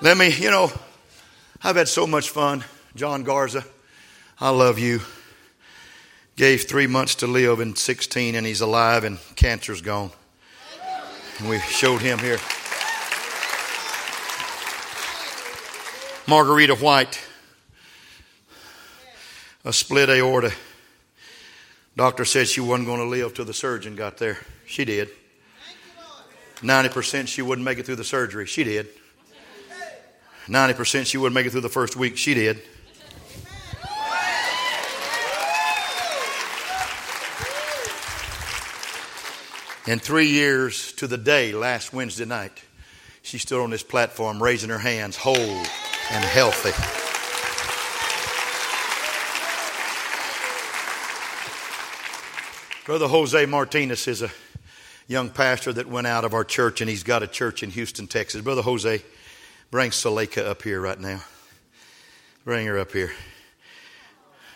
Let 0.00 0.16
me, 0.16 0.32
you 0.32 0.50
know, 0.50 0.70
I've 1.62 1.76
had 1.76 1.88
so 1.88 2.06
much 2.06 2.30
fun. 2.30 2.64
John 2.94 3.24
Garza, 3.24 3.64
I 4.40 4.50
love 4.50 4.78
you. 4.78 5.00
Gave 6.36 6.64
three 6.64 6.86
months 6.86 7.16
to 7.16 7.26
live 7.26 7.60
in 7.60 7.76
16 7.76 8.34
and 8.34 8.46
he's 8.46 8.60
alive 8.60 9.04
and 9.04 9.18
cancer's 9.36 9.80
gone. 9.80 10.10
And 11.38 11.48
we 11.48 11.58
showed 11.60 12.00
him 12.00 12.18
here. 12.18 12.38
Margarita 16.26 16.74
White, 16.74 17.20
a 19.62 19.74
split 19.74 20.08
aorta. 20.08 20.52
Doctor 21.96 22.24
said 22.24 22.48
she 22.48 22.62
wasn't 22.62 22.86
going 22.88 23.00
to 23.00 23.06
live 23.06 23.34
till 23.34 23.44
the 23.44 23.52
surgeon 23.52 23.94
got 23.94 24.16
there. 24.16 24.38
She 24.64 24.86
did. 24.86 25.10
90% 26.60 27.28
she 27.28 27.42
wouldn't 27.42 27.62
make 27.62 27.78
it 27.78 27.84
through 27.84 27.96
the 27.96 28.04
surgery. 28.04 28.46
She 28.46 28.64
did. 28.64 28.88
90% 30.46 31.04
she 31.04 31.18
wouldn't 31.18 31.34
make 31.34 31.44
it 31.44 31.50
through 31.50 31.60
the 31.60 31.68
first 31.68 31.94
week. 31.94 32.16
She 32.16 32.32
did. 32.32 32.62
In 39.86 39.98
three 39.98 40.28
years 40.28 40.92
to 40.94 41.06
the 41.06 41.18
day, 41.18 41.52
last 41.52 41.92
Wednesday 41.92 42.24
night, 42.24 42.62
she 43.20 43.36
stood 43.36 43.62
on 43.62 43.68
this 43.68 43.82
platform 43.82 44.42
raising 44.42 44.70
her 44.70 44.78
hands, 44.78 45.18
whole 45.18 45.62
and 46.10 46.24
healthy. 46.24 46.72
Brother 52.84 53.08
Jose 53.08 53.46
Martinez 53.46 54.06
is 54.08 54.22
a 54.22 54.30
young 55.08 55.30
pastor 55.30 55.72
that 55.72 55.88
went 55.88 56.06
out 56.06 56.24
of 56.24 56.34
our 56.34 56.44
church, 56.44 56.80
and 56.80 56.90
he's 56.90 57.02
got 57.02 57.22
a 57.22 57.26
church 57.26 57.62
in 57.62 57.70
Houston, 57.70 58.06
Texas. 58.06 58.42
Brother 58.42 58.62
Jose, 58.62 59.02
bring 59.70 59.90
Saleka 59.90 60.46
up 60.46 60.62
here 60.62 60.80
right 60.80 61.00
now. 61.00 61.22
Bring 62.44 62.66
her 62.66 62.78
up 62.78 62.92
here. 62.92 63.12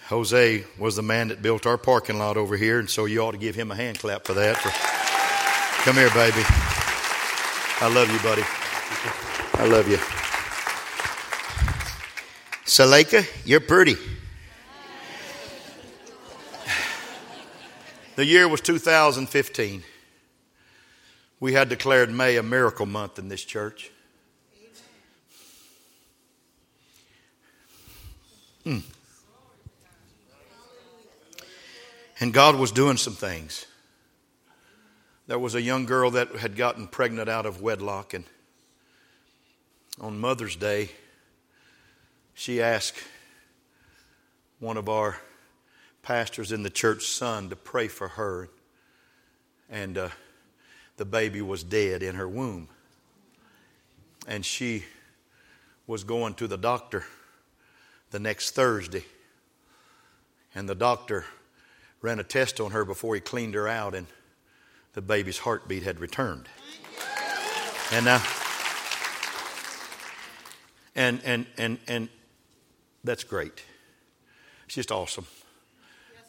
Jose 0.09 0.65
was 0.79 0.97
the 0.97 1.03
man 1.03 1.29
that 1.29 1.43
built 1.43 1.67
our 1.67 1.79
parking 1.79 2.19
lot 2.19 2.37
over 2.37 2.57
here, 2.57 2.79
and 2.79 2.89
so 2.89 3.07
you 3.07 3.21
ought 3.21 3.33
to 3.33 3.39
give 3.39 3.55
him 3.55 3.71
a 3.71 3.75
hand 3.75 3.99
clap 3.99 4.25
for 4.25 4.35
that. 4.35 4.57
For, 4.57 4.71
come 5.85 5.97
here, 5.97 6.11
baby. 6.11 6.43
I 7.81 7.91
love 7.95 8.11
you, 8.11 8.19
buddy. 8.21 8.43
I 9.55 9.67
love 9.67 9.89
you. 9.89 10.18
Saleka, 12.69 13.27
you're 13.47 13.61
pretty. 13.61 13.97
The 18.17 18.27
year 18.27 18.47
was 18.47 18.61
2015. 18.61 19.83
We 21.41 21.55
had 21.55 21.71
declared 21.71 22.11
May 22.11 22.37
a 22.37 22.43
miracle 22.43 22.85
month 22.85 23.19
in 23.19 23.29
this 23.29 23.43
church. 23.43 23.91
Hmm. 28.65 28.81
And 32.21 32.35
God 32.35 32.57
was 32.57 32.71
doing 32.71 32.99
some 32.99 33.15
things. 33.15 33.65
There 35.27 35.39
was 35.39 35.55
a 35.55 35.63
young 35.63 35.87
girl 35.87 36.11
that 36.11 36.37
had 36.37 36.55
gotten 36.55 36.87
pregnant 36.87 37.31
out 37.31 37.47
of 37.47 37.63
wedlock, 37.63 38.13
and 38.13 38.25
on 39.99 40.19
Mother's 40.19 40.55
Day, 40.55 40.91
she 42.39 42.63
asked 42.63 43.03
one 44.61 44.77
of 44.77 44.89
our 44.89 45.19
pastors 46.03 46.53
in 46.53 46.63
the 46.63 46.71
church 46.71 47.09
son 47.09 47.51
to 47.51 47.57
pray 47.57 47.89
for 47.89 48.07
her. 48.07 48.49
And 49.69 49.99
uh, 49.99 50.11
the 50.99 51.05
baby 51.05 51.43
was 51.43 51.65
dead 51.65 52.01
in 52.01 52.15
her 52.15 52.29
womb. 52.29 52.69
And 54.29 54.47
she 54.47 54.85
was 55.89 56.05
going 56.05 56.35
to 56.35 56.47
the 56.47 56.57
doctor 56.57 57.05
the 58.13 58.21
next 58.21 58.53
Thursday. 58.53 59.05
And 60.55 60.69
the 60.69 60.77
doctor 60.77 61.25
ran 62.03 62.21
a 62.21 62.25
test 62.25 62.61
on 62.61 62.71
her 62.71 62.85
before 62.85 63.17
he 63.17 63.21
cleaned 63.21 63.55
her 63.55 63.67
out, 63.67 63.97
and 63.97 64.07
the 64.93 65.03
baby's 65.03 65.39
heartbeat 65.39 65.83
had 65.83 65.99
returned. 65.99 66.49
And 67.91 68.05
now, 68.05 68.23
and 70.95 71.21
and 71.25 71.45
and 71.57 71.79
and 71.89 72.09
that's 73.05 73.25
great. 73.25 73.63
It's 74.67 74.75
just 74.75 74.93
awesome. 74.93 75.27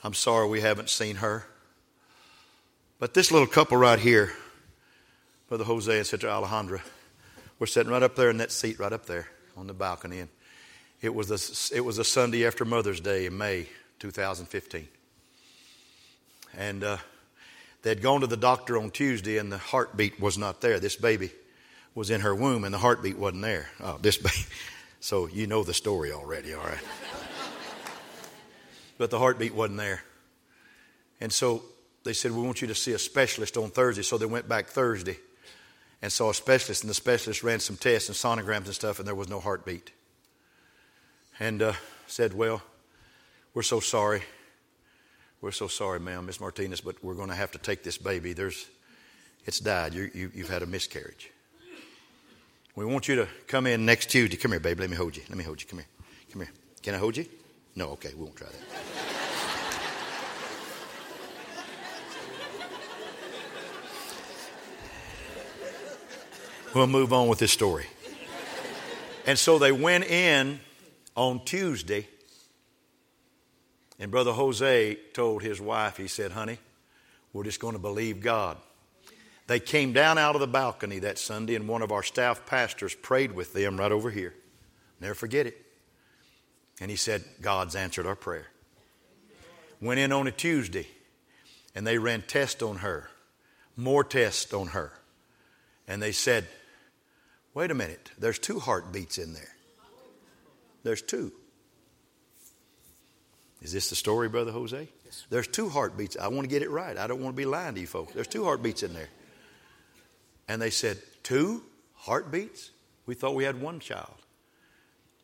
I'm 0.04 0.14
sorry 0.14 0.48
we 0.48 0.62
haven't 0.62 0.90
seen 0.90 1.18
her. 1.18 1.46
But 3.00 3.14
this 3.14 3.32
little 3.32 3.48
couple 3.48 3.78
right 3.78 4.00
here, 4.00 4.34
Brother 5.48 5.64
Jose 5.64 5.98
and 5.98 6.06
Sister 6.06 6.28
Alejandra, 6.28 6.82
were 7.60 7.68
sitting 7.68 7.92
right 7.92 8.04
up 8.04 8.16
there 8.16 8.30
in 8.30 8.38
that 8.38 8.52
seat 8.52 8.80
right 8.80 8.94
up 8.94 9.06
there 9.06 9.28
on 9.58 9.68
the 9.68 9.74
balcony. 9.74 10.20
And 10.20 10.30
it 11.02 11.14
was 11.14 11.32
a, 11.32 11.76
it 11.76 11.82
was 11.82 11.98
a 11.98 12.04
Sunday 12.04 12.46
after 12.46 12.66
Mother's 12.66 13.00
Day 13.00 13.26
in 13.26 13.38
May 13.38 13.68
2015. 14.00 14.88
And 16.58 16.84
uh, 16.84 16.98
they'd 17.82 18.02
gone 18.02 18.22
to 18.22 18.28
the 18.28 18.38
doctor 18.38 18.78
on 18.78 18.92
Tuesday, 18.92 19.38
and 19.38 19.52
the 19.52 19.58
heartbeat 19.58 20.20
was 20.20 20.38
not 20.38 20.62
there. 20.62 20.80
This 20.80 20.96
baby 20.96 21.32
was 21.96 22.10
in 22.10 22.22
her 22.22 22.34
womb, 22.34 22.64
and 22.64 22.74
the 22.74 22.80
heartbeat 22.80 23.18
wasn't 23.18 23.44
there. 23.44 23.70
Oh, 23.82 23.98
this 24.02 24.18
baby. 24.18 24.46
So 25.00 25.28
you 25.28 25.48
know 25.48 25.64
the 25.64 25.74
story 25.74 26.12
already, 26.12 26.54
all 26.54 26.64
right? 26.64 26.84
but 28.98 29.10
the 29.10 29.20
heartbeat 29.20 29.54
wasn't 29.54 29.78
there. 29.78 30.04
And 31.22 31.32
so 31.32 31.64
they 32.04 32.14
said, 32.14 32.32
We 32.32 32.42
want 32.42 32.62
you 32.62 32.68
to 32.68 32.76
see 32.76 32.94
a 32.94 33.00
specialist 33.00 33.58
on 33.58 33.70
Thursday. 33.70 34.04
So 34.04 34.18
they 34.18 34.26
went 34.26 34.48
back 34.48 34.68
Thursday 34.68 35.18
and 36.02 36.12
saw 36.12 36.30
a 36.30 36.34
specialist, 36.34 36.84
and 36.84 36.90
the 36.90 36.94
specialist 36.94 37.44
ran 37.44 37.60
some 37.60 37.76
tests 37.76 38.10
and 38.10 38.18
sonograms 38.18 38.66
and 38.66 38.74
stuff, 38.74 39.00
and 39.00 39.08
there 39.08 39.16
was 39.16 39.30
no 39.30 39.40
heartbeat. 39.40 39.92
And 41.40 41.62
uh, 41.62 41.74
said, 42.08 42.34
Well, 42.34 42.62
we're 43.54 43.64
so 43.64 43.80
sorry. 43.80 44.24
We're 45.42 45.52
so 45.52 45.68
sorry, 45.68 46.02
ma'am, 46.02 46.26
Miss 46.26 46.42
Martinez, 46.42 46.82
but 46.82 47.02
we're 47.02 47.14
going 47.14 47.30
to 47.30 47.36
have 47.36 47.52
to 47.52 47.58
take 47.58 47.84
this 47.84 47.98
baby. 47.98 48.34
There's, 48.34 48.68
it's 49.46 49.62
died. 49.62 49.94
You, 49.94 50.12
you, 50.14 50.32
you've 50.34 50.50
had 50.50 50.64
a 50.64 50.66
miscarriage. 50.66 51.32
We 52.76 52.86
want 52.86 53.08
you 53.08 53.16
to 53.16 53.28
come 53.48 53.68
in 53.68 53.86
next 53.86 54.10
Tuesday. 54.10 54.38
Come 54.38 54.52
here, 54.52 54.60
baby. 54.60 54.82
Let 54.82 54.90
me 54.90 54.96
hold 54.96 55.18
you. 55.18 55.24
Let 55.30 55.38
me 55.38 55.44
hold 55.44 55.62
you. 55.62 55.68
Come 55.68 55.80
here. 55.80 55.88
Come 56.32 56.42
here. 56.42 56.52
Can 56.82 56.96
I 56.96 56.98
hold 56.98 57.18
you? 57.18 57.26
No, 57.76 57.90
okay, 57.92 58.14
we 58.16 58.24
won't 58.24 58.36
try 58.36 58.48
that. 58.48 59.10
we'll 66.74 66.88
move 66.88 67.14
on 67.14 67.28
with 67.28 67.40
this 67.40 67.52
story. 67.52 67.86
And 69.26 69.38
so 69.38 69.60
they 69.60 69.72
went 69.72 70.06
in 70.06 70.60
on 71.16 71.44
Tuesday, 71.46 72.08
and 74.00 74.10
Brother 74.12 74.32
Jose 74.32 74.98
told 75.14 75.44
his 75.44 75.60
wife, 75.60 75.98
he 75.98 76.08
said, 76.08 76.32
Honey, 76.32 76.58
we're 77.34 77.44
just 77.44 77.60
going 77.60 77.74
to 77.74 77.80
believe 77.80 78.22
God. 78.22 78.58
They 79.50 79.60
came 79.60 79.94
down 79.94 80.20
out 80.20 80.36
of 80.36 80.42
the 80.42 80.48
balcony 80.48 81.00
that 81.00 81.18
Sunday, 81.18 81.56
and 81.56 81.68
one 81.68 81.82
of 81.82 81.92
our 81.92 82.04
staff 82.04 82.46
pastors 82.46 82.94
prayed 82.94 83.32
with 83.32 83.52
them 83.52 83.78
right 83.78 83.92
over 83.92 84.12
here. 84.12 84.36
Never 85.02 85.16
forget 85.16 85.48
it. 85.48 85.66
And 86.80 86.92
he 86.92 86.96
said, 86.96 87.24
God's 87.42 87.76
answered 87.76 88.06
our 88.06 88.16
prayer. 88.16 88.46
Went 89.82 90.00
in 90.00 90.12
on 90.12 90.28
a 90.28 90.32
Tuesday 90.32 90.86
and 91.74 91.88
they 91.88 91.98
ran 91.98 92.22
tests 92.22 92.62
on 92.62 92.78
her, 92.78 93.10
more 93.76 94.04
tests 94.04 94.54
on 94.54 94.68
her. 94.68 94.94
And 95.88 96.00
they 96.00 96.12
said, 96.12 96.48
wait 97.56 97.72
a 97.72 97.74
minute, 97.74 98.12
there's 98.20 98.38
two 98.38 98.60
heartbeats 98.60 99.18
in 99.18 99.34
there. 99.34 99.56
There's 100.84 101.02
two. 101.02 101.32
Is 103.64 103.74
this 103.74 103.90
the 103.90 103.96
story, 103.96 104.30
Brother 104.30 104.52
Jose? 104.52 104.90
Yes. 105.06 105.26
There's 105.32 105.48
two 105.48 105.70
heartbeats. 105.70 106.18
I 106.18 106.28
want 106.28 106.42
to 106.42 106.50
get 106.50 106.62
it 106.62 106.70
right. 106.70 106.96
I 106.96 107.08
don't 107.08 107.22
want 107.22 107.36
to 107.36 107.38
be 107.38 107.46
lying 107.46 107.74
to 107.74 107.82
you 107.82 107.88
folks. 107.88 108.14
There's 108.14 108.28
two 108.28 108.44
heartbeats 108.44 108.84
in 108.84 108.94
there. 108.94 109.10
And 110.50 110.60
they 110.60 110.72
said, 110.72 110.98
Two 111.24 111.64
heartbeats? 111.96 112.72
We 113.06 113.14
thought 113.14 113.36
we 113.36 113.44
had 113.44 113.62
one 113.62 113.80
child. 113.80 114.16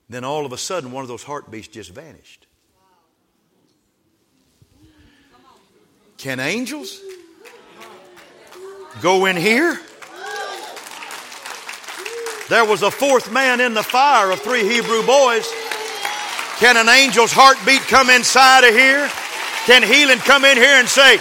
Then 0.07 0.23
all 0.23 0.45
of 0.45 0.53
a 0.53 0.57
sudden, 0.57 0.91
one 0.91 1.01
of 1.01 1.07
those 1.07 1.23
heartbeats 1.23 1.67
just 1.67 1.91
vanished. 1.91 2.45
Can 6.17 6.39
angels 6.39 7.01
go 9.01 9.25
in 9.25 9.35
here? 9.35 9.79
There 12.47 12.63
was 12.63 12.83
a 12.83 12.91
fourth 12.91 13.31
man 13.31 13.59
in 13.59 13.73
the 13.73 13.83
fire 13.83 14.29
of 14.29 14.39
three 14.39 14.61
Hebrew 14.61 15.03
boys. 15.05 15.51
Can 16.57 16.77
an 16.77 16.87
angel's 16.87 17.31
heartbeat 17.33 17.81
come 17.81 18.11
inside 18.11 18.63
of 18.63 18.75
here? 18.75 19.09
Can 19.65 19.81
healing 19.81 20.19
come 20.19 20.45
in 20.45 20.55
here 20.55 20.75
and 20.75 20.87
say, 20.87 21.17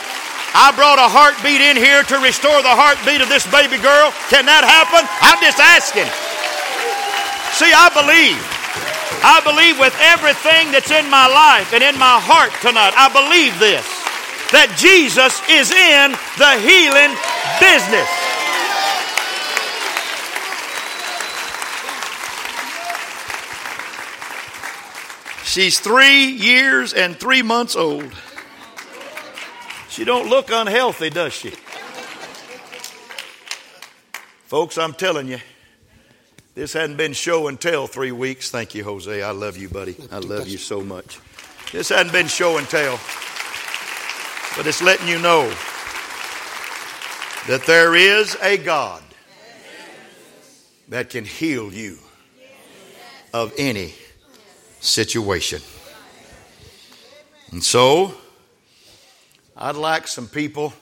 I 0.54 0.70
brought 0.78 1.02
a 1.02 1.10
heartbeat 1.10 1.58
in 1.58 1.74
here 1.74 2.06
to 2.06 2.16
restore 2.22 2.62
the 2.62 2.70
heartbeat 2.70 3.18
of 3.18 3.28
this 3.28 3.42
baby 3.50 3.74
girl? 3.82 4.14
Can 4.30 4.46
that 4.46 4.62
happen? 4.62 5.02
I'm 5.18 5.42
just 5.42 5.58
asking. 5.58 6.06
See, 7.58 7.74
I 7.74 7.90
believe. 7.90 8.38
I 9.26 9.42
believe 9.42 9.82
with 9.82 9.94
everything 9.98 10.70
that's 10.70 10.94
in 10.94 11.10
my 11.10 11.26
life 11.26 11.74
and 11.74 11.82
in 11.82 11.98
my 11.98 12.22
heart 12.22 12.54
tonight, 12.62 12.94
I 12.94 13.10
believe 13.10 13.58
this 13.58 13.82
that 14.54 14.70
Jesus 14.78 15.42
is 15.50 15.74
in 15.74 16.14
the 16.38 16.54
healing 16.62 17.10
business. 17.58 18.06
She's 25.44 25.80
three 25.80 26.26
years 26.26 26.92
and 26.92 27.16
three 27.16 27.42
months 27.42 27.74
old. 27.74 28.12
She 29.94 30.04
don't 30.04 30.28
look 30.28 30.50
unhealthy, 30.50 31.08
does 31.08 31.32
she? 31.32 31.50
Folks, 34.46 34.76
I'm 34.76 34.92
telling 34.92 35.28
you, 35.28 35.38
this 36.56 36.72
hadn't 36.72 36.96
been 36.96 37.12
show 37.12 37.46
and 37.46 37.60
tell 37.60 37.86
three 37.86 38.10
weeks. 38.10 38.50
Thank 38.50 38.74
you, 38.74 38.82
Jose. 38.82 39.22
I 39.22 39.30
love 39.30 39.56
you, 39.56 39.68
buddy. 39.68 39.94
I 40.10 40.18
love 40.18 40.48
you 40.48 40.58
so 40.58 40.80
much. 40.80 41.20
This 41.70 41.90
hadn't 41.90 42.10
been 42.10 42.26
show 42.26 42.58
and 42.58 42.68
tell, 42.68 42.98
but 44.56 44.66
it's 44.66 44.82
letting 44.82 45.06
you 45.06 45.20
know 45.20 45.48
that 47.46 47.62
there 47.64 47.94
is 47.94 48.36
a 48.42 48.56
God 48.56 49.00
that 50.88 51.08
can 51.08 51.24
heal 51.24 51.72
you 51.72 51.98
of 53.32 53.52
any 53.56 53.94
situation. 54.80 55.62
And 57.52 57.62
so, 57.62 58.16
I'd 59.56 59.76
like 59.76 60.08
some 60.08 60.26
people 60.26 60.72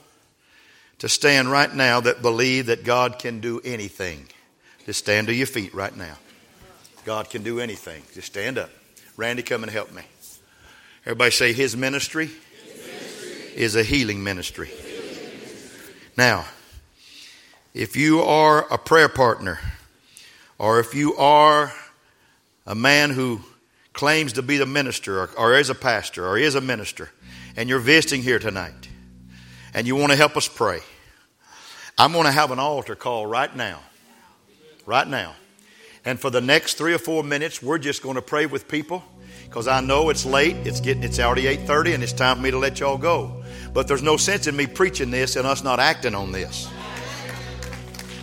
to 0.99 1.09
stand 1.09 1.51
right 1.51 1.73
now 1.73 1.99
that 2.01 2.21
believe 2.21 2.67
that 2.67 2.83
God 2.83 3.19
can 3.19 3.39
do 3.39 3.61
anything. 3.63 4.27
Just 4.85 4.99
stand 4.99 5.27
to 5.27 5.33
your 5.33 5.47
feet 5.47 5.73
right 5.73 5.95
now. 5.95 6.15
God 7.05 7.29
can 7.29 7.43
do 7.43 7.59
anything. 7.59 8.03
Just 8.13 8.27
stand 8.27 8.57
up. 8.57 8.69
Randy, 9.17 9.43
come 9.43 9.63
and 9.63 9.71
help 9.71 9.91
me. 9.91 10.01
Everybody 11.05 11.31
say, 11.31 11.53
His 11.53 11.75
ministry, 11.75 12.27
His 12.27 12.87
ministry. 12.87 13.55
is 13.55 13.75
a 13.75 13.83
healing 13.83 14.23
ministry. 14.23 14.71
Now, 16.17 16.45
If 17.73 17.95
you 17.95 18.21
are 18.21 18.71
a 18.71 18.77
prayer 18.77 19.09
partner, 19.09 19.59
or 20.59 20.79
if 20.79 20.93
you 20.93 21.15
are 21.15 21.73
a 22.67 22.75
man 22.75 23.09
who 23.09 23.41
claims 23.93 24.33
to 24.33 24.43
be 24.43 24.57
the 24.57 24.67
minister, 24.67 25.21
or, 25.21 25.29
or 25.35 25.57
is 25.57 25.71
a 25.71 25.75
pastor, 25.75 26.27
or 26.27 26.37
is 26.37 26.53
a 26.53 26.61
minister, 26.61 27.09
and 27.55 27.69
you're 27.69 27.79
visiting 27.79 28.21
here 28.21 28.39
tonight, 28.39 28.89
and 29.73 29.87
you 29.87 29.95
want 29.95 30.11
to 30.11 30.17
help 30.17 30.37
us 30.37 30.47
pray, 30.47 30.79
I'm 31.97 32.11
going 32.11 32.25
to 32.25 32.31
have 32.31 32.51
an 32.51 32.59
altar 32.59 32.95
call 32.95 33.25
right 33.25 33.53
now. 33.55 33.79
Right 34.85 35.07
now. 35.07 35.35
And 36.05 36.19
for 36.19 36.29
the 36.29 36.41
next 36.41 36.77
three 36.77 36.93
or 36.93 36.97
four 36.97 37.23
minutes, 37.23 37.61
we're 37.61 37.77
just 37.77 38.01
going 38.01 38.15
to 38.15 38.21
pray 38.21 38.45
with 38.45 38.67
people 38.67 39.03
because 39.45 39.67
I 39.67 39.81
know 39.81 40.09
it's 40.09 40.25
late. 40.25 40.55
It's 40.65 40.81
getting 40.81 41.03
it's 41.03 41.19
already 41.19 41.43
8:30 41.43 41.93
and 41.93 42.03
it's 42.03 42.11
time 42.11 42.37
for 42.37 42.41
me 42.41 42.51
to 42.51 42.57
let 42.57 42.79
y'all 42.79 42.97
go. 42.97 43.43
But 43.73 43.87
there's 43.87 44.03
no 44.03 44.17
sense 44.17 44.47
in 44.47 44.55
me 44.55 44.67
preaching 44.67 45.11
this 45.11 45.35
and 45.35 45.47
us 45.47 45.63
not 45.63 45.79
acting 45.79 46.15
on 46.15 46.31
this. 46.31 46.67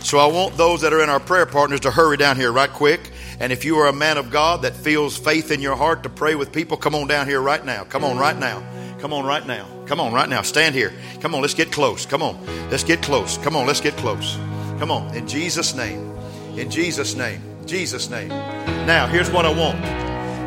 So 0.01 0.17
I 0.17 0.25
want 0.25 0.57
those 0.57 0.81
that 0.81 0.93
are 0.93 1.01
in 1.01 1.09
our 1.09 1.19
prayer 1.19 1.45
partners 1.45 1.79
to 1.81 1.91
hurry 1.91 2.17
down 2.17 2.35
here 2.35 2.51
right 2.51 2.69
quick. 2.69 3.11
And 3.39 3.51
if 3.51 3.65
you 3.65 3.77
are 3.77 3.87
a 3.87 3.93
man 3.93 4.17
of 4.17 4.29
God 4.29 4.63
that 4.63 4.75
feels 4.75 5.17
faith 5.17 5.51
in 5.51 5.61
your 5.61 5.75
heart 5.75 6.03
to 6.03 6.09
pray 6.09 6.35
with 6.35 6.51
people, 6.51 6.77
come 6.77 6.93
on 6.93 7.07
down 7.07 7.27
here 7.27 7.41
right 7.41 7.63
now. 7.63 7.85
Come 7.85 8.03
on 8.03 8.17
right 8.17 8.37
now. 8.37 8.63
Come 9.01 9.13
on 9.13 9.25
right 9.25 9.45
now. 9.47 9.67
Come 9.87 9.99
on 9.99 10.13
right 10.13 10.29
now. 10.29 10.43
Stand 10.43 10.75
here. 10.75 10.93
Come 11.21 11.33
on, 11.33 11.41
let's 11.41 11.55
get 11.55 11.71
close. 11.71 12.05
Come 12.05 12.21
on. 12.21 12.37
Let's 12.69 12.83
get 12.83 13.01
close. 13.01 13.39
Come 13.39 13.55
on, 13.55 13.65
let's 13.65 13.81
get 13.81 13.97
close. 13.97 14.35
Come 14.77 14.91
on. 14.91 15.15
In 15.15 15.27
Jesus' 15.27 15.73
name. 15.73 16.15
In 16.55 16.69
Jesus' 16.69 17.15
name. 17.15 17.41
Jesus' 17.65 18.11
name. 18.11 18.29
Now, 18.29 19.07
here's 19.07 19.31
what 19.31 19.47
I 19.47 19.49
want. 19.49 19.79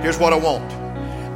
Here's 0.05 0.19
what 0.19 0.33
I 0.33 0.37
want. 0.37 0.73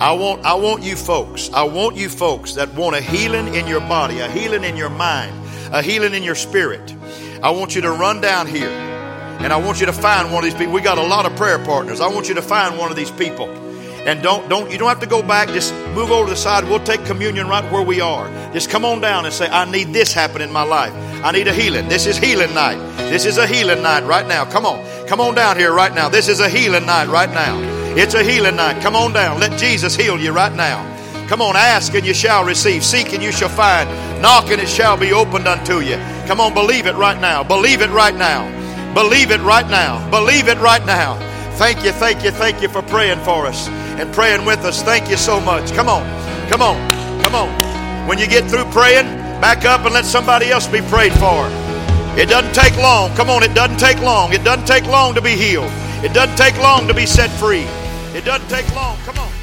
I 0.01 0.13
want 0.13 0.45
I 0.45 0.55
want 0.55 0.85
you 0.85 0.95
folks. 0.95 1.51
I 1.53 1.65
want 1.65 1.97
you 1.97 2.09
folks 2.09 2.53
that 2.55 2.73
want 2.75 2.95
a 2.95 3.01
healing 3.01 3.53
in 3.53 3.67
your 3.67 3.81
body, 3.81 4.21
a 4.21 4.31
healing 4.31 4.63
in 4.63 4.77
your 4.77 4.91
mind, 4.91 5.35
a 5.73 5.83
healing 5.83 6.15
in 6.15 6.23
your 6.23 6.37
spirit. 6.37 6.95
I 7.43 7.51
want 7.51 7.75
you 7.75 7.81
to 7.81 7.91
run 7.91 8.21
down 8.21 8.47
here 8.47 8.69
and 8.69 9.53
I 9.53 9.57
want 9.57 9.81
you 9.81 9.87
to 9.87 9.93
find 9.93 10.33
one 10.33 10.45
of 10.45 10.51
these 10.51 10.59
people. 10.59 10.73
We 10.73 10.83
got 10.83 10.99
a 10.99 11.03
lot 11.03 11.27
of 11.27 11.35
prayer 11.37 11.59
partners. 11.59 12.01
I 12.01 12.07
want 12.07 12.29
you 12.29 12.37
to 12.37 12.43
find 12.43 12.79
one 12.79 12.93
of 12.93 12.97
these 12.97 13.11
people. 13.11 13.68
And 14.09 14.23
don't 14.23 14.49
don't 14.49 14.71
you 14.71 14.79
don't 14.79 14.89
have 14.89 15.01
to 15.01 15.07
go 15.07 15.23
back. 15.23 15.49
Just 15.49 15.71
move 15.95 16.11
over 16.11 16.25
to 16.25 16.31
the 16.31 16.37
side. 16.37 16.65
We'll 16.65 16.81
take 16.81 17.05
communion 17.05 17.47
right 17.47 17.63
where 17.71 17.83
we 17.83 18.01
are. 18.01 18.27
Just 18.55 18.71
come 18.71 18.83
on 18.87 19.03
down 19.03 19.27
and 19.27 19.35
say, 19.35 19.47
I 19.49 19.71
need 19.71 19.93
this 19.93 20.15
happen 20.15 20.41
in 20.41 20.51
my 20.51 20.63
life. 20.63 20.95
I 21.23 21.31
need 21.31 21.47
a 21.47 21.53
healing. 21.53 21.89
This 21.91 22.07
is 22.07 22.17
healing 22.17 22.55
night. 22.55 22.79
This 23.11 23.27
is 23.27 23.37
a 23.37 23.47
healing 23.47 23.83
night 23.83 24.05
right 24.05 24.27
now. 24.27 24.47
Come 24.47 24.65
on. 24.65 24.83
Come 25.07 25.21
on 25.21 25.35
down 25.35 25.59
here 25.59 25.75
right 25.75 25.95
now. 25.95 26.09
This 26.09 26.29
is 26.29 26.41
a 26.41 26.49
healing 26.49 26.87
night 26.87 27.09
right 27.09 27.29
now. 27.29 27.61
It's 27.99 28.15
a 28.15 28.25
healing 28.25 28.57
night. 28.57 28.81
Come 28.81 28.97
on 28.97 29.13
down. 29.13 29.41
Let 29.41 29.59
Jesus 29.59 29.95
heal 29.95 30.19
you 30.19 30.33
right 30.33 30.55
now. 30.55 30.83
Come 31.29 31.43
on, 31.43 31.57
ask 31.57 31.93
and 31.93 32.07
you 32.07 32.15
shall 32.15 32.47
receive. 32.47 32.83
Seek 32.83 33.13
and 33.13 33.23
you 33.23 33.31
shall 33.31 33.51
find. 33.51 33.91
Knock 34.23 34.51
and 34.51 34.59
it 34.59 34.71
shall 34.71 34.97
be 34.97 35.13
opened 35.13 35.47
unto 35.47 35.81
you. 35.81 35.97
Come 36.27 36.41
on, 36.41 36.55
believe 36.55 36.87
it 36.87 36.95
right 36.95 37.21
now. 37.21 37.45
Believe 37.45 37.83
it 37.83 37.91
right 37.91 38.15
now. 38.15 38.49
Believe 38.95 39.33
it 39.33 39.43
right 39.43 39.69
now. 39.69 40.11
Believe 40.11 40.49
it 40.49 40.57
right 40.57 40.85
now. 40.87 41.19
Thank 41.59 41.85
you, 41.85 41.91
thank 41.91 42.23
you, 42.23 42.31
thank 42.31 42.63
you 42.63 42.69
for 42.69 42.83
praying 42.83 43.19
for 43.25 43.45
us 43.45 43.67
and 43.99 44.13
praying 44.15 44.45
with 44.45 44.65
us. 44.65 44.81
Thank 44.81 45.11
you 45.11 45.17
so 45.17 45.41
much. 45.41 45.73
Come 45.73 45.89
on, 45.89 46.07
come 46.49 46.63
on, 46.63 46.79
come 47.21 47.35
on. 47.35 47.49
When 48.07 48.17
you 48.17 48.29
get 48.29 48.49
through 48.49 48.65
praying, 48.67 49.07
back 49.41 49.65
up 49.65 49.85
and 49.85 49.93
let 49.93 50.05
somebody 50.05 50.51
else 50.51 50.69
be 50.69 50.81
prayed 50.83 51.13
for. 51.15 51.49
It 52.17 52.29
doesn't 52.29 52.55
take 52.55 52.77
long. 52.77 53.15
Come 53.17 53.29
on, 53.29 53.43
it 53.43 53.55
doesn't 53.55 53.79
take 53.79 54.01
long. 54.01 54.33
It 54.33 54.45
doesn't 54.45 54.67
take 54.67 54.87
long 54.87 55.15
to 55.15 55.21
be 55.21 55.35
healed. 55.35 55.71
It 56.05 56.13
doesn't 56.13 56.37
take 56.37 56.57
long 56.59 56.87
to 56.87 56.95
be 56.95 57.07
set 57.07 57.31
free. 57.31 57.67
It 58.15 58.25
doesn't 58.25 58.49
take 58.49 58.73
long. 58.75 58.97
Come 58.99 59.19
on. 59.19 59.38